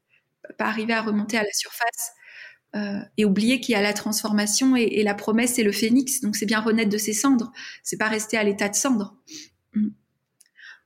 pas 0.57 0.66
arriver 0.66 0.92
à 0.92 1.03
remonter 1.03 1.36
à 1.36 1.42
la 1.42 1.53
surface 1.53 2.12
euh, 2.77 3.01
et 3.16 3.25
oublier 3.25 3.61
qu'il 3.61 3.73
y 3.73 3.77
a 3.77 3.83
la 3.83 3.93
transformation 3.93 4.77
et, 4.77 5.03
la 5.03 5.14
promesse 5.14 5.55
c'est 5.55 5.62
le 5.62 5.73
phénix, 5.73 6.21
donc 6.21 6.37
c'est 6.37 6.47
bien 6.47 6.61
renaître 6.61 6.91
de 6.91 6.99
ses 6.99 7.12
cendres, 7.12 7.53
c'est 7.83 7.97
pas 7.97 8.09
rester 8.09 8.37
à 8.37 8.45
l'état 8.45 8.68
de 8.68 8.75
cendre. 8.75 9.16
Mm. 9.75 9.89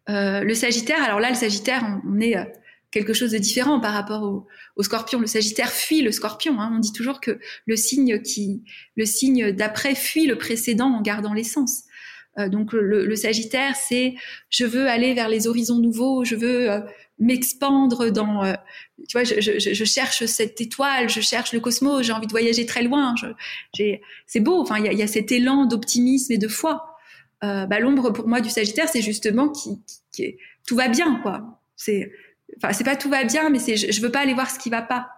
Euh, 0.09 0.45
le 0.45 0.55
Sagittaire, 0.55 1.03
alors 1.03 1.21
là 1.21 1.29
le 1.31 1.35
Sagittaire, 1.35 2.01
on, 2.07 2.21
est 2.21 2.37
euh, 2.37 2.45
quelque 2.91 3.13
chose 3.13 3.33
de 3.33 3.39
différent 3.39 3.81
par 3.81 3.93
rapport 3.93 4.23
au, 4.23 4.47
au 4.77 4.83
Scorpion. 4.83 5.21
Le 5.21 5.27
Sagittaire 5.27 5.71
fuit 5.71 6.03
le 6.03 6.13
Scorpion. 6.13 6.61
Hein. 6.61 6.73
On 6.75 6.79
dit 6.79 6.93
toujours 6.93 7.21
que 7.21 7.39
le 7.67 7.77
signe 7.77 8.21
qui, 8.23 8.63
le 8.97 9.05
signe 9.05 9.53
d'après 9.53 9.95
fuit 9.95 10.27
le 10.27 10.37
précédent 10.37 10.89
en 10.89 11.03
gardant 11.03 11.33
l'essence. 11.33 11.85
Euh, 12.39 12.49
donc 12.49 12.73
le, 12.73 13.15
Sagittaire, 13.17 13.77
c'est 13.77 14.15
je 14.51 14.65
veux 14.65 14.89
aller 14.89 15.15
vers 15.15 15.29
les 15.29 15.47
horizons 15.47 15.79
nouveaux, 15.79 16.25
je 16.25 16.35
veux 16.35 16.71
euh, 16.71 16.81
m'expandre 17.19 18.11
dans, 18.11 18.45
euh, 18.45 18.55
tu 19.09 19.17
vois, 19.17 19.25
je, 19.25 19.41
je, 19.41 19.85
cherche 19.85 20.25
cette 20.27 20.61
étoile, 20.61 21.09
je 21.09 21.21
cherche 21.21 21.53
le 21.53 21.61
cosmos, 21.61 22.05
j'ai 22.05 22.13
envie 22.13 22.27
de 22.27 22.33
voyager 22.33 22.67
très 22.67 22.83
loin. 22.83 23.15
C'est 24.27 24.41
beau, 24.41 24.61
enfin 24.61 24.79
il 24.79 24.93
y 24.93 25.03
a, 25.03 25.07
cet 25.07 25.31
élan 25.31 25.67
d'optimisme 25.67 26.33
et 26.33 26.39
de 26.39 26.49
foi. 26.49 26.97
Bah, 27.43 27.79
L'ombre 27.79 28.11
pour 28.11 28.27
moi 28.27 28.41
du 28.41 28.49
Sagittaire, 28.49 28.89
c'est 28.89 29.03
justement 29.03 29.51
qui, 29.51 30.37
tout 30.67 30.77
va 30.77 30.89
bien, 30.89 31.21
quoi. 31.23 31.61
C'est, 31.77 32.11
enfin 32.57 32.73
c'est 32.73 32.85
pas 32.85 32.97
tout 32.97 33.11
va 33.11 33.25
bien, 33.25 33.51
mais 33.51 33.59
c'est 33.59 33.77
je, 33.77 33.93
je, 33.93 34.01
veux 34.01 34.11
pas 34.11 34.21
aller 34.21 34.33
voir 34.33 34.51
ce 34.51 34.59
qui 34.59 34.71
va 34.71 34.83
pas, 34.83 35.11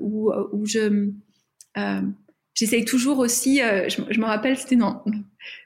ou, 0.00 0.32
ou 0.52 0.66
je 0.66 1.10
j'essaye 2.58 2.84
toujours 2.84 3.20
aussi, 3.20 3.62
euh, 3.62 3.88
je, 3.88 4.20
me 4.20 4.24
rappelle, 4.24 4.56
c'était 4.56 4.74
non, 4.74 5.02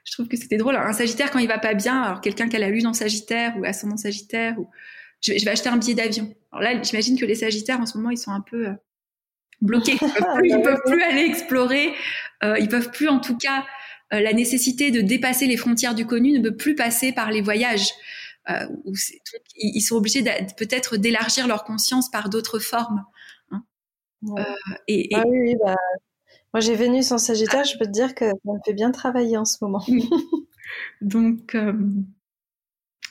je 0.05 0.11
trouve 0.13 0.27
que 0.27 0.37
c'était 0.37 0.57
drôle. 0.57 0.75
Un 0.75 0.93
Sagittaire 0.93 1.31
quand 1.31 1.39
il 1.39 1.47
va 1.47 1.57
pas 1.57 1.73
bien, 1.73 2.01
alors 2.03 2.21
quelqu'un 2.21 2.47
qui 2.47 2.55
a 2.55 2.59
la 2.59 2.69
lune 2.69 2.85
en 2.85 2.93
Sagittaire 2.93 3.55
ou 3.57 3.65
ascendant 3.65 3.97
Sagittaire, 3.97 4.55
je, 5.23 5.37
je 5.37 5.45
vais 5.45 5.51
acheter 5.51 5.69
un 5.69 5.77
billet 5.77 5.95
d'avion. 5.95 6.33
Alors 6.51 6.63
là, 6.63 6.81
j'imagine 6.81 7.17
que 7.17 7.25
les 7.25 7.35
Sagittaires 7.35 7.79
en 7.79 7.85
ce 7.85 7.97
moment 7.97 8.11
ils 8.11 8.17
sont 8.17 8.31
un 8.31 8.41
peu 8.41 8.67
euh, 8.67 8.73
bloqués, 9.61 9.93
ils 9.93 9.99
peuvent 9.99 10.35
plus, 10.35 10.49
ils 10.49 10.61
peuvent 10.61 10.81
plus 10.85 11.01
aller 11.01 11.21
explorer, 11.21 11.93
euh, 12.43 12.57
ils 12.59 12.69
peuvent 12.69 12.91
plus 12.91 13.07
en 13.07 13.19
tout 13.19 13.37
cas 13.37 13.65
euh, 14.13 14.19
la 14.19 14.33
nécessité 14.33 14.91
de 14.91 15.01
dépasser 15.01 15.47
les 15.47 15.57
frontières 15.57 15.95
du 15.95 16.05
connu 16.05 16.31
ne 16.37 16.49
peut 16.49 16.55
plus 16.55 16.75
passer 16.75 17.11
par 17.11 17.31
les 17.31 17.41
voyages. 17.41 17.89
Euh, 18.49 18.67
où 18.83 18.93
ils 19.55 19.79
sont 19.79 19.95
obligés 19.95 20.21
peut-être 20.57 20.97
d'élargir 20.97 21.47
leur 21.47 21.63
conscience 21.63 22.11
par 22.11 22.27
d'autres 22.27 22.59
formes. 22.59 23.05
Hein. 23.51 23.63
et, 24.89 25.13
et... 25.13 25.15
Ah 25.15 25.23
oui, 25.25 25.55
bah, 25.63 25.77
moi, 26.53 26.61
j'ai 26.61 26.75
Vénus 26.75 27.11
en 27.11 27.17
Sagittaire, 27.17 27.63
je 27.63 27.77
peux 27.79 27.85
te 27.85 27.91
dire 27.91 28.13
que 28.13 28.25
ça 28.29 28.35
me 28.53 28.59
fait 28.63 28.73
bien 28.73 28.91
travailler 28.91 29.37
en 29.37 29.45
ce 29.45 29.57
moment. 29.61 29.83
donc, 31.01 31.55
euh, 31.55 31.73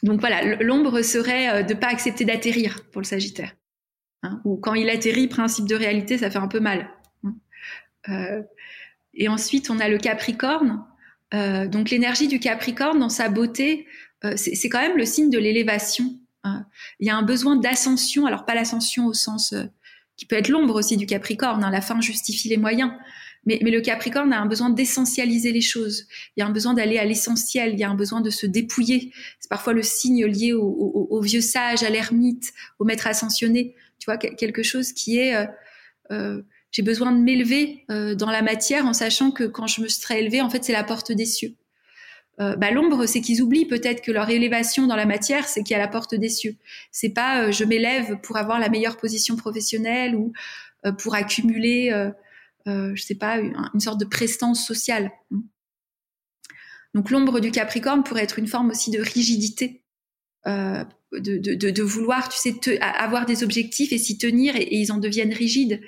donc 0.03 0.21
voilà, 0.21 0.57
l'ombre 0.57 1.03
serait 1.03 1.49
euh, 1.49 1.63
de 1.63 1.75
ne 1.75 1.79
pas 1.79 1.89
accepter 1.89 2.25
d'atterrir 2.25 2.85
pour 2.91 3.01
le 3.01 3.07
Sagittaire. 3.07 3.55
Hein, 4.23 4.41
ou 4.45 4.57
quand 4.57 4.75
il 4.75 4.89
atterrit, 4.89 5.29
principe 5.29 5.67
de 5.67 5.75
réalité, 5.75 6.19
ça 6.19 6.31
fait 6.31 6.39
un 6.39 6.49
peu 6.49 6.61
mal. 6.61 6.91
Hein. 7.25 7.35
Euh, 8.09 8.43
et 9.15 9.29
ensuite, 9.29 9.71
on 9.71 9.79
a 9.79 9.89
le 9.89 9.99
Capricorne. 9.99 10.85
donc 11.33 11.91
l'énergie 11.91 12.29
du 12.29 12.41
Capricorne, 12.41 12.99
dans 12.99 13.11
sa 13.11 13.29
beauté, 13.29 13.87
c'est 14.37 14.69
quand 14.69 14.81
même 14.81 14.97
le 14.97 15.05
signe 15.05 15.29
de 15.29 15.39
l'élévation. 15.39 16.19
Hein. 16.45 16.65
Il 16.99 17.07
y 17.07 17.11
a 17.11 17.17
un 17.17 17.23
besoin 17.23 17.57
d'ascension, 17.57 18.25
alors 18.25 18.47
pas 18.47 18.55
l'ascension 18.55 19.07
au 19.07 19.13
sens 19.13 19.55
qui 20.17 20.27
peut 20.27 20.37
être 20.37 20.49
l'ombre 20.49 20.77
aussi 20.77 20.97
du 20.97 21.05
Capricorne, 21.05 21.69
la 21.71 21.81
fin 21.81 22.01
justifie 22.01 22.49
les 22.49 22.57
moyens, 22.57 22.93
mais, 23.45 23.59
mais, 23.63 23.71
le 23.71 23.81
Capricorne 23.81 24.33
a 24.33 24.41
un 24.41 24.47
besoin 24.47 24.71
d'essentialiser 24.71 25.53
les 25.53 25.61
choses. 25.61 26.07
Il 26.37 26.41
y 26.41 26.43
a 26.43 26.47
un 26.47 26.53
besoin 26.53 26.75
d'aller 26.75 26.99
à 26.99 27.05
l'essentiel. 27.05 27.73
Il 27.73 27.79
y 27.79 27.85
a 27.85 27.91
un 27.91 27.95
besoin 27.95 28.21
de 28.21 28.31
se 28.31 28.47
dépouiller. 28.47 29.13
C'est 29.41 29.49
parfois 29.49 29.73
le 29.73 29.83
signe 29.83 30.25
lié 30.27 30.53
au, 30.53 31.21
vieux 31.21 31.41
sage, 31.41 31.83
à 31.83 31.91
l'ermite, 31.91 32.53
au 32.79 32.85
maître 32.85 33.07
ascensionné. 33.07 33.75
Tu 33.99 34.07
vois, 34.07 34.17
quelque 34.17 34.63
chose 34.63 34.93
qui 34.93 35.19
est 35.19 35.35
euh, 35.35 35.47
euh, 36.13 36.43
j'ai 36.71 36.83
besoin 36.83 37.13
de 37.13 37.19
m'élever 37.19 37.85
euh, 37.91 38.15
dans 38.15 38.31
la 38.31 38.41
matière 38.41 38.87
en 38.87 38.95
sachant 38.95 39.31
que 39.31 39.45
quand 39.45 39.67
je 39.67 39.83
me 39.83 39.89
serai 39.89 40.21
élevé, 40.21 40.41
en 40.41 40.49
fait, 40.49 40.65
c'est 40.65 40.73
la 40.73 40.85
porte 40.85 41.13
des 41.13 41.27
cieux. 41.27 41.55
Euh, 42.41 42.57
bah, 42.57 42.71
l'ombre, 42.71 43.05
c'est 43.05 43.21
qu'ils 43.21 43.43
oublient 43.43 43.67
peut-être 43.67 44.01
que 44.01 44.11
leur 44.11 44.31
élévation 44.31 44.87
dans 44.87 44.97
la 44.97 45.05
matière, 45.05 45.47
c'est 45.47 45.63
qu'il 45.63 45.73
y 45.73 45.79
a 45.79 45.83
la 45.83 45.89
porte 45.89 46.15
des 46.15 46.31
cieux. 46.31 46.57
C'est 46.91 47.11
pas 47.11 47.51
je 47.51 47.65
m'élève 47.65 48.17
pour 48.23 48.39
avoir 48.39 48.59
la 48.59 48.71
meilleure 48.71 48.97
position 48.97 49.37
professionnelle 49.37 50.15
ou 50.15 50.33
pour 50.99 51.15
accumuler 51.15 51.93
je 52.67 53.03
sais 53.03 53.15
pas, 53.15 53.39
une, 53.39 53.81
sorte 53.81 54.01
de 54.01 54.05
prestance 54.05 54.67
sociale. 54.67 55.11
Donc 56.95 57.11
l'ombre 57.11 57.41
du 57.41 57.51
Capricorne 57.51 58.05
pourrait 58.05 58.25
être 58.25 58.39
une 58.39 58.47
forme 58.47 58.71
aussi 58.71 58.91
de 58.91 59.01
rigidité, 59.01 59.85
euh, 60.47 60.85
de, 61.13 61.83
vouloir, 61.83 62.29
tu 62.29 62.39
sais, 62.39 62.81
avoir 62.81 63.27
des 63.27 63.43
objectifs 63.43 63.93
et 63.93 63.99
s'y 63.99 64.19
tenir 64.19 64.57
et, 64.57 64.77
ils 64.77 64.93
en 64.93 64.99
deviennent 64.99 65.33
rigides. 65.33 65.81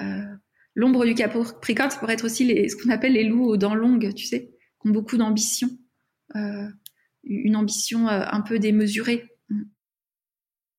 Euh, 0.00 0.34
l'ombre 0.74 1.04
du 1.04 1.14
Capricorne, 1.14 1.90
pourrait 1.98 2.14
être 2.14 2.24
aussi 2.24 2.46
ce 2.68 2.76
qu'on 2.76 2.90
appelle 2.90 3.12
les 3.12 3.24
loups 3.24 3.46
aux 3.46 3.56
dents 3.56 3.74
longues, 3.74 4.14
tu 4.14 4.26
sais, 4.26 4.50
qui 4.80 4.88
ont 4.88 4.92
beaucoup 4.92 5.16
d'ambition, 5.16 5.68
euh, 6.36 6.68
une 7.24 7.56
ambition 7.56 8.08
euh, 8.08 8.24
un 8.30 8.40
peu 8.40 8.58
démesurée. 8.58 9.28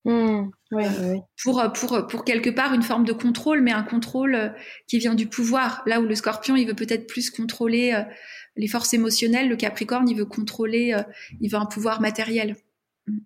Mmh. 0.05 0.49
Euh, 0.73 1.17
pour, 1.43 1.61
pour, 1.73 2.07
pour 2.07 2.23
quelque 2.23 2.49
part 2.49 2.73
une 2.73 2.83
forme 2.83 3.03
de 3.03 3.11
contrôle, 3.11 3.61
mais 3.61 3.71
un 3.71 3.83
contrôle 3.83 4.35
euh, 4.35 4.49
qui 4.87 4.99
vient 4.99 5.15
du 5.15 5.27
pouvoir. 5.27 5.83
Là 5.85 5.99
où 5.99 6.05
le 6.05 6.15
scorpion, 6.15 6.55
il 6.55 6.65
veut 6.65 6.75
peut-être 6.75 7.07
plus 7.07 7.29
contrôler 7.29 7.93
euh, 7.93 8.03
les 8.55 8.67
forces 8.67 8.93
émotionnelles, 8.93 9.49
le 9.49 9.57
capricorne, 9.57 10.07
il 10.07 10.15
veut 10.15 10.25
contrôler, 10.25 10.95
il 11.39 11.49
veut 11.49 11.57
un 11.57 11.65
pouvoir 11.65 12.01
matériel. 12.01 12.57
Mmh. 13.07 13.17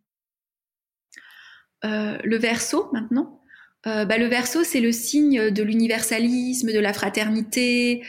le 2.24 2.38
verso, 2.38 2.90
maintenant. 2.94 3.42
bah, 3.84 4.18
le 4.20 4.28
verso, 4.28 4.64
c'est 4.64 4.82
le 4.82 4.92
signe 4.92 5.50
de 5.50 5.64
l'universalisme, 5.64 6.72
de 6.72 6.80
la 6.80 6.94
fraternité. 6.94 8.04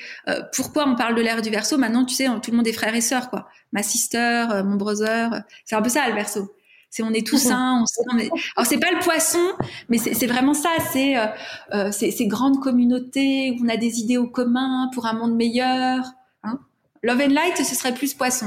pourquoi 0.55 0.87
on 0.87 0.95
parle 0.95 1.14
de 1.14 1.22
l'ère 1.22 1.41
du 1.41 1.49
verso? 1.49 1.78
Maintenant, 1.78 2.05
tu 2.05 2.14
sais, 2.14 2.26
tout 2.43 2.51
le 2.51 2.59
monde 2.59 2.68
est 2.68 2.74
frère 2.74 2.95
et 2.95 3.01
sœur, 3.01 3.30
quoi. 3.30 3.49
Ma 3.72 3.82
sister, 3.82 4.47
mon 4.66 4.76
brother, 4.76 5.43
c'est 5.64 5.74
un 5.74 5.80
peu 5.80 5.89
ça 5.89 6.07
le 6.07 6.14
verso. 6.14 6.55
C'est 6.91 7.03
on 7.03 7.12
est 7.12 7.26
tous 7.26 7.47
un. 7.51 7.82
On, 7.82 8.18
Alors 8.18 8.66
c'est 8.66 8.78
pas 8.78 8.91
le 8.91 9.01
poisson, 9.01 9.53
mais 9.89 9.99
c'est 9.99 10.26
vraiment 10.26 10.55
ça. 10.55 10.70
C'est 10.93 11.16
euh, 11.16 11.26
euh 11.72 11.93
ces 11.93 12.26
grandes 12.26 12.61
communautés 12.61 13.53
où 13.53 13.64
on 13.64 13.68
a 13.68 13.76
des 13.76 14.01
idéaux 14.01 14.28
communs 14.28 14.91
pour 14.95 15.07
un 15.07 15.12
monde 15.12 15.37
meilleur. 15.37 16.05
Hein. 16.43 16.59
Love 17.03 17.20
and 17.20 17.32
light, 17.32 17.57
ce 17.57 17.74
serait 17.74 17.95
plus 17.95 18.14
poisson. 18.14 18.47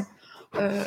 Euh, 0.55 0.83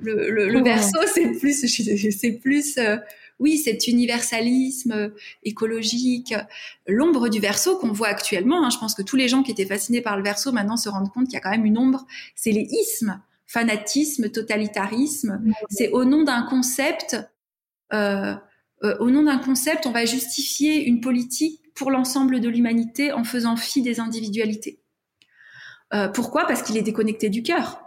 le, 0.00 0.30
le, 0.30 0.48
le 0.48 0.62
verso, 0.62 0.98
c'est 1.12 1.32
plus, 1.38 1.66
c'est 1.66 2.32
plus, 2.32 2.78
euh, 2.78 2.96
oui, 3.38 3.58
cet 3.58 3.88
universalisme 3.88 5.12
écologique. 5.42 6.34
L'ombre 6.86 7.28
du 7.28 7.40
verso 7.40 7.76
qu'on 7.76 7.92
voit 7.92 8.08
actuellement. 8.08 8.64
Hein, 8.64 8.70
je 8.70 8.78
pense 8.78 8.94
que 8.94 9.02
tous 9.02 9.16
les 9.16 9.28
gens 9.28 9.42
qui 9.42 9.50
étaient 9.50 9.66
fascinés 9.66 10.00
par 10.00 10.16
le 10.16 10.22
verso 10.22 10.50
maintenant 10.50 10.78
se 10.78 10.88
rendent 10.88 11.12
compte 11.12 11.24
qu'il 11.24 11.34
y 11.34 11.36
a 11.36 11.40
quand 11.40 11.50
même 11.50 11.66
une 11.66 11.76
ombre. 11.76 12.06
C'est 12.34 12.52
les 12.52 12.66
ismes 12.70 13.20
fanatisme, 13.52 14.30
totalitarisme. 14.30 15.42
C'est 15.68 15.90
au 15.90 16.04
nom 16.04 16.22
d'un 16.22 16.42
concept, 16.42 17.18
euh, 17.92 18.34
euh, 18.82 18.96
au 18.98 19.10
nom 19.10 19.24
d'un 19.24 19.38
concept, 19.38 19.86
on 19.86 19.90
va 19.90 20.06
justifier 20.06 20.82
une 20.84 21.02
politique 21.02 21.60
pour 21.74 21.90
l'ensemble 21.90 22.40
de 22.40 22.48
l'humanité 22.48 23.12
en 23.12 23.24
faisant 23.24 23.56
fi 23.56 23.82
des 23.82 24.00
individualités. 24.00 24.80
Euh, 25.92 26.08
pourquoi? 26.08 26.46
Parce 26.46 26.62
qu'il 26.62 26.78
est 26.78 26.82
déconnecté 26.82 27.28
du 27.28 27.42
cœur. 27.42 27.78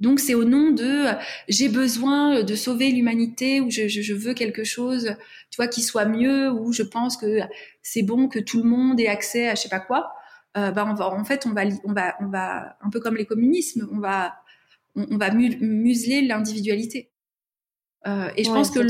Donc 0.00 0.20
c'est 0.20 0.34
au 0.34 0.44
nom 0.44 0.72
de 0.72 1.06
j'ai 1.48 1.70
besoin 1.70 2.42
de 2.42 2.54
sauver 2.54 2.90
l'humanité 2.90 3.62
ou 3.62 3.70
je, 3.70 3.88
je, 3.88 4.12
veux 4.12 4.34
quelque 4.34 4.64
chose, 4.64 5.14
tu 5.50 5.56
vois, 5.56 5.68
qui 5.68 5.80
soit 5.80 6.04
mieux 6.04 6.50
ou 6.50 6.72
je 6.72 6.82
pense 6.82 7.16
que 7.16 7.38
c'est 7.80 8.02
bon 8.02 8.28
que 8.28 8.40
tout 8.40 8.62
le 8.62 8.68
monde 8.68 9.00
ait 9.00 9.06
accès 9.06 9.48
à 9.48 9.54
je 9.54 9.62
sais 9.62 9.68
pas 9.70 9.80
quoi. 9.80 10.12
Euh, 10.56 10.70
bah 10.70 10.86
on 10.88 10.94
va 10.94 11.08
en 11.08 11.24
fait 11.24 11.46
on 11.46 11.52
va 11.52 11.62
on 11.84 11.92
va 11.92 12.14
on 12.20 12.26
va 12.26 12.76
un 12.82 12.90
peu 12.90 13.00
comme 13.00 13.16
les 13.16 13.24
communismes, 13.24 13.88
on 13.90 13.98
va 13.98 14.34
on, 14.96 15.16
va 15.16 15.30
museler 15.32 16.22
l'individualité. 16.22 17.10
Euh, 18.06 18.30
et 18.36 18.44
je 18.44 18.50
pense 18.50 18.70
que 18.70 18.80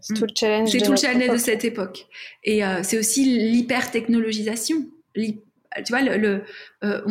c'est 0.00 0.14
tout 0.14 0.24
le 0.24 0.34
challenge. 0.34 0.70
C'est 0.70 0.80
tout 0.80 0.90
le 0.90 0.96
challenge 0.96 1.30
de 1.30 1.36
cette 1.36 1.64
époque. 1.64 2.06
Et 2.44 2.64
euh, 2.64 2.82
c'est 2.82 2.98
aussi 2.98 3.24
l'hyper 3.24 3.90
technologisation. 3.90 4.86
Tu 5.14 5.42
vois, 5.90 6.02
le, 6.02 6.44
euh, 6.84 7.02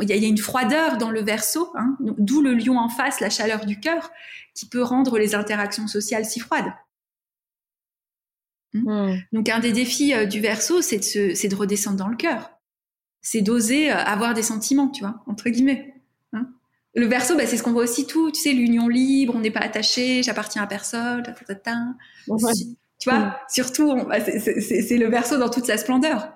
il 0.00 0.08
y, 0.08 0.12
a 0.12 0.16
une 0.28 0.38
froideur 0.38 0.96
dans 0.96 1.10
le 1.10 1.22
verso, 1.22 1.72
hein, 1.74 1.96
d'où 2.00 2.40
le 2.40 2.54
lion 2.54 2.78
en 2.78 2.88
face, 2.88 3.20
la 3.20 3.30
chaleur 3.30 3.66
du 3.66 3.80
cœur, 3.80 4.10
qui 4.54 4.68
peut 4.68 4.82
rendre 4.82 5.18
les 5.18 5.34
interactions 5.34 5.86
sociales 5.88 6.24
si 6.24 6.40
froides. 6.40 6.72
Hmm. 8.72 8.90
Hmm. 8.90 9.16
Donc 9.32 9.48
un 9.48 9.58
des 9.58 9.72
défis 9.72 10.14
du 10.28 10.40
verso, 10.40 10.82
c'est 10.82 10.98
de, 10.98 11.48
de 11.48 11.54
redescendre 11.54 11.96
dans 11.96 12.08
le 12.08 12.16
cœur. 12.16 12.50
C'est 13.22 13.42
d'oser 13.42 13.90
avoir 13.90 14.34
des 14.34 14.42
sentiments, 14.42 14.88
tu 14.88 15.02
vois, 15.02 15.22
entre 15.26 15.48
guillemets. 15.48 15.95
Le 16.96 17.06
verso, 17.06 17.36
bah, 17.36 17.46
c'est 17.46 17.58
ce 17.58 17.62
qu'on 17.62 17.72
voit 17.72 17.82
aussi 17.82 18.06
tout, 18.06 18.30
tu 18.30 18.40
sais, 18.40 18.52
l'union 18.52 18.88
libre, 18.88 19.34
on 19.36 19.40
n'est 19.40 19.50
pas 19.50 19.60
attaché, 19.60 20.22
j'appartiens 20.22 20.62
à 20.62 20.66
personne, 20.66 21.22
Tu 22.98 23.10
vois, 23.10 23.38
surtout, 23.48 23.94
bah, 24.06 24.18
c'est 24.20 24.96
le 24.96 25.08
verso 25.08 25.36
dans 25.36 25.50
toute 25.50 25.66
sa 25.66 25.76
splendeur. 25.76 26.32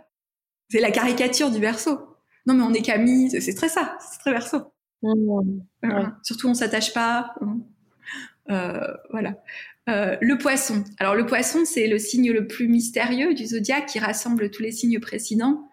C'est 0.69 0.81
la 0.81 0.91
caricature 0.91 1.51
du 1.51 1.59
verso. 1.59 1.99
Non, 2.47 2.55
mais 2.55 2.63
on 2.63 2.75
est 2.75 2.83
Camille, 2.83 3.41
c'est 3.41 3.55
très 3.55 3.71
ça, 3.71 3.97
c'est 4.01 4.19
très 4.19 4.33
verso. 4.33 4.73
Surtout, 6.23 6.49
on 6.49 6.55
s'attache 6.55 6.93
pas. 6.93 7.35
Euh, 8.51 8.95
voilà. 9.11 9.43
Euh, 9.89 10.17
le 10.21 10.37
poisson. 10.37 10.85
Alors 10.99 11.15
le 11.15 11.25
poisson, 11.25 11.65
c'est 11.65 11.87
le 11.87 11.99
signe 11.99 12.33
le 12.33 12.47
plus 12.47 12.69
mystérieux 12.69 13.33
du 13.33 13.47
zodiaque 13.47 13.87
qui 13.87 13.99
rassemble 13.99 14.51
tous 14.51 14.63
les 14.63 14.73
signes 14.73 15.01
précédents. 15.01 15.69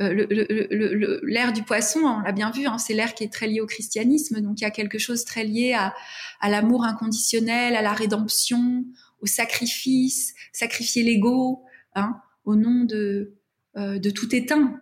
Euh, 0.00 0.26
euh 0.30 1.20
l'air 1.22 1.52
du 1.52 1.62
poisson, 1.62 2.00
on 2.00 2.20
l'a 2.20 2.32
bien 2.32 2.50
vu, 2.50 2.66
hein, 2.66 2.78
c'est 2.78 2.94
l'air 2.94 3.14
qui 3.14 3.22
est 3.22 3.32
très 3.32 3.46
lié 3.46 3.60
au 3.60 3.66
christianisme, 3.66 4.40
donc 4.40 4.60
il 4.60 4.64
y 4.64 4.66
a 4.66 4.70
quelque 4.70 4.98
chose 4.98 5.24
très 5.24 5.44
lié 5.44 5.72
à, 5.72 5.94
à 6.40 6.50
l'amour 6.50 6.84
inconditionnel, 6.84 7.76
à 7.76 7.82
la 7.82 7.92
rédemption, 7.92 8.84
au 9.20 9.26
sacrifice, 9.26 10.34
sacrifier 10.52 11.02
l'ego, 11.02 11.62
hein, 11.94 12.16
au 12.44 12.56
nom 12.56 12.84
de, 12.84 13.34
euh, 13.76 13.98
de 13.98 14.10
tout 14.10 14.34
éteint. 14.34 14.80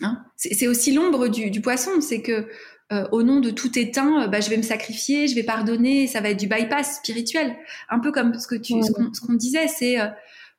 Hein. 0.00 0.24
C'est 0.36 0.66
aussi 0.66 0.92
l'ombre 0.92 1.28
du, 1.28 1.50
du, 1.50 1.60
poisson, 1.60 2.00
c'est 2.00 2.22
que 2.22 2.48
euh, 2.92 3.06
au 3.12 3.22
nom 3.22 3.40
de 3.40 3.50
tout 3.50 3.78
éteint, 3.78 4.26
bah, 4.28 4.40
je 4.40 4.50
vais 4.50 4.56
me 4.56 4.62
sacrifier, 4.62 5.28
je 5.28 5.34
vais 5.34 5.42
pardonner, 5.42 6.06
ça 6.06 6.20
va 6.20 6.30
être 6.30 6.38
du 6.38 6.46
bypass 6.46 6.96
spirituel, 6.96 7.56
un 7.88 8.00
peu 8.00 8.10
comme 8.10 8.34
ce 8.38 8.46
que 8.46 8.54
tu, 8.54 8.74
ce 8.82 9.20
qu'on 9.20 9.34
disait, 9.34 9.68
c'est 9.68 10.00
euh, 10.00 10.08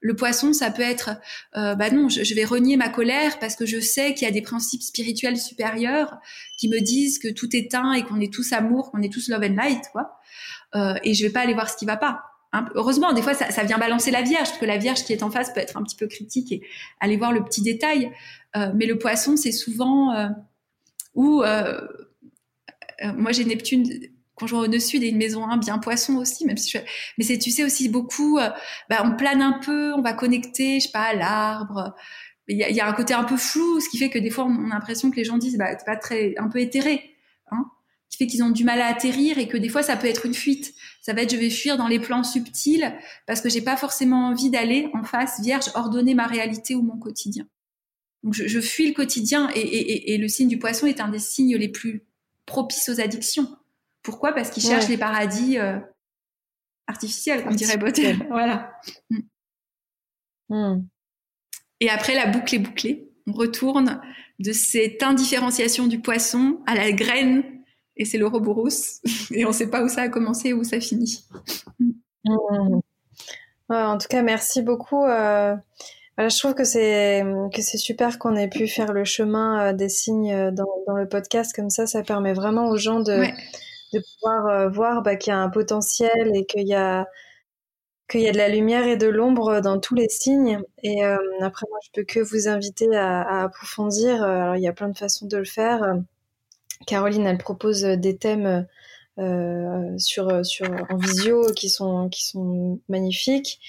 le 0.03 0.15
poisson, 0.15 0.51
ça 0.51 0.69
peut 0.69 0.81
être, 0.81 1.11
euh, 1.55 1.75
bah 1.75 1.89
non, 1.89 2.09
je, 2.09 2.35
vais 2.35 2.43
renier 2.43 2.75
ma 2.75 2.89
colère 2.89 3.39
parce 3.39 3.55
que 3.55 3.65
je 3.65 3.79
sais 3.79 4.13
qu'il 4.13 4.27
y 4.27 4.29
a 4.29 4.33
des 4.33 4.41
principes 4.41 4.81
spirituels 4.81 5.37
supérieurs 5.37 6.17
qui 6.57 6.67
me 6.67 6.79
disent 6.81 7.19
que 7.19 7.29
tout 7.29 7.55
est 7.55 7.73
un 7.73 7.93
et 7.93 8.03
qu'on 8.03 8.19
est 8.19 8.31
tous 8.31 8.51
amour, 8.51 8.91
qu'on 8.91 9.01
est 9.01 9.11
tous 9.11 9.29
love 9.29 9.43
and 9.43 9.55
light, 9.55 9.85
quoi. 9.93 10.19
Euh, 10.75 10.95
et 11.03 11.13
je 11.13 11.23
vais 11.23 11.31
pas 11.31 11.39
aller 11.39 11.53
voir 11.53 11.69
ce 11.69 11.77
qui 11.77 11.85
va 11.85 11.95
pas. 11.95 12.21
Hein. 12.51 12.65
Heureusement, 12.75 13.13
des 13.13 13.21
fois, 13.21 13.33
ça, 13.33 13.63
vient 13.63 13.77
balancer 13.77 14.11
la 14.11 14.21
Vierge, 14.23 14.49
parce 14.49 14.57
que 14.57 14.65
la 14.65 14.77
Vierge 14.77 15.05
qui 15.05 15.13
est 15.13 15.23
en 15.23 15.31
face 15.31 15.53
peut 15.53 15.61
être 15.61 15.77
un 15.77 15.83
petit 15.83 15.95
peu 15.95 16.07
critique 16.07 16.51
et 16.51 16.61
aller 16.99 17.15
voir 17.15 17.31
le 17.31 17.43
petit 17.43 17.61
détail. 17.61 18.11
Euh, 18.57 18.71
mais 18.75 18.85
le 18.85 18.97
poisson, 18.99 19.37
c'est 19.37 19.53
souvent 19.53 20.13
euh, 20.13 20.27
où 21.15 21.43
euh, 21.43 21.79
moi 23.15 23.31
j'ai 23.31 23.45
Neptune 23.45 23.87
conjoint 24.43 24.61
au 24.61 24.67
nœud 24.67 24.79
sud 24.79 25.03
et 25.03 25.07
une 25.07 25.17
maison 25.17 25.47
1 25.47 25.57
bien 25.57 25.77
poisson 25.77 26.17
aussi, 26.17 26.45
même 26.45 26.57
si 26.57 26.77
mais 27.17 27.23
c'est 27.23 27.37
tu 27.37 27.49
sais 27.49 27.63
aussi 27.63 27.87
beaucoup, 27.87 28.37
euh, 28.39 28.49
bah, 28.89 29.03
on 29.05 29.15
plane 29.15 29.41
un 29.41 29.53
peu, 29.53 29.93
on 29.93 30.01
va 30.01 30.13
connecter, 30.13 30.79
je 30.79 30.87
sais 30.87 30.91
pas, 30.91 31.03
à 31.03 31.13
l'arbre. 31.13 31.95
Il 32.49 32.57
y 32.57 32.81
a, 32.81 32.87
un 32.87 32.93
côté 32.93 33.13
un 33.13 33.23
peu 33.23 33.37
flou, 33.37 33.79
ce 33.79 33.87
qui 33.87 33.97
fait 33.97 34.09
que 34.09 34.19
des 34.19 34.29
fois 34.29 34.43
on 34.43 34.69
a 34.69 34.73
l'impression 34.73 35.09
que 35.09 35.15
les 35.15 35.23
gens 35.23 35.37
disent 35.37 35.57
bah 35.57 35.73
t'es 35.75 35.85
pas 35.85 35.95
très 35.95 36.35
un 36.37 36.49
peu 36.49 36.59
éthéré, 36.59 37.15
hein, 37.51 37.65
qui 38.09 38.17
fait 38.17 38.27
qu'ils 38.27 38.43
ont 38.43 38.49
du 38.49 38.65
mal 38.65 38.81
à 38.81 38.87
atterrir 38.87 39.37
et 39.37 39.47
que 39.47 39.55
des 39.55 39.69
fois 39.69 39.81
ça 39.81 39.95
peut 39.95 40.07
être 40.07 40.25
une 40.25 40.33
fuite. 40.33 40.73
Ça 41.01 41.13
va 41.13 41.21
être 41.21 41.31
je 41.31 41.37
vais 41.37 41.49
fuir 41.49 41.77
dans 41.77 41.87
les 41.87 41.99
plans 41.99 42.23
subtils 42.23 42.93
parce 43.27 43.39
que 43.39 43.47
j'ai 43.47 43.61
pas 43.61 43.77
forcément 43.77 44.27
envie 44.27 44.49
d'aller 44.49 44.89
en 44.93 45.05
face 45.05 45.39
vierge 45.41 45.67
ordonner 45.73 46.15
ma 46.15 46.27
réalité 46.27 46.75
ou 46.75 46.81
mon 46.81 46.97
quotidien. 46.97 47.45
Donc 48.23 48.33
je, 48.33 48.59
fuis 48.59 48.87
le 48.87 48.93
quotidien 48.93 49.49
et 49.53 50.17
le 50.17 50.27
signe 50.27 50.47
du 50.49 50.59
poisson 50.59 50.85
est 50.85 51.01
un 51.01 51.09
des 51.09 51.19
signes 51.19 51.57
les 51.57 51.69
plus 51.69 52.05
propices 52.45 52.89
aux 52.89 52.99
addictions 52.99 53.47
pourquoi? 54.03 54.33
Parce 54.33 54.49
qu'ils 54.49 54.63
cherchent 54.63 54.89
les 54.89 54.97
paradis 54.97 55.57
euh, 55.57 55.79
artificiels, 56.87 57.43
comme 57.43 57.55
dirait 57.55 57.77
Botter. 57.77 58.13
voilà. 58.29 58.71
Mm. 59.09 59.19
Hmm. 60.49 60.85
Et 61.79 61.89
après, 61.89 62.13
la 62.13 62.27
boucle 62.27 62.55
est 62.55 62.59
bouclée. 62.59 63.09
On 63.25 63.31
retourne 63.31 64.01
de 64.39 64.51
cette 64.51 65.01
indifférenciation 65.01 65.87
du 65.87 66.01
poisson 66.01 66.59
à 66.67 66.75
la 66.75 66.91
graine, 66.91 67.43
et 67.95 68.03
c'est 68.03 68.17
l'Ouroboros. 68.17 69.01
et 69.31 69.45
on 69.45 69.49
ne 69.49 69.53
sait 69.53 69.69
pas 69.69 69.83
où 69.83 69.87
ça 69.87 70.01
a 70.01 70.09
commencé 70.09 70.49
et 70.49 70.53
où 70.53 70.63
ça 70.63 70.79
finit. 70.81 71.25
Hmm. 72.25 72.79
en 73.69 73.97
tout 73.97 74.07
cas, 74.09 74.21
merci 74.21 74.61
beaucoup. 74.61 75.05
Euh, 75.05 75.55
je 76.17 76.37
trouve 76.37 76.53
que 76.53 76.65
c'est 76.65 77.23
que 77.53 77.61
c'est 77.61 77.77
super 77.77 78.19
qu'on 78.19 78.35
ait 78.35 78.49
pu 78.49 78.67
faire 78.67 78.91
le 78.91 79.05
chemin 79.05 79.69
euh, 79.69 79.73
des 79.73 79.89
signes 79.89 80.51
dans, 80.51 80.67
dans, 80.87 80.95
le 80.95 81.07
podcast 81.07 81.55
comme 81.55 81.69
ça. 81.69 81.87
Ça 81.87 82.03
permet 82.03 82.33
vraiment 82.33 82.67
aux 82.67 82.77
gens 82.77 82.99
de 82.99 83.23
de 83.93 84.03
pouvoir 84.13 84.47
euh, 84.47 84.69
voir 84.69 85.01
bah, 85.01 85.15
qu'il 85.15 85.31
y 85.31 85.35
a 85.35 85.39
un 85.39 85.49
potentiel 85.49 86.31
et 86.35 86.45
qu'il 86.45 86.67
y 86.67 86.73
a 86.73 87.07
qu'il 88.09 88.21
y 88.21 88.27
a 88.27 88.31
de 88.31 88.37
la 88.37 88.49
lumière 88.49 88.85
et 88.85 88.97
de 88.97 89.07
l'ombre 89.07 89.61
dans 89.61 89.79
tous 89.79 89.95
les 89.95 90.09
signes. 90.09 90.59
Et 90.83 91.05
euh, 91.05 91.17
après, 91.41 91.65
moi, 91.69 91.79
je 91.83 91.89
peux 91.93 92.03
que 92.03 92.19
vous 92.19 92.47
inviter 92.47 92.93
à, 92.95 93.43
approfondir. 93.43 94.21
Alors, 94.21 94.55
il 94.57 94.61
y 94.61 94.67
a 94.67 94.73
plein 94.73 94.89
de 94.89 94.97
façons 94.97 95.25
de 95.25 95.37
le 95.37 95.45
faire. 95.45 95.95
Caroline, 96.85 97.25
elle 97.25 97.37
propose 97.37 97.81
des 97.83 98.17
thèmes 98.17 98.67
euh, 99.19 99.97
sur, 99.97 100.45
sur, 100.45 100.67
en 100.89 100.97
visio 100.97 101.53
qui 101.53 101.69
sont, 101.69 102.09
qui 102.09 102.25
sont 102.25 102.81
magnifiques. 102.89 103.61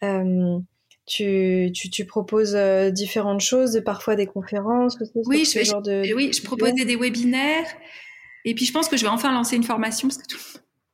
tu, 0.00 1.72
tu, 1.74 1.90
tu, 1.90 2.04
proposes 2.06 2.56
différentes 2.92 3.40
choses, 3.40 3.82
parfois 3.84 4.14
des 4.14 4.26
conférences. 4.26 4.96
Oui, 5.26 5.44
je, 5.44 5.64
genre 5.64 5.82
de, 5.82 6.14
oui, 6.14 6.32
je 6.32 6.42
proposais 6.42 6.84
des 6.84 6.96
webinaires. 6.96 7.66
Et 8.44 8.54
puis 8.54 8.64
je 8.64 8.72
pense 8.72 8.88
que 8.88 8.96
je 8.96 9.02
vais 9.02 9.10
enfin 9.10 9.32
lancer 9.32 9.56
une 9.56 9.64
formation 9.64 10.08
parce 10.08 10.18
que 10.18 10.26
tout... 10.26 10.40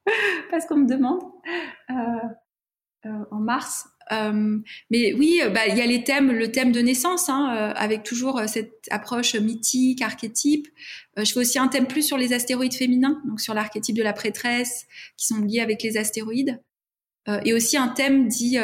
parce 0.51 0.67
qu'on 0.67 0.79
me 0.79 0.87
demande 0.87 1.21
euh, 1.91 1.95
euh, 3.07 3.25
en 3.31 3.39
mars. 3.39 3.89
Euh, 4.13 4.59
mais 4.91 5.13
oui, 5.15 5.41
bah 5.53 5.67
il 5.69 5.77
y 5.77 5.81
a 5.81 5.87
les 5.87 6.05
thèmes, 6.05 6.31
le 6.31 6.53
thème 6.53 6.73
de 6.73 6.81
naissance, 6.81 7.29
hein, 7.29 7.55
euh, 7.57 7.73
avec 7.75 8.05
toujours 8.05 8.39
euh, 8.39 8.47
cette 8.47 8.87
approche 8.91 9.35
mythique, 9.35 10.01
archétype. 10.01 10.69
je 11.17 11.33
fais 11.33 11.41
aussi 11.41 11.59
un 11.59 11.69
thème 11.69 11.87
plus 11.87 12.03
sur 12.03 12.17
les 12.17 12.33
astéroïdes 12.33 12.75
féminins, 12.75 13.21
donc 13.27 13.41
sur 13.41 13.55
l'archétype 13.55 13.97
de 13.97 14.03
la 14.03 14.13
prêtresse, 14.13 14.87
qui 15.17 15.27
sont 15.27 15.41
liés 15.41 15.61
avec 15.61 15.83
les 15.83 15.97
astéroïdes, 15.97 16.61
et 17.45 17.55
aussi 17.55 17.77
un 17.77 17.89
thème 17.89 18.29
dit 18.29 18.59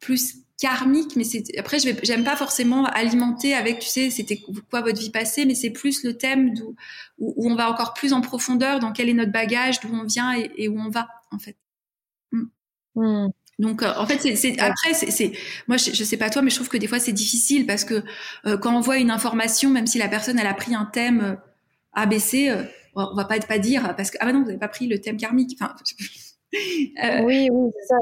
plus 0.00 0.45
karmique, 0.58 1.16
mais 1.16 1.24
c'est 1.24 1.44
après 1.58 1.78
je 1.78 1.90
vais 1.90 2.00
j'aime 2.02 2.24
pas 2.24 2.36
forcément 2.36 2.86
alimenter 2.86 3.54
avec 3.54 3.78
tu 3.78 3.88
sais 3.88 4.10
c'était 4.10 4.40
quoi 4.70 4.80
votre 4.80 4.98
vie 4.98 5.10
passée, 5.10 5.44
mais 5.44 5.54
c'est 5.54 5.70
plus 5.70 6.02
le 6.02 6.16
thème 6.16 6.54
où, 7.18 7.34
où, 7.36 7.50
on 7.50 7.54
va 7.54 7.70
encore 7.70 7.92
plus 7.92 8.12
en 8.12 8.22
profondeur 8.22 8.78
dans 8.78 8.92
quel 8.92 9.08
est 9.08 9.14
notre 9.14 9.32
bagage, 9.32 9.80
d'où 9.80 9.88
on 9.92 10.04
vient 10.04 10.32
et, 10.32 10.68
où 10.68 10.78
on 10.78 10.88
va 10.88 11.08
en 11.30 11.38
fait. 11.38 11.56
Mm. 12.32 12.44
Mm. 12.94 13.28
Donc 13.58 13.82
euh, 13.82 13.92
en 13.96 14.06
fait 14.06 14.36
c'est 14.36 14.58
après 14.58 14.94
c'est 14.94 15.32
moi 15.66 15.76
je, 15.76 15.92
je, 15.92 16.04
sais 16.04 16.16
pas 16.18 16.30
toi 16.30 16.42
mais 16.42 16.50
je 16.50 16.56
trouve 16.56 16.68
que 16.68 16.76
des 16.76 16.86
fois 16.86 16.98
c'est 16.98 17.12
difficile 17.12 17.66
parce 17.66 17.84
que 17.84 18.02
euh, 18.46 18.58
quand 18.58 18.74
on 18.74 18.80
voit 18.80 18.98
une 18.98 19.10
information 19.10 19.70
même 19.70 19.86
si 19.86 19.98
la 19.98 20.08
personne 20.08 20.38
elle 20.38 20.46
a 20.46 20.54
pris 20.54 20.74
un 20.74 20.84
thème 20.84 21.20
euh, 21.20 21.34
ABC 21.94 22.54
on 22.94 23.14
va 23.14 23.24
pas 23.24 23.38
pas 23.40 23.58
dire 23.58 23.94
parce 23.96 24.10
que 24.10 24.18
ah 24.20 24.26
bah 24.26 24.32
non 24.34 24.42
vous 24.42 24.50
avez 24.50 24.58
pas 24.58 24.68
pris 24.68 24.86
le 24.86 25.00
thème 25.00 25.16
karmique 25.16 25.56
enfin 25.58 25.74
euh, 27.04 27.22
oui, 27.22 27.48
oui, 27.50 27.70
c'est 27.74 27.86
ça. 27.86 27.96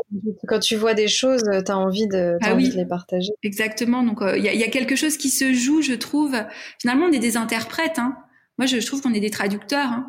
Quand 0.46 0.61
tu 0.61 0.76
vois 0.76 0.94
des 0.94 1.09
choses, 1.09 1.42
tu 1.42 1.72
as 1.72 1.78
envie 1.78 2.07
de, 2.07 2.36
ah 2.42 2.55
de 2.55 2.76
les 2.76 2.86
partager. 2.86 3.32
Exactement. 3.42 4.02
Donc, 4.02 4.18
il 4.20 4.26
euh, 4.26 4.38
y, 4.38 4.62
a, 4.62 4.68
quelque 4.68 4.96
chose 4.96 5.16
qui 5.16 5.30
se 5.30 5.52
joue, 5.52 5.82
je 5.82 5.94
trouve. 5.94 6.36
Finalement, 6.80 7.07
on 7.07 7.12
est 7.12 7.18
des 7.18 7.36
interprètes. 7.36 7.98
Hein. 7.98 8.16
Moi, 8.59 8.66
je, 8.66 8.84
trouve 8.84 9.00
qu'on 9.00 9.12
est 9.14 9.20
des 9.20 9.30
traducteurs. 9.30 9.88
Hein. 9.88 10.07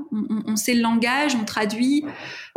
On, 0.48 0.56
sait 0.56 0.74
le 0.74 0.82
langage, 0.82 1.36
on 1.36 1.46
traduit. 1.46 2.06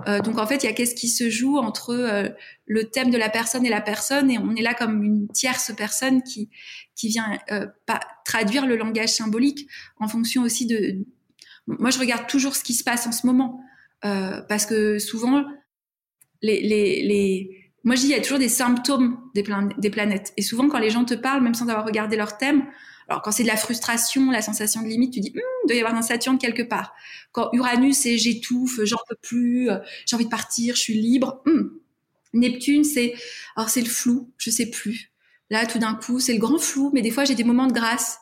Euh, 0.07 0.20
donc, 0.20 0.39
en 0.39 0.47
fait, 0.47 0.62
il 0.62 0.66
y 0.66 0.68
a 0.68 0.72
qu'est-ce 0.72 0.95
qui 0.95 1.09
se 1.09 1.30
joue 1.30 1.59
entre 1.59 2.32
le 2.66 2.84
thème 2.84 3.11
de 3.11 3.18
la 3.18 3.30
personne 3.30 3.64
et 3.64 3.70
la 3.70 3.80
personne, 3.80 4.30
et 4.30 4.39
on 4.39 4.55
est 4.55 4.62
là 4.62 4.74
comme 4.74 5.03
une 5.03 5.28
tierce 5.28 5.72
personne 5.76 6.22
qui 6.22 6.51
qui 6.95 7.07
vient 7.09 7.39
pas 7.86 8.01
traduire 8.24 8.66
le 8.66 8.76
langage 8.76 9.11
symbolique 9.11 9.68
en 9.99 10.09
fonction 10.09 10.43
aussi 10.43 10.66
de. 10.66 10.97
Moi, 11.66 11.91
je 11.91 11.99
regarde 11.99 12.26
toujours 12.26 12.57
ce 12.57 12.64
qui 12.64 12.74
se 12.74 12.82
passe 12.82 13.07
en 13.07 13.12
ce 13.12 13.26
moment. 13.26 13.61
parce 14.03 14.66
que 14.66 14.99
souvent, 14.99 15.45
les, 16.43 16.61
les, 16.61 17.03
les... 17.03 17.70
Moi, 17.84 17.95
je 17.97 18.03
dis, 18.03 18.07
il 18.09 18.12
y 18.12 18.14
a 18.14 18.20
toujours 18.20 18.39
des 18.39 18.49
symptômes 18.49 19.20
des, 19.34 19.43
planètes. 19.43 20.32
Et 20.36 20.43
souvent, 20.43 20.68
quand 20.68 20.78
les 20.78 20.91
gens 20.91 21.05
te 21.05 21.14
parlent, 21.14 21.43
même 21.43 21.55
sans 21.55 21.68
avoir 21.68 21.84
regardé 21.84 22.16
leur 22.16 22.39
thème, 22.39 22.66
alors 23.09 23.22
quand 23.22 23.30
c'est 23.30 23.43
de 23.43 23.49
la 23.49 23.57
frustration, 23.57 24.30
la 24.30 24.43
sensation 24.43 24.82
de 24.82 24.89
limite, 24.89 25.14
tu 25.14 25.20
dis, 25.20 25.32
il 25.34 25.66
doit 25.66 25.76
y 25.76 25.80
avoir 25.80 25.95
un 25.95 26.03
Saturne 26.03 26.39
quelque 26.39 26.62
part. 26.62 26.95
Quand 27.32 27.49
Uranus, 27.53 27.97
c'est 27.97 28.18
j'étouffe, 28.18 28.80
j'en 28.84 28.99
peux 29.09 29.16
plus, 29.22 29.70
euh, 29.70 29.78
j'ai 30.07 30.16
envie 30.16 30.26
de 30.26 30.30
partir, 30.30 30.76
je 30.76 30.80
suis 30.80 30.95
libre. 30.95 31.43
Hm. 31.47 31.70
Neptune, 32.34 32.84
c'est, 32.84 33.14
alors 33.57 33.70
c'est 33.70 33.80
le 33.80 33.89
flou, 33.89 34.30
je 34.36 34.51
sais 34.51 34.70
plus. 34.70 35.12
Là, 35.51 35.64
tout 35.64 35.78
d'un 35.78 35.95
coup, 35.95 36.20
c'est 36.20 36.34
le 36.34 36.39
grand 36.39 36.59
flou, 36.59 36.91
mais 36.93 37.01
des 37.01 37.11
fois, 37.11 37.24
j'ai 37.24 37.34
des 37.34 37.45
moments 37.45 37.66
de 37.66 37.72
grâce. 37.72 38.18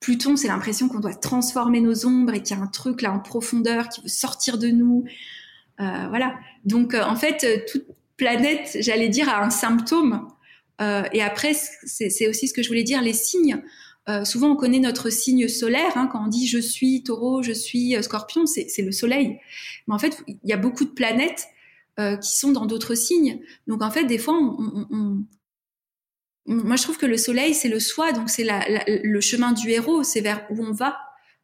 Pluton, 0.00 0.36
c'est 0.36 0.48
l'impression 0.48 0.88
qu'on 0.88 1.00
doit 1.00 1.14
transformer 1.14 1.80
nos 1.80 2.06
ombres 2.06 2.34
et 2.34 2.42
qu'il 2.42 2.56
y 2.56 2.60
a 2.60 2.62
un 2.62 2.66
truc 2.66 3.02
là 3.02 3.12
en 3.12 3.20
profondeur 3.20 3.88
qui 3.88 4.02
veut 4.02 4.08
sortir 4.08 4.58
de 4.58 4.68
nous. 4.68 5.04
Euh, 5.80 6.06
voilà. 6.08 6.38
Donc, 6.64 6.94
euh, 6.94 7.02
en 7.02 7.16
fait, 7.16 7.44
euh, 7.44 7.58
toute 7.70 7.86
planète, 8.16 8.76
j'allais 8.80 9.08
dire, 9.08 9.28
a 9.28 9.42
un 9.44 9.50
symptôme. 9.50 10.28
et 11.12 11.22
après, 11.22 11.52
c'est 11.84 12.26
aussi 12.26 12.48
ce 12.48 12.54
que 12.54 12.62
je 12.62 12.68
voulais 12.68 12.82
dire, 12.82 13.02
les 13.02 13.12
signes. 13.12 13.62
souvent, 14.24 14.52
on 14.52 14.56
connaît 14.56 14.78
notre 14.78 15.10
signe 15.10 15.46
solaire. 15.46 15.96
Hein, 15.96 16.08
quand 16.10 16.24
on 16.24 16.26
dit 16.26 16.46
je 16.46 16.58
suis 16.58 17.02
taureau, 17.02 17.42
je 17.42 17.52
suis 17.52 18.02
scorpion, 18.02 18.46
c'est 18.46 18.82
le 18.82 18.92
soleil. 18.92 19.38
Mais 19.86 19.94
en 19.94 19.98
fait, 19.98 20.22
il 20.26 20.38
y 20.44 20.54
a 20.54 20.56
beaucoup 20.56 20.84
de 20.84 20.90
planètes 20.90 21.48
qui 21.98 22.38
sont 22.38 22.52
dans 22.52 22.64
d'autres 22.64 22.94
signes. 22.94 23.40
Donc, 23.66 23.82
en 23.82 23.90
fait, 23.90 24.04
des 24.04 24.16
fois, 24.16 24.34
on, 24.38 25.24
moi, 26.46 26.76
je 26.76 26.82
trouve 26.82 26.96
que 26.96 27.06
le 27.06 27.18
soleil, 27.18 27.52
c'est 27.54 27.68
le 27.68 27.80
soi, 27.80 28.12
donc 28.12 28.30
c'est 28.30 28.46
le 28.46 29.20
chemin 29.20 29.52
du 29.52 29.70
héros, 29.70 30.02
c'est 30.02 30.22
vers 30.22 30.46
où 30.50 30.64
on 30.64 30.72
va. 30.72 30.96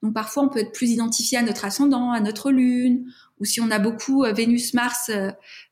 Donc 0.03 0.14
parfois, 0.14 0.45
on 0.45 0.49
peut 0.49 0.61
être 0.61 0.72
plus 0.72 0.91
identifié 0.91 1.39
à 1.39 1.43
notre 1.43 1.64
ascendant, 1.64 2.11
à 2.12 2.20
notre 2.20 2.51
lune, 2.51 3.12
ou 3.41 3.45
si 3.45 3.61
on 3.61 3.70
a 3.70 3.78
beaucoup 3.78 4.24
Vénus, 4.24 4.74
Mars, 4.74 5.11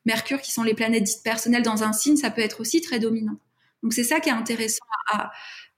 Mercure 0.05 0.41
qui 0.41 0.53
sont 0.53 0.62
les 0.62 0.75
planètes 0.75 1.05
dites 1.05 1.23
personnelles 1.23 1.62
dans 1.62 1.83
un 1.83 1.93
signe, 1.93 2.17
ça 2.17 2.31
peut 2.31 2.43
être 2.43 2.61
aussi 2.61 2.81
très 2.81 2.99
dominant. 2.99 3.39
Donc 3.83 3.93
c'est 3.93 4.05
ça 4.05 4.21
qui 4.21 4.29
est 4.29 4.33
intéressant. 4.33 4.85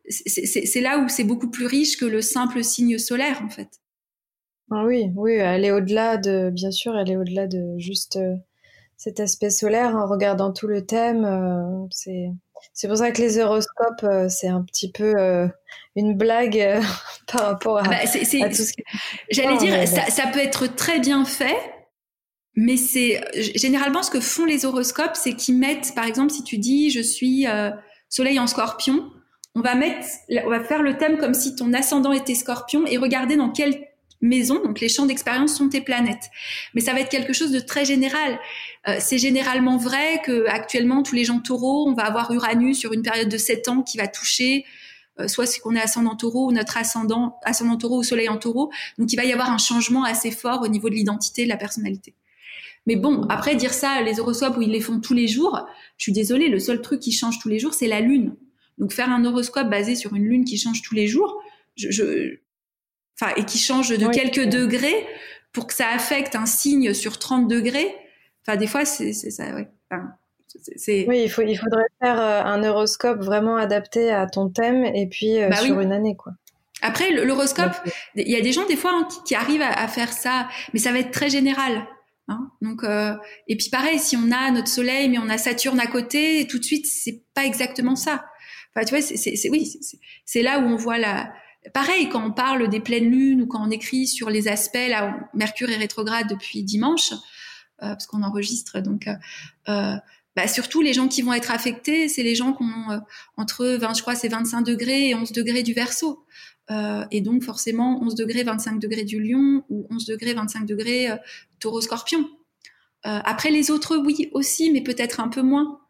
c'est 0.08 0.80
là 0.80 0.98
où 0.98 1.08
c'est 1.08 1.24
beaucoup 1.24 1.50
plus 1.50 1.66
riche 1.66 1.96
que 1.96 2.04
le 2.04 2.22
simple 2.22 2.64
signe 2.64 2.98
solaire 2.98 3.42
en 3.44 3.48
fait. 3.48 3.80
Ah 4.70 4.84
oui, 4.84 5.12
oui, 5.14 5.34
elle 5.34 5.64
est 5.64 5.70
au-delà 5.70 6.16
de, 6.16 6.50
bien 6.52 6.72
sûr, 6.72 6.96
elle 6.98 7.10
est 7.10 7.16
au-delà 7.16 7.46
de 7.46 7.78
juste 7.78 8.18
cet 8.96 9.20
aspect 9.20 9.50
solaire 9.50 9.94
en 9.94 10.06
regardant 10.06 10.52
tout 10.52 10.66
le 10.66 10.84
thème. 10.84 11.88
c'est 11.92 12.30
c'est 12.72 12.88
pour 12.88 12.96
ça 12.96 13.10
que 13.10 13.20
les 13.20 13.38
horoscopes, 13.38 14.02
euh, 14.04 14.28
c'est 14.28 14.48
un 14.48 14.62
petit 14.62 14.90
peu 14.90 15.14
euh, 15.18 15.48
une 15.94 16.14
blague 16.16 16.58
euh, 16.58 16.80
par 17.32 17.42
rapport 17.42 17.78
à, 17.78 17.82
ah 17.86 17.88
bah, 17.88 17.98
tout 18.04 18.54
ce 18.54 18.72
que... 18.72 18.82
J'allais 19.30 19.56
dire, 19.58 19.86
ça, 19.88 20.06
ça, 20.10 20.26
peut 20.28 20.40
être 20.40 20.66
très 20.74 20.98
bien 20.98 21.24
fait, 21.24 21.56
mais 22.56 22.76
c'est 22.76 23.20
généralement 23.54 24.02
ce 24.02 24.10
que 24.10 24.20
font 24.20 24.44
les 24.44 24.64
horoscopes, 24.64 25.14
c'est 25.14 25.34
qu'ils 25.34 25.58
mettent, 25.58 25.94
par 25.94 26.04
exemple, 26.04 26.32
si 26.32 26.42
tu 26.42 26.58
dis 26.58 26.90
je 26.90 27.00
suis 27.00 27.46
Soleil 28.08 28.40
en 28.40 28.46
Scorpion, 28.46 29.10
on 29.54 29.60
va 29.60 29.74
mettre, 29.74 30.06
on 30.44 30.50
va 30.50 30.60
faire 30.64 30.82
le 30.82 30.96
thème 30.96 31.18
comme 31.18 31.34
si 31.34 31.54
ton 31.54 31.72
ascendant 31.72 32.12
était 32.12 32.34
Scorpion 32.34 32.86
et 32.86 32.96
regarder 32.98 33.36
dans 33.36 33.50
quel 33.50 33.86
maison, 34.20 34.62
donc 34.62 34.80
les 34.80 34.88
champs 34.88 35.06
d'expérience 35.06 35.54
sont 35.54 35.68
tes 35.68 35.80
planètes. 35.80 36.30
Mais 36.74 36.80
ça 36.80 36.92
va 36.92 37.00
être 37.00 37.08
quelque 37.08 37.32
chose 37.32 37.50
de 37.50 37.60
très 37.60 37.84
général. 37.84 38.38
Euh, 38.88 38.96
c'est 38.98 39.18
généralement 39.18 39.76
vrai 39.76 40.20
que 40.24 40.46
actuellement 40.46 41.02
tous 41.02 41.14
les 41.14 41.24
gens 41.24 41.40
taureaux, 41.40 41.88
on 41.88 41.94
va 41.94 42.04
avoir 42.04 42.30
Uranus 42.32 42.78
sur 42.78 42.92
une 42.92 43.02
période 43.02 43.28
de 43.28 43.36
7 43.36 43.68
ans 43.68 43.82
qui 43.82 43.98
va 43.98 44.08
toucher 44.08 44.64
euh, 45.18 45.28
soit 45.28 45.46
c'est 45.46 45.60
qu'on 45.60 45.74
est 45.74 45.80
ascendant 45.80 46.14
taureau 46.14 46.48
ou 46.48 46.52
notre 46.52 46.76
ascendant 46.76 47.38
ascendant 47.42 47.76
taureau 47.76 47.98
ou 47.98 48.02
soleil 48.02 48.28
en 48.28 48.36
taureau. 48.36 48.70
Donc 48.98 49.12
il 49.12 49.16
va 49.16 49.24
y 49.24 49.32
avoir 49.32 49.50
un 49.50 49.58
changement 49.58 50.04
assez 50.04 50.30
fort 50.30 50.62
au 50.62 50.68
niveau 50.68 50.90
de 50.90 50.94
l'identité, 50.94 51.44
de 51.44 51.48
la 51.48 51.56
personnalité. 51.56 52.14
Mais 52.86 52.96
bon, 52.96 53.22
après 53.28 53.56
dire 53.56 53.74
ça, 53.74 54.00
les 54.02 54.20
horoscopes 54.20 54.56
où 54.56 54.62
ils 54.62 54.70
les 54.70 54.80
font 54.80 55.00
tous 55.00 55.14
les 55.14 55.26
jours, 55.26 55.66
je 55.96 56.04
suis 56.04 56.12
désolée, 56.12 56.48
le 56.48 56.60
seul 56.60 56.80
truc 56.80 57.00
qui 57.00 57.12
change 57.12 57.38
tous 57.40 57.48
les 57.48 57.58
jours, 57.58 57.74
c'est 57.74 57.88
la 57.88 58.00
lune. 58.00 58.36
Donc 58.78 58.92
faire 58.92 59.10
un 59.10 59.24
horoscope 59.24 59.68
basé 59.68 59.96
sur 59.96 60.14
une 60.14 60.24
lune 60.24 60.44
qui 60.44 60.58
change 60.58 60.82
tous 60.82 60.94
les 60.94 61.06
jours, 61.06 61.42
je, 61.76 61.90
je 61.90 62.38
enfin, 63.20 63.32
et 63.36 63.44
qui 63.44 63.58
change 63.58 63.96
de 63.96 64.06
quelques 64.08 64.46
degrés 64.46 65.06
pour 65.52 65.66
que 65.66 65.74
ça 65.74 65.88
affecte 65.88 66.36
un 66.36 66.46
signe 66.46 66.92
sur 66.94 67.18
30 67.18 67.48
degrés. 67.48 67.94
Enfin, 68.46 68.56
des 68.56 68.66
fois, 68.66 68.84
c'est 68.84 69.12
ça, 69.12 69.54
ouais. 69.54 69.68
oui, 71.08 71.22
il, 71.24 71.30
faut, 71.30 71.42
il 71.42 71.56
faudrait 71.56 71.86
faire 72.00 72.20
euh, 72.20 72.42
un 72.42 72.62
horoscope 72.62 73.20
vraiment 73.20 73.56
adapté 73.56 74.10
à 74.12 74.26
ton 74.26 74.48
thème 74.48 74.84
et 74.84 75.06
puis 75.06 75.42
euh, 75.42 75.48
bah 75.48 75.56
sur 75.56 75.80
une 75.80 75.92
année, 75.92 76.16
quoi. 76.16 76.32
Après, 76.82 77.10
l'horoscope, 77.10 77.72
il 78.14 78.28
y 78.28 78.36
a 78.36 78.40
des 78.42 78.52
gens 78.52 78.66
des 78.66 78.76
fois 78.76 78.92
hein, 78.92 79.08
qui, 79.24 79.34
arrivent 79.34 79.62
à, 79.62 79.88
faire 79.88 80.12
ça, 80.12 80.46
mais 80.74 80.78
ça 80.78 80.92
va 80.92 80.98
être 80.98 81.10
très 81.10 81.30
général. 81.30 81.86
Hein 82.28 82.50
Donc, 82.60 82.82
euh, 82.82 83.14
et 83.46 83.56
puis 83.56 83.70
pareil, 83.70 83.98
si 83.98 84.16
on 84.16 84.32
a 84.32 84.50
notre 84.50 84.68
Soleil, 84.68 85.08
mais 85.08 85.18
on 85.18 85.28
a 85.28 85.38
Saturne 85.38 85.78
à 85.78 85.86
côté, 85.86 86.46
tout 86.48 86.58
de 86.58 86.64
suite, 86.64 86.86
c'est 86.86 87.22
pas 87.34 87.44
exactement 87.44 87.94
ça. 87.94 88.24
Enfin, 88.74 88.84
tu 88.84 88.94
vois, 88.94 89.00
c'est 89.00 89.48
oui, 89.48 89.78
c'est 90.24 90.42
là 90.42 90.58
où 90.58 90.64
on 90.64 90.76
voit 90.76 90.98
la, 90.98 91.32
Pareil, 91.72 92.08
quand 92.08 92.24
on 92.24 92.32
parle 92.32 92.68
des 92.68 92.80
pleines 92.80 93.10
lunes 93.10 93.42
ou 93.42 93.46
quand 93.46 93.66
on 93.66 93.70
écrit 93.70 94.06
sur 94.06 94.30
les 94.30 94.48
aspects, 94.48 94.88
là, 94.88 95.18
Mercure 95.34 95.70
est 95.70 95.76
rétrograde 95.76 96.28
depuis 96.28 96.62
dimanche, 96.62 97.12
euh, 97.12 97.16
parce 97.88 98.06
qu'on 98.06 98.22
enregistre, 98.22 98.80
donc, 98.80 99.08
euh, 99.08 99.14
euh, 99.68 99.96
bah, 100.36 100.48
surtout 100.48 100.80
les 100.80 100.92
gens 100.92 101.08
qui 101.08 101.22
vont 101.22 101.32
être 101.32 101.50
affectés, 101.50 102.08
c'est 102.08 102.22
les 102.22 102.34
gens 102.34 102.52
qui 102.52 102.62
ont 102.62 103.00
entre 103.36 103.66
20, 103.66 103.94
je 103.94 104.02
crois, 104.02 104.14
c'est 104.14 104.28
25 104.28 104.62
degrés 104.62 105.08
et 105.08 105.14
11 105.14 105.32
degrés 105.32 105.62
du 105.62 105.72
Verseau. 106.68 107.08
et 107.10 107.20
donc 107.20 107.42
forcément 107.42 108.00
11 108.02 108.14
degrés, 108.14 108.42
25 108.42 108.78
degrés 108.78 109.04
du 109.04 109.20
Lion 109.20 109.64
ou 109.68 109.86
11 109.90 110.06
degrés, 110.06 110.34
25 110.34 110.66
degrés 110.66 111.08
Taureau 111.60 111.80
Scorpion. 111.80 112.28
après 113.02 113.50
les 113.50 113.70
autres, 113.70 113.96
oui 113.96 114.30
aussi, 114.32 114.70
mais 114.70 114.82
peut-être 114.82 115.20
un 115.20 115.28
peu 115.28 115.42
moins. 115.42 115.80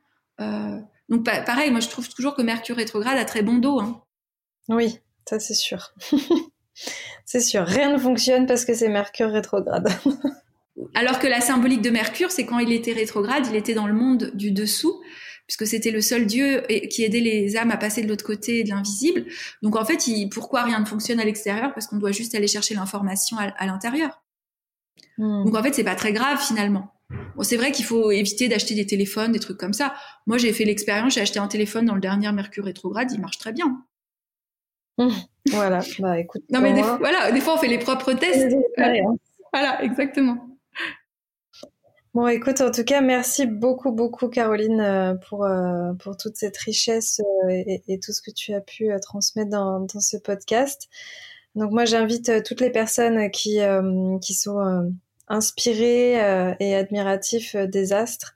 donc 1.09 1.25
pareil, 1.25 1.71
moi 1.71 1.81
je 1.81 1.89
trouve 1.89 2.09
toujours 2.09 2.35
que 2.35 2.43
Mercure 2.43 2.77
rétrograde 2.77 3.19
a 3.19 3.25
très 3.25 3.43
bon 3.43 3.59
dos. 3.59 3.81
Hein. 3.81 4.03
Oui, 4.69 4.99
ça 5.29 5.39
c'est 5.39 5.55
sûr. 5.55 5.95
c'est 7.25 7.41
sûr, 7.41 7.65
rien 7.65 7.93
ne 7.93 7.99
fonctionne 7.99 8.47
parce 8.47 8.65
que 8.65 8.75
c'est 8.75 8.89
Mercure 8.89 9.31
rétrograde. 9.31 9.89
Alors 10.95 11.19
que 11.19 11.27
la 11.27 11.41
symbolique 11.41 11.83
de 11.83 11.91
Mercure, 11.91 12.31
c'est 12.31 12.45
quand 12.45 12.59
il 12.59 12.73
était 12.73 12.93
rétrograde, 12.93 13.47
il 13.49 13.57
était 13.57 13.75
dans 13.75 13.87
le 13.87 13.95
monde 13.95 14.31
du 14.35 14.51
dessous, 14.51 15.01
puisque 15.47 15.67
c'était 15.67 15.91
le 15.91 16.01
seul 16.01 16.27
dieu 16.27 16.63
qui 16.91 17.05
aidait 17.05 17.21
les 17.21 17.57
âmes 17.57 17.71
à 17.71 17.77
passer 17.77 18.03
de 18.03 18.09
l'autre 18.09 18.25
côté 18.25 18.65
de 18.65 18.71
l'invisible. 18.71 19.25
Donc 19.63 19.77
en 19.77 19.85
fait, 19.85 19.99
pourquoi 20.31 20.63
rien 20.63 20.81
ne 20.81 20.85
fonctionne 20.85 21.21
à 21.21 21.25
l'extérieur? 21.25 21.73
Parce 21.73 21.87
qu'on 21.87 21.97
doit 21.97 22.13
juste 22.13 22.35
aller 22.35 22.49
chercher 22.49 22.75
l'information 22.75 23.37
à, 23.39 23.67
l'intérieur. 23.67 24.23
Hmm. 25.19 25.45
Donc 25.45 25.55
en 25.57 25.63
fait, 25.63 25.75
c'est 25.75 25.85
pas 25.85 25.95
très 25.95 26.13
grave 26.13 26.41
finalement. 26.41 26.93
Bon, 27.37 27.45
c'est 27.45 27.57
vrai 27.57 27.71
qu'il 27.71 27.85
faut 27.85 28.11
éviter 28.11 28.49
d'acheter 28.49 28.75
des 28.75 28.87
téléphones, 28.87 29.31
des 29.31 29.39
trucs 29.39 29.59
comme 29.59 29.73
ça. 29.73 29.95
Moi, 30.27 30.39
j'ai 30.39 30.53
fait 30.53 30.65
l'expérience, 30.65 31.15
j'ai 31.15 31.21
acheté 31.21 31.39
un 31.39 31.47
téléphone 31.47 31.85
dans 31.85 31.95
le 31.95 32.01
dernier 32.01 32.31
Mercure 32.33 32.65
rétrograde, 32.65 33.13
il 33.13 33.21
marche 33.21 33.39
très 33.39 33.53
bien. 33.53 33.85
voilà, 35.51 35.81
bah 36.01 36.19
écoute. 36.19 36.43
Non, 36.51 36.61
mais 36.61 36.73
des, 36.73 36.83
voilà, 36.83 37.31
des 37.31 37.41
fois 37.41 37.55
on 37.55 37.59
fait 37.59 37.69
les 37.69 37.79
propres 37.79 38.13
tests. 38.13 38.57
Voilà, 39.53 39.83
exactement. 39.83 40.46
Bon, 42.17 42.29
écoute, 42.29 42.63
en 42.63 42.71
tout 42.71 42.83
cas, 42.83 43.03
merci 43.03 43.45
beaucoup, 43.45 43.93
beaucoup, 43.93 44.29
Caroline, 44.29 44.81
euh, 44.81 45.15
pour, 45.29 45.45
euh, 45.45 45.93
pour 45.99 46.17
toute 46.17 46.35
cette 46.37 46.57
richesse 46.57 47.21
euh, 47.45 47.63
et, 47.87 48.01
tout 48.01 48.13
ce 48.13 48.23
que 48.23 48.31
tu 48.31 48.55
as 48.55 48.63
pu 48.63 48.89
transmettre 49.03 49.51
dans, 49.51 49.81
dans 49.81 50.01
ce 50.01 50.17
podcast. 50.17 50.89
Donc, 51.57 51.73
moi, 51.73 51.85
j'invite 51.85 52.43
toutes 52.43 52.63
les 52.63 52.71
personnes 52.71 53.31
qui, 53.31 53.59
qui 54.23 54.33
sont 54.33 54.91
inspirées 55.29 56.15
et 56.59 56.75
admiratifs 56.75 57.55
des 57.55 57.93
astres 57.93 58.35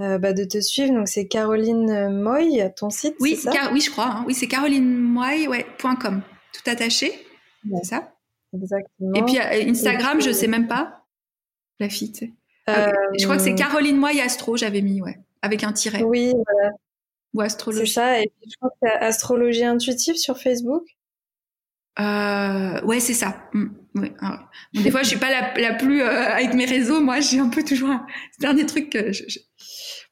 euh, 0.00 0.16
bah, 0.16 0.32
de 0.32 0.44
te 0.44 0.60
suivre. 0.60 0.94
Donc 0.94 1.08
c'est 1.08 1.26
Caroline 1.26 2.08
Moy, 2.08 2.72
ton 2.76 2.88
site. 2.88 3.16
Oui, 3.20 3.36
ça? 3.36 3.52
oui, 3.72 3.80
je 3.80 3.90
crois. 3.90 4.06
Hein. 4.06 4.24
Oui, 4.26 4.32
c'est 4.32 4.46
carolinemoy.com. 4.46 5.48
Ouais, 5.48 5.66
tout 6.52 6.70
attaché. 6.70 7.12
C'est 7.68 7.84
ça? 7.84 8.14
Exactement. 8.54 9.12
Et 9.14 9.22
puis 9.24 9.38
euh, 9.38 9.70
Instagram, 9.70 10.20
je 10.20 10.30
sais 10.30 10.46
même 10.46 10.68
pas. 10.68 11.04
La 11.80 11.88
fille. 11.88 12.32
Euh, 12.68 12.92
je 13.18 13.24
crois 13.24 13.36
que 13.36 13.42
c'est 13.42 13.54
Caroline 13.54 13.96
Moy 13.96 14.20
Astro, 14.20 14.56
j'avais 14.56 14.82
mis, 14.82 15.00
ouais, 15.00 15.18
avec 15.42 15.64
un 15.64 15.72
tiret. 15.72 16.02
Oui, 16.02 16.32
voilà. 16.32 16.72
Ou 17.34 17.40
astrologie. 17.40 17.86
C'est 17.86 17.94
ça. 17.94 18.20
Et 18.20 18.30
puis 18.40 18.50
je 18.50 18.56
crois 18.56 18.70
que 18.70 18.76
c'est 18.82 18.92
astrologie 18.92 19.64
intuitive 19.64 20.16
sur 20.16 20.38
Facebook. 20.38 20.84
Euh, 22.00 22.80
ouais, 22.82 23.00
c'est 23.00 23.14
ça. 23.14 23.48
Mm, 23.52 23.66
ah 24.20 24.48
des 24.74 24.90
fois, 24.90 25.02
je 25.02 25.08
suis 25.08 25.18
pas 25.18 25.30
la, 25.30 25.74
plus 25.74 26.02
avec 26.02 26.54
mes 26.54 26.64
réseaux. 26.64 27.00
Moi, 27.00 27.20
j'ai 27.20 27.40
un 27.40 27.48
peu 27.48 27.64
toujours 27.64 27.90
un 27.90 28.06
dernier 28.38 28.66
truc 28.66 28.90
que 28.90 29.12
je, 29.12 29.24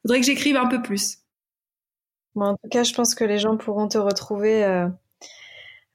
faudrait 0.02 0.20
que 0.20 0.26
j'écrive 0.26 0.56
un 0.56 0.66
peu 0.66 0.82
plus. 0.82 1.18
en 2.34 2.56
tout 2.56 2.68
cas, 2.70 2.82
je 2.82 2.94
pense 2.94 3.14
que 3.14 3.24
les 3.24 3.38
gens 3.38 3.56
pourront 3.56 3.88
te 3.88 3.98
retrouver 3.98 4.64
euh, 4.64 4.88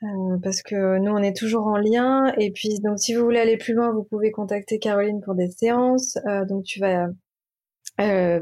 euh, 0.03 0.37
parce 0.41 0.61
que 0.61 0.97
nous, 0.97 1.11
on 1.11 1.17
est 1.17 1.35
toujours 1.35 1.67
en 1.67 1.77
lien. 1.77 2.33
Et 2.37 2.51
puis, 2.51 2.79
donc, 2.79 2.99
si 2.99 3.13
vous 3.13 3.23
voulez 3.23 3.39
aller 3.39 3.57
plus 3.57 3.73
loin, 3.73 3.91
vous 3.91 4.03
pouvez 4.03 4.31
contacter 4.31 4.79
Caroline 4.79 5.21
pour 5.21 5.35
des 5.35 5.49
séances. 5.49 6.17
Euh, 6.27 6.45
donc, 6.45 6.63
tu 6.63 6.79
vas 6.79 7.07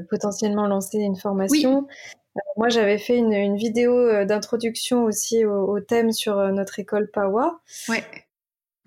potentiellement 0.10 0.68
lancer 0.68 1.00
une 1.00 1.18
formation. 1.18 1.86
moi, 2.56 2.70
j'avais 2.70 2.98
fait 2.98 3.18
une, 3.18 3.58
vidéo 3.58 4.24
d'introduction 4.24 5.04
aussi 5.04 5.44
au, 5.44 5.82
thème 5.82 6.14
sur 6.14 6.38
notre 6.54 6.80
école 6.80 7.10
PAWA. 7.12 7.60
Ouais. 7.90 8.04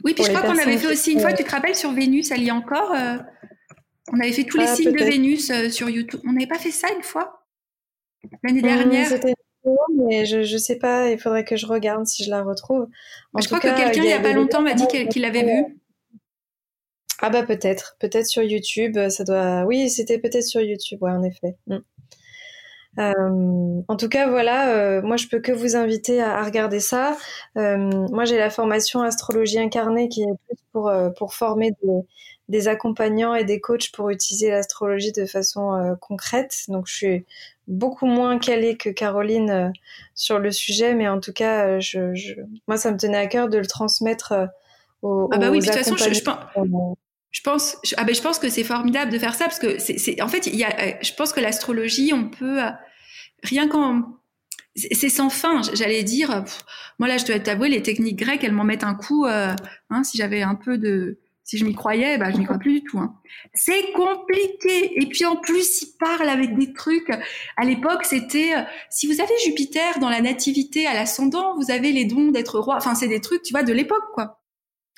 Oui, 0.05 0.15
puis 0.15 0.25
je 0.25 0.31
crois 0.31 0.43
qu'on 0.43 0.59
avait 0.59 0.79
fait 0.79 0.91
aussi 0.91 1.13
une 1.13 1.21
fois, 1.21 1.35
tu 1.35 1.45
te 1.45 1.51
rappelles, 1.51 1.77
sur 1.77 1.93
Vénus, 1.93 2.31
elle 2.31 2.43
y 2.43 2.49
est 2.49 2.53
encore 2.53 2.95
on 4.11 4.21
avait 4.21 4.33
fait 4.33 4.45
tous 4.45 4.59
les 4.59 4.67
ah, 4.67 4.75
signes 4.75 4.93
de 4.93 5.05
Vénus 5.05 5.51
euh, 5.51 5.69
sur 5.71 5.89
YouTube. 5.89 6.21
On 6.27 6.33
n'avait 6.33 6.47
pas 6.47 6.59
fait 6.59 6.71
ça 6.71 6.89
une 6.95 7.03
fois? 7.03 7.47
L'année 8.43 8.61
mmh, 8.61 8.63
dernière? 8.63 9.09
C'était 9.09 9.35
mais 9.95 10.27
je, 10.27 10.39
ne 10.39 10.59
sais 10.59 10.77
pas, 10.77 11.11
il 11.11 11.19
faudrait 11.19 11.45
que 11.45 11.57
je 11.57 11.67
regarde 11.67 12.07
si 12.07 12.25
je 12.25 12.31
la 12.31 12.43
retrouve. 12.43 12.89
je 13.39 13.47
crois 13.47 13.61
que 13.61 13.69
quelqu'un 13.69 14.03
il 14.03 14.07
n'y 14.07 14.13
a, 14.13 14.21
pas 14.21 14.33
longtemps 14.33 14.63
m'a 14.63 14.75
dit 14.75 14.87
qu'il 14.87 15.23
l'avait 15.23 15.45
vu. 15.45 15.79
Ah 17.21 17.31
bah 17.31 17.45
peut-être, 17.45 17.97
peut-être 18.01 18.27
sur 18.27 18.43
YouTube, 18.43 18.99
ça 19.09 19.23
doit. 19.23 19.65
Oui, 19.65 19.89
c'était 19.91 20.19
peut-être 20.19 20.45
sur 20.45 20.61
YouTube, 20.61 21.01
ouais, 21.03 21.13
en 21.13 21.23
effet. 21.23 21.57
Mmh. 21.69 21.77
Euh, 22.99 23.83
en 23.89 23.97
tout 23.97 24.09
cas, 24.09 24.29
voilà, 24.29 24.75
euh, 24.75 25.03
moi 25.03 25.17
je 25.17 25.29
peux 25.29 25.39
que 25.39 25.53
vous 25.53 25.77
inviter 25.77 26.21
à, 26.21 26.43
regarder 26.43 26.81
ça. 26.81 27.17
moi 27.55 28.25
j'ai 28.25 28.37
la 28.37 28.51
formation 28.51 29.03
astrologie 29.03 29.59
incarnée 29.59 30.09
qui 30.09 30.23
est 30.23 30.35
plus 30.47 30.57
pour 30.73 30.93
pour 31.17 31.35
former 31.35 31.71
des, 31.83 32.03
des 32.53 32.69
accompagnants 32.69 33.35
et 33.35 33.45
des 33.45 33.61
coachs 33.61 33.91
pour 33.93 34.11
utiliser 34.11 34.51
l'astrologie 34.51 35.13
de 35.13 35.27
façon 35.27 35.73
euh, 35.75 35.95
concrète. 35.97 36.65
Donc 36.69 36.87
je 36.87 36.95
suis 36.95 37.27
beaucoup 37.73 38.07
moins 38.07 38.39
calée 38.39 38.77
que 38.77 38.91
Caroline 38.91 39.51
euh, 39.51 39.69
sur 40.15 40.39
le 40.39 40.51
sujet, 40.51 40.95
mais 40.95 41.09
en 41.09 41.21
tout 41.21 41.33
cas, 41.33 41.67
euh, 41.67 41.81
je, 41.81 42.35
moi 42.69 42.77
ça 42.77 42.93
me 42.93 42.97
tenait 42.97 43.19
à 43.19 43.27
cœur 43.27 43.49
de 43.49 43.59
le 43.59 43.67
transmettre 43.67 44.35
aux, 45.03 45.29
ah 45.33 45.39
bah 45.39 45.51
oui, 45.51 45.59
de 45.59 45.65
toute 45.65 45.75
façon, 45.75 45.97
je, 45.97 46.23
pense, 47.43 47.77
ah 47.97 48.05
ben, 48.05 48.15
je 48.15 48.21
pense 48.21 48.39
que 48.39 48.49
c'est 48.49 48.63
formidable 48.63 49.11
de 49.11 49.19
faire 49.19 49.35
ça 49.35 49.47
parce 49.47 49.59
que 49.59 49.79
c'est, 49.79 50.21
en 50.21 50.29
fait, 50.29 50.47
il 50.47 50.57
y 50.57 50.65
a, 50.65 51.03
je 51.03 51.13
pense 51.15 51.33
que 51.33 51.41
l'astrologie, 51.41 52.13
on 52.13 52.29
peut 52.29 52.61
rien 53.43 53.69
qu'en 53.69 54.03
c'est 54.75 55.11
sans 55.11 55.29
fin, 55.29 55.61
j'allais 55.75 56.03
dire. 56.03 56.45
moi 56.99 57.09
là, 57.09 57.19
je 57.19 57.27
dois 57.27 57.39
t'avouer, 57.39 57.69
les 57.69 57.83
techniques 57.83 58.19
grecques, 58.19 58.45
elles 58.45 58.53
m'en 58.53 58.65
mettent 58.65 58.85
un 58.85 58.95
coup. 58.95 59.27
Hein, 59.27 60.05
si 60.05 60.17
j'avais 60.17 60.43
un 60.43 60.55
peu 60.55 60.79
de 60.79 61.19
Si 61.53 61.59
je 61.59 61.67
m'y 61.67 61.75
croyais, 61.75 62.17
bah, 62.17 62.31
je 62.33 62.39
m'y 62.39 62.47
crois 62.47 62.57
plus 62.57 62.81
du 62.81 62.83
tout. 62.83 62.99
Hein. 62.99 63.15
C'est 63.53 63.93
compliqué. 63.93 64.99
Et 65.03 65.05
puis 65.05 65.27
en 65.27 65.37
plus, 65.37 65.83
il 65.83 65.89
parle 66.01 66.31
avec 66.31 66.57
des 66.57 66.73
trucs. 66.73 67.11
À 67.59 67.67
l'époque, 67.67 68.07
c'était 68.07 68.55
euh, 68.57 68.63
si 68.89 69.07
vous 69.07 69.21
avez 69.21 69.35
Jupiter 69.45 69.99
dans 69.99 70.09
la 70.09 70.23
nativité 70.23 70.87
à 70.87 70.95
l'ascendant, 70.95 71.55
vous 71.59 71.71
avez 71.71 71.93
les 71.93 72.07
dons 72.07 72.31
d'être 72.31 72.59
roi. 72.59 72.77
Enfin, 72.77 72.95
c'est 72.95 73.07
des 73.07 73.21
trucs, 73.21 73.43
tu 73.43 73.53
vois, 73.53 73.65
de 73.65 73.75
l'époque, 73.75 74.15
quoi. 74.15 74.41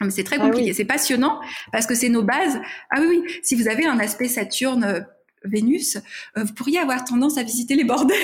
Mais 0.01 0.11
c'est 0.11 0.23
très 0.23 0.37
ah 0.39 0.45
compliqué. 0.47 0.73
C'est 0.75 0.85
passionnant 0.85 1.41
parce 1.73 1.87
que 1.87 1.97
c'est 1.97 2.09
nos 2.09 2.23
bases. 2.23 2.61
Ah 2.91 3.01
oui, 3.01 3.21
oui. 3.21 3.33
Si 3.43 3.57
vous 3.57 3.67
avez 3.67 3.87
un 3.87 3.99
aspect 3.99 4.29
Saturne, 4.29 4.85
euh, 4.85 5.01
Vénus, 5.43 5.97
euh, 6.39 6.45
vous 6.45 6.55
pourriez 6.55 6.79
avoir 6.79 7.05
tendance 7.05 7.37
à 7.37 7.43
visiter 7.43 7.75
les 7.75 7.83
bordels. 7.83 8.17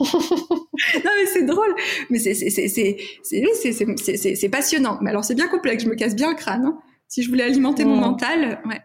non 0.00 1.10
mais 1.16 1.26
c'est 1.26 1.44
drôle, 1.44 1.74
mais 2.10 2.18
c'est 2.18 2.34
c'est 2.34 2.50
c'est 2.50 2.96
c'est 3.22 4.34
c'est 4.34 4.48
passionnant. 4.48 4.98
Mais 5.00 5.10
alors 5.10 5.24
c'est 5.24 5.36
bien 5.36 5.48
complexe, 5.48 5.84
je 5.84 5.88
me 5.88 5.94
casse 5.94 6.16
bien 6.16 6.30
le 6.30 6.36
crâne. 6.36 6.66
Hein. 6.66 6.78
Si 7.08 7.22
je 7.22 7.28
voulais 7.28 7.44
alimenter 7.44 7.84
mon 7.84 7.96
mental, 7.96 8.60
ouais. 8.66 8.80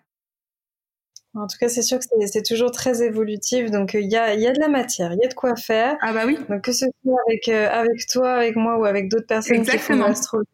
En 1.35 1.47
tout 1.47 1.57
cas, 1.59 1.67
c'est 1.67 1.81
sûr 1.81 1.97
que 1.97 2.05
c'est 2.27 2.43
toujours 2.43 2.69
très 2.69 3.01
évolutif, 3.01 3.71
donc 3.71 3.95
il 3.95 4.09
y, 4.11 4.15
a, 4.15 4.35
y 4.35 4.45
a 4.45 4.51
de 4.51 4.59
la 4.59 4.67
matière, 4.67 5.13
il 5.13 5.19
y 5.19 5.25
a 5.25 5.27
de 5.27 5.33
quoi 5.33 5.55
faire. 5.55 5.97
Ah 6.01 6.13
bah 6.13 6.25
oui. 6.27 6.37
Donc 6.47 6.61
que 6.61 6.71
ce 6.71 6.85
soit 7.03 7.19
avec 7.27 7.47
avec 7.47 8.05
toi, 8.07 8.33
avec 8.33 8.55
moi 8.55 8.77
ou 8.77 8.85
avec 8.85 9.09
d'autres 9.09 9.25
personnes 9.25 9.57
Exactement. 9.57 9.97
qui 9.97 10.03
font 10.03 10.07
l'astrologie, 10.09 10.47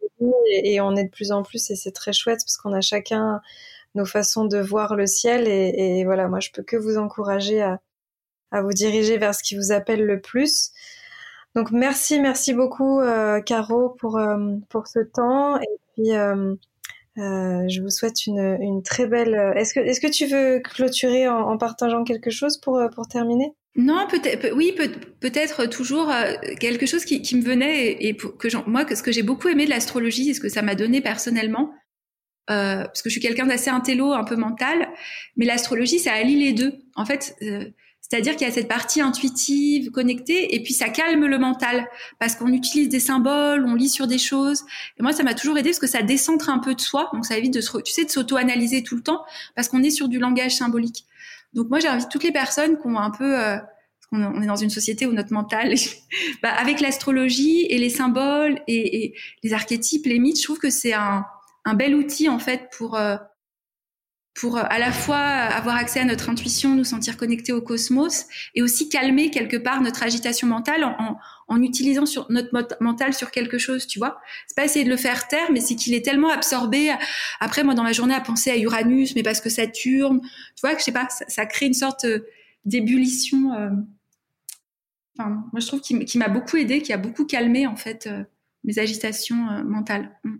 et, 0.51 0.75
et, 0.75 0.81
on 0.81 0.95
est 0.95 1.03
de 1.03 1.09
plus 1.09 1.33
en 1.33 1.43
plus, 1.43 1.69
et 1.69 1.75
c'est 1.75 1.91
très 1.91 2.13
chouette 2.13 2.39
parce 2.45 2.55
qu'on 2.55 2.71
a 2.71 2.79
chacun 2.79 3.41
nos 3.93 4.05
façons 4.05 4.45
de 4.45 4.57
voir 4.57 4.95
le 4.95 5.05
ciel, 5.05 5.49
et, 5.49 5.99
et 5.99 6.05
voilà, 6.05 6.29
moi 6.29 6.39
je 6.39 6.49
peux 6.51 6.63
que 6.63 6.77
vous 6.77 6.97
encourager 6.97 7.61
à 7.61 7.81
à 8.51 8.61
vous 8.61 8.71
diriger 8.73 9.17
vers 9.17 9.35
ce 9.35 9.43
qui 9.43 9.55
vous 9.55 9.71
appelle 9.71 10.05
le 10.05 10.19
plus. 10.21 10.71
Donc 11.55 11.71
merci, 11.71 12.19
merci 12.19 12.53
beaucoup 12.53 12.99
euh, 12.99 13.41
Caro 13.41 13.89
pour 13.89 14.17
euh, 14.17 14.55
pour 14.69 14.87
ce 14.87 14.99
temps 14.99 15.59
et 15.59 15.67
puis 15.93 16.15
euh, 17.17 17.21
euh 17.21 17.67
je 17.69 17.81
vous 17.81 17.89
souhaite 17.89 18.25
une, 18.27 18.81
très 18.83 19.07
belle. 19.07 19.53
Est-ce 19.55 19.73
que 19.73 19.79
est-ce 19.79 19.99
que 19.99 20.07
tu 20.07 20.25
veux 20.25 20.59
clôturer 20.59 21.27
en, 21.27 21.57
partageant 21.57 22.03
quelque 22.03 22.29
chose 22.29 22.57
pour 22.57 22.81
pour 22.93 23.07
terminer? 23.07 23.53
Non, 23.75 24.07
peut-être. 24.09 24.53
Oui, 24.55 24.75
peut-être 25.19 25.67
toujours 25.67 26.11
quelque 26.59 26.85
chose 26.85 27.05
qui, 27.05 27.21
qui 27.21 27.35
me 27.35 27.43
venait 27.43 27.91
et, 28.03 28.15
que 28.15 28.69
moi 28.69 28.83
ce 28.93 29.03
que 29.03 29.11
j'ai 29.11 29.23
beaucoup 29.23 29.47
aimé 29.47 29.65
de 29.65 29.69
l'astrologie 29.69 30.29
et 30.29 30.33
ce 30.33 30.39
que 30.39 30.49
ça 30.49 30.61
m'a 30.61 30.75
donné 30.75 31.01
personnellement. 31.01 31.71
parce 32.47 33.01
que 33.01 33.09
je 33.09 33.13
suis 33.13 33.21
quelqu'un 33.21 33.45
d'assez 33.45 33.69
intello, 33.69 34.11
un 34.11 34.23
peu 34.23 34.35
mental, 34.35 34.89
mais 35.37 35.45
l'astrologie, 35.45 35.99
ça 35.99 36.13
allie 36.13 36.43
les 36.43 36.53
deux. 36.53 36.73
En 36.95 37.05
fait, 37.05 37.35
c'est-à-dire 38.09 38.35
qu'il 38.35 38.47
y 38.47 38.49
a 38.49 38.53
cette 38.53 38.67
partie 38.67 39.01
intuitive, 39.01 39.91
connectée, 39.91 40.55
et 40.55 40.63
puis 40.63 40.73
ça 40.73 40.89
calme 40.89 41.25
le 41.27 41.37
mental 41.37 41.87
parce 42.17 42.35
qu'on 42.35 42.51
utilise 42.51 42.89
des 42.89 42.99
symboles, 42.99 43.65
on 43.67 43.75
lit 43.75 43.89
sur 43.89 44.07
des 44.07 44.17
choses. 44.17 44.63
Et 44.97 45.03
moi, 45.03 45.13
ça 45.13 45.21
m'a 45.21 45.35
toujours 45.35 45.57
aidé 45.59 45.69
parce 45.69 45.79
que 45.79 45.87
ça 45.87 46.01
décentre 46.01 46.49
un 46.49 46.57
peu 46.57 46.73
de 46.73 46.81
soi, 46.81 47.09
donc 47.13 47.25
ça 47.25 47.37
évite 47.37 47.53
de 47.53 47.61
se, 47.61 47.77
tu 47.77 47.93
sais, 47.93 48.05
de 48.05 48.09
s'auto-analyser 48.09 48.81
tout 48.81 48.95
le 48.95 49.03
temps 49.03 49.23
parce 49.55 49.67
qu'on 49.67 49.83
est 49.83 49.91
sur 49.91 50.07
du 50.07 50.17
langage 50.17 50.55
symbolique. 50.55 51.05
Donc 51.53 51.69
moi, 51.69 51.79
j'invite 51.79 52.09
toutes 52.09 52.23
les 52.23 52.31
personnes 52.31 52.79
qui 52.79 52.87
ont 52.87 52.97
un 52.97 53.11
peu, 53.11 53.39
euh, 53.39 53.57
on 54.11 54.41
est 54.41 54.47
dans 54.47 54.55
une 54.55 54.71
société 54.71 55.05
où 55.05 55.13
notre 55.13 55.33
mental, 55.33 55.75
bah, 56.41 56.49
avec 56.49 56.79
l'astrologie 56.81 57.67
et 57.69 57.77
les 57.77 57.91
symboles 57.91 58.59
et, 58.67 59.03
et, 59.03 59.15
les 59.43 59.53
archétypes, 59.53 60.07
les 60.07 60.17
mythes, 60.17 60.39
je 60.39 60.43
trouve 60.43 60.57
que 60.57 60.71
c'est 60.71 60.93
un, 60.93 61.25
un 61.65 61.73
bel 61.75 61.93
outil 61.93 62.27
en 62.27 62.39
fait 62.39 62.69
pour 62.75 62.95
euh, 62.95 63.17
pour 64.33 64.57
euh, 64.57 64.63
à 64.69 64.79
la 64.79 64.91
fois 64.91 65.17
avoir 65.17 65.75
accès 65.75 65.99
à 65.99 66.05
notre 66.05 66.29
intuition, 66.29 66.75
nous 66.75 66.83
sentir 66.83 67.17
connectés 67.17 67.51
au 67.51 67.61
cosmos, 67.61 68.25
et 68.55 68.61
aussi 68.61 68.89
calmer 68.89 69.31
quelque 69.31 69.57
part 69.57 69.81
notre 69.81 70.03
agitation 70.03 70.47
mentale 70.47 70.83
en, 70.83 71.17
en, 71.47 71.61
utilisant 71.61 72.05
sur 72.05 72.27
notre 72.29 72.77
mental 72.81 73.13
sur 73.13 73.31
quelque 73.31 73.57
chose, 73.57 73.87
tu 73.87 73.99
vois. 73.99 74.19
C'est 74.47 74.55
pas 74.55 74.65
essayer 74.65 74.85
de 74.85 74.89
le 74.89 74.97
faire 74.97 75.27
taire, 75.27 75.51
mais 75.51 75.59
c'est 75.59 75.75
qu'il 75.75 75.93
est 75.93 76.05
tellement 76.05 76.29
absorbé. 76.29 76.93
Après, 77.39 77.63
moi, 77.63 77.73
dans 77.73 77.83
la 77.83 77.91
journée, 77.91 78.13
à 78.13 78.21
penser 78.21 78.51
à 78.51 78.57
Uranus, 78.57 79.15
mais 79.15 79.23
parce 79.23 79.41
que 79.41 79.49
Saturne, 79.49 80.21
tu 80.21 80.61
vois, 80.61 80.73
que 80.73 80.79
je 80.79 80.85
sais 80.85 80.91
pas, 80.91 81.07
ça, 81.09 81.45
crée 81.45 81.65
une 81.65 81.73
sorte 81.73 82.05
euh, 82.05 82.19
d'ébullition. 82.65 83.53
Euh, 83.53 83.69
enfin, 85.17 85.43
moi, 85.51 85.59
je 85.59 85.67
trouve 85.67 85.81
qu'il 85.81 86.19
m'a 86.19 86.29
beaucoup 86.29 86.57
aidé, 86.57 86.81
qui 86.81 86.93
a 86.93 86.97
beaucoup 86.97 87.25
calmé 87.25 87.67
en 87.67 87.75
fait 87.75 88.09
mes 88.63 88.79
agitations 88.79 89.63
mentales. 89.63 90.11
Mm. 90.23 90.37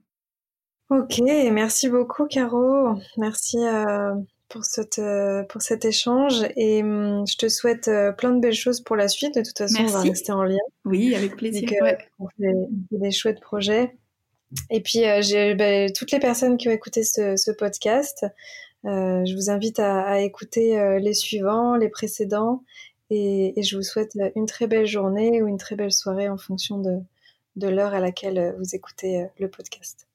Ok, 0.90 1.20
merci 1.52 1.88
beaucoup 1.88 2.26
Caro. 2.26 2.96
Merci 3.18 3.60
euh, 3.60 4.16
pour, 4.48 4.66
cette, 4.66 4.98
euh, 4.98 5.44
pour 5.44 5.62
cet 5.62 5.86
échange 5.86 6.48
et 6.56 6.82
hum, 6.82 7.28
je 7.28 7.38
te 7.38 7.48
souhaite 7.48 7.88
euh, 7.88 8.12
plein 8.12 8.32
de 8.32 8.40
belles 8.40 8.54
choses 8.54 8.82
pour 8.82 8.96
la 8.96 9.08
suite. 9.08 9.36
De 9.36 9.44
toute 9.44 9.58
façon, 9.58 9.84
on 9.84 9.88
va 9.88 10.02
rester 10.02 10.32
en 10.32 10.44
lien. 10.44 10.58
Oui, 10.86 11.14
avec 11.14 11.36
plaisir. 11.36 11.70
On 12.18 12.28
fait 12.30 12.54
des 12.92 13.12
chouettes 13.12 13.40
projets. 13.40 13.96
Et 14.72 14.82
puis, 14.82 15.04
j'ai 15.22 15.54
ben, 15.54 15.92
toutes 15.92 16.12
les 16.12 16.20
personnes 16.20 16.58
qui 16.58 16.70
ont 16.70 16.72
écouté 16.72 17.04
ce, 17.04 17.36
ce 17.36 17.52
podcast, 17.52 18.26
je 18.84 19.36
vous 19.36 19.52
invite 19.52 19.78
à, 19.80 20.02
à 20.02 20.20
écouter 20.22 20.98
les 21.00 21.14
suivants, 21.14 21.76
les 21.76 21.90
précédents, 21.90 22.64
et, 23.12 23.60
et, 23.60 23.62
je 23.62 23.76
vous 23.76 23.84
souhaite 23.84 24.18
une 24.36 24.48
très 24.48 24.66
belle 24.66 24.88
journée 24.88 25.44
ou 25.44 25.48
une 25.48 25.58
très 25.58 25.76
belle 25.76 25.92
soirée 25.92 26.30
en 26.30 26.38
fonction 26.38 26.80
de, 26.80 26.98
de 27.58 27.68
l'heure 27.68 27.94
à 27.94 28.00
laquelle 28.00 28.56
vous 28.58 28.74
écoutez 28.74 29.28
le 29.40 29.50
podcast. 29.50 30.09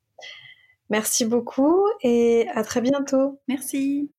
Merci 0.90 1.24
beaucoup 1.24 1.86
et 2.02 2.46
à 2.54 2.62
très 2.64 2.80
bientôt. 2.80 3.40
Merci. 3.48 4.10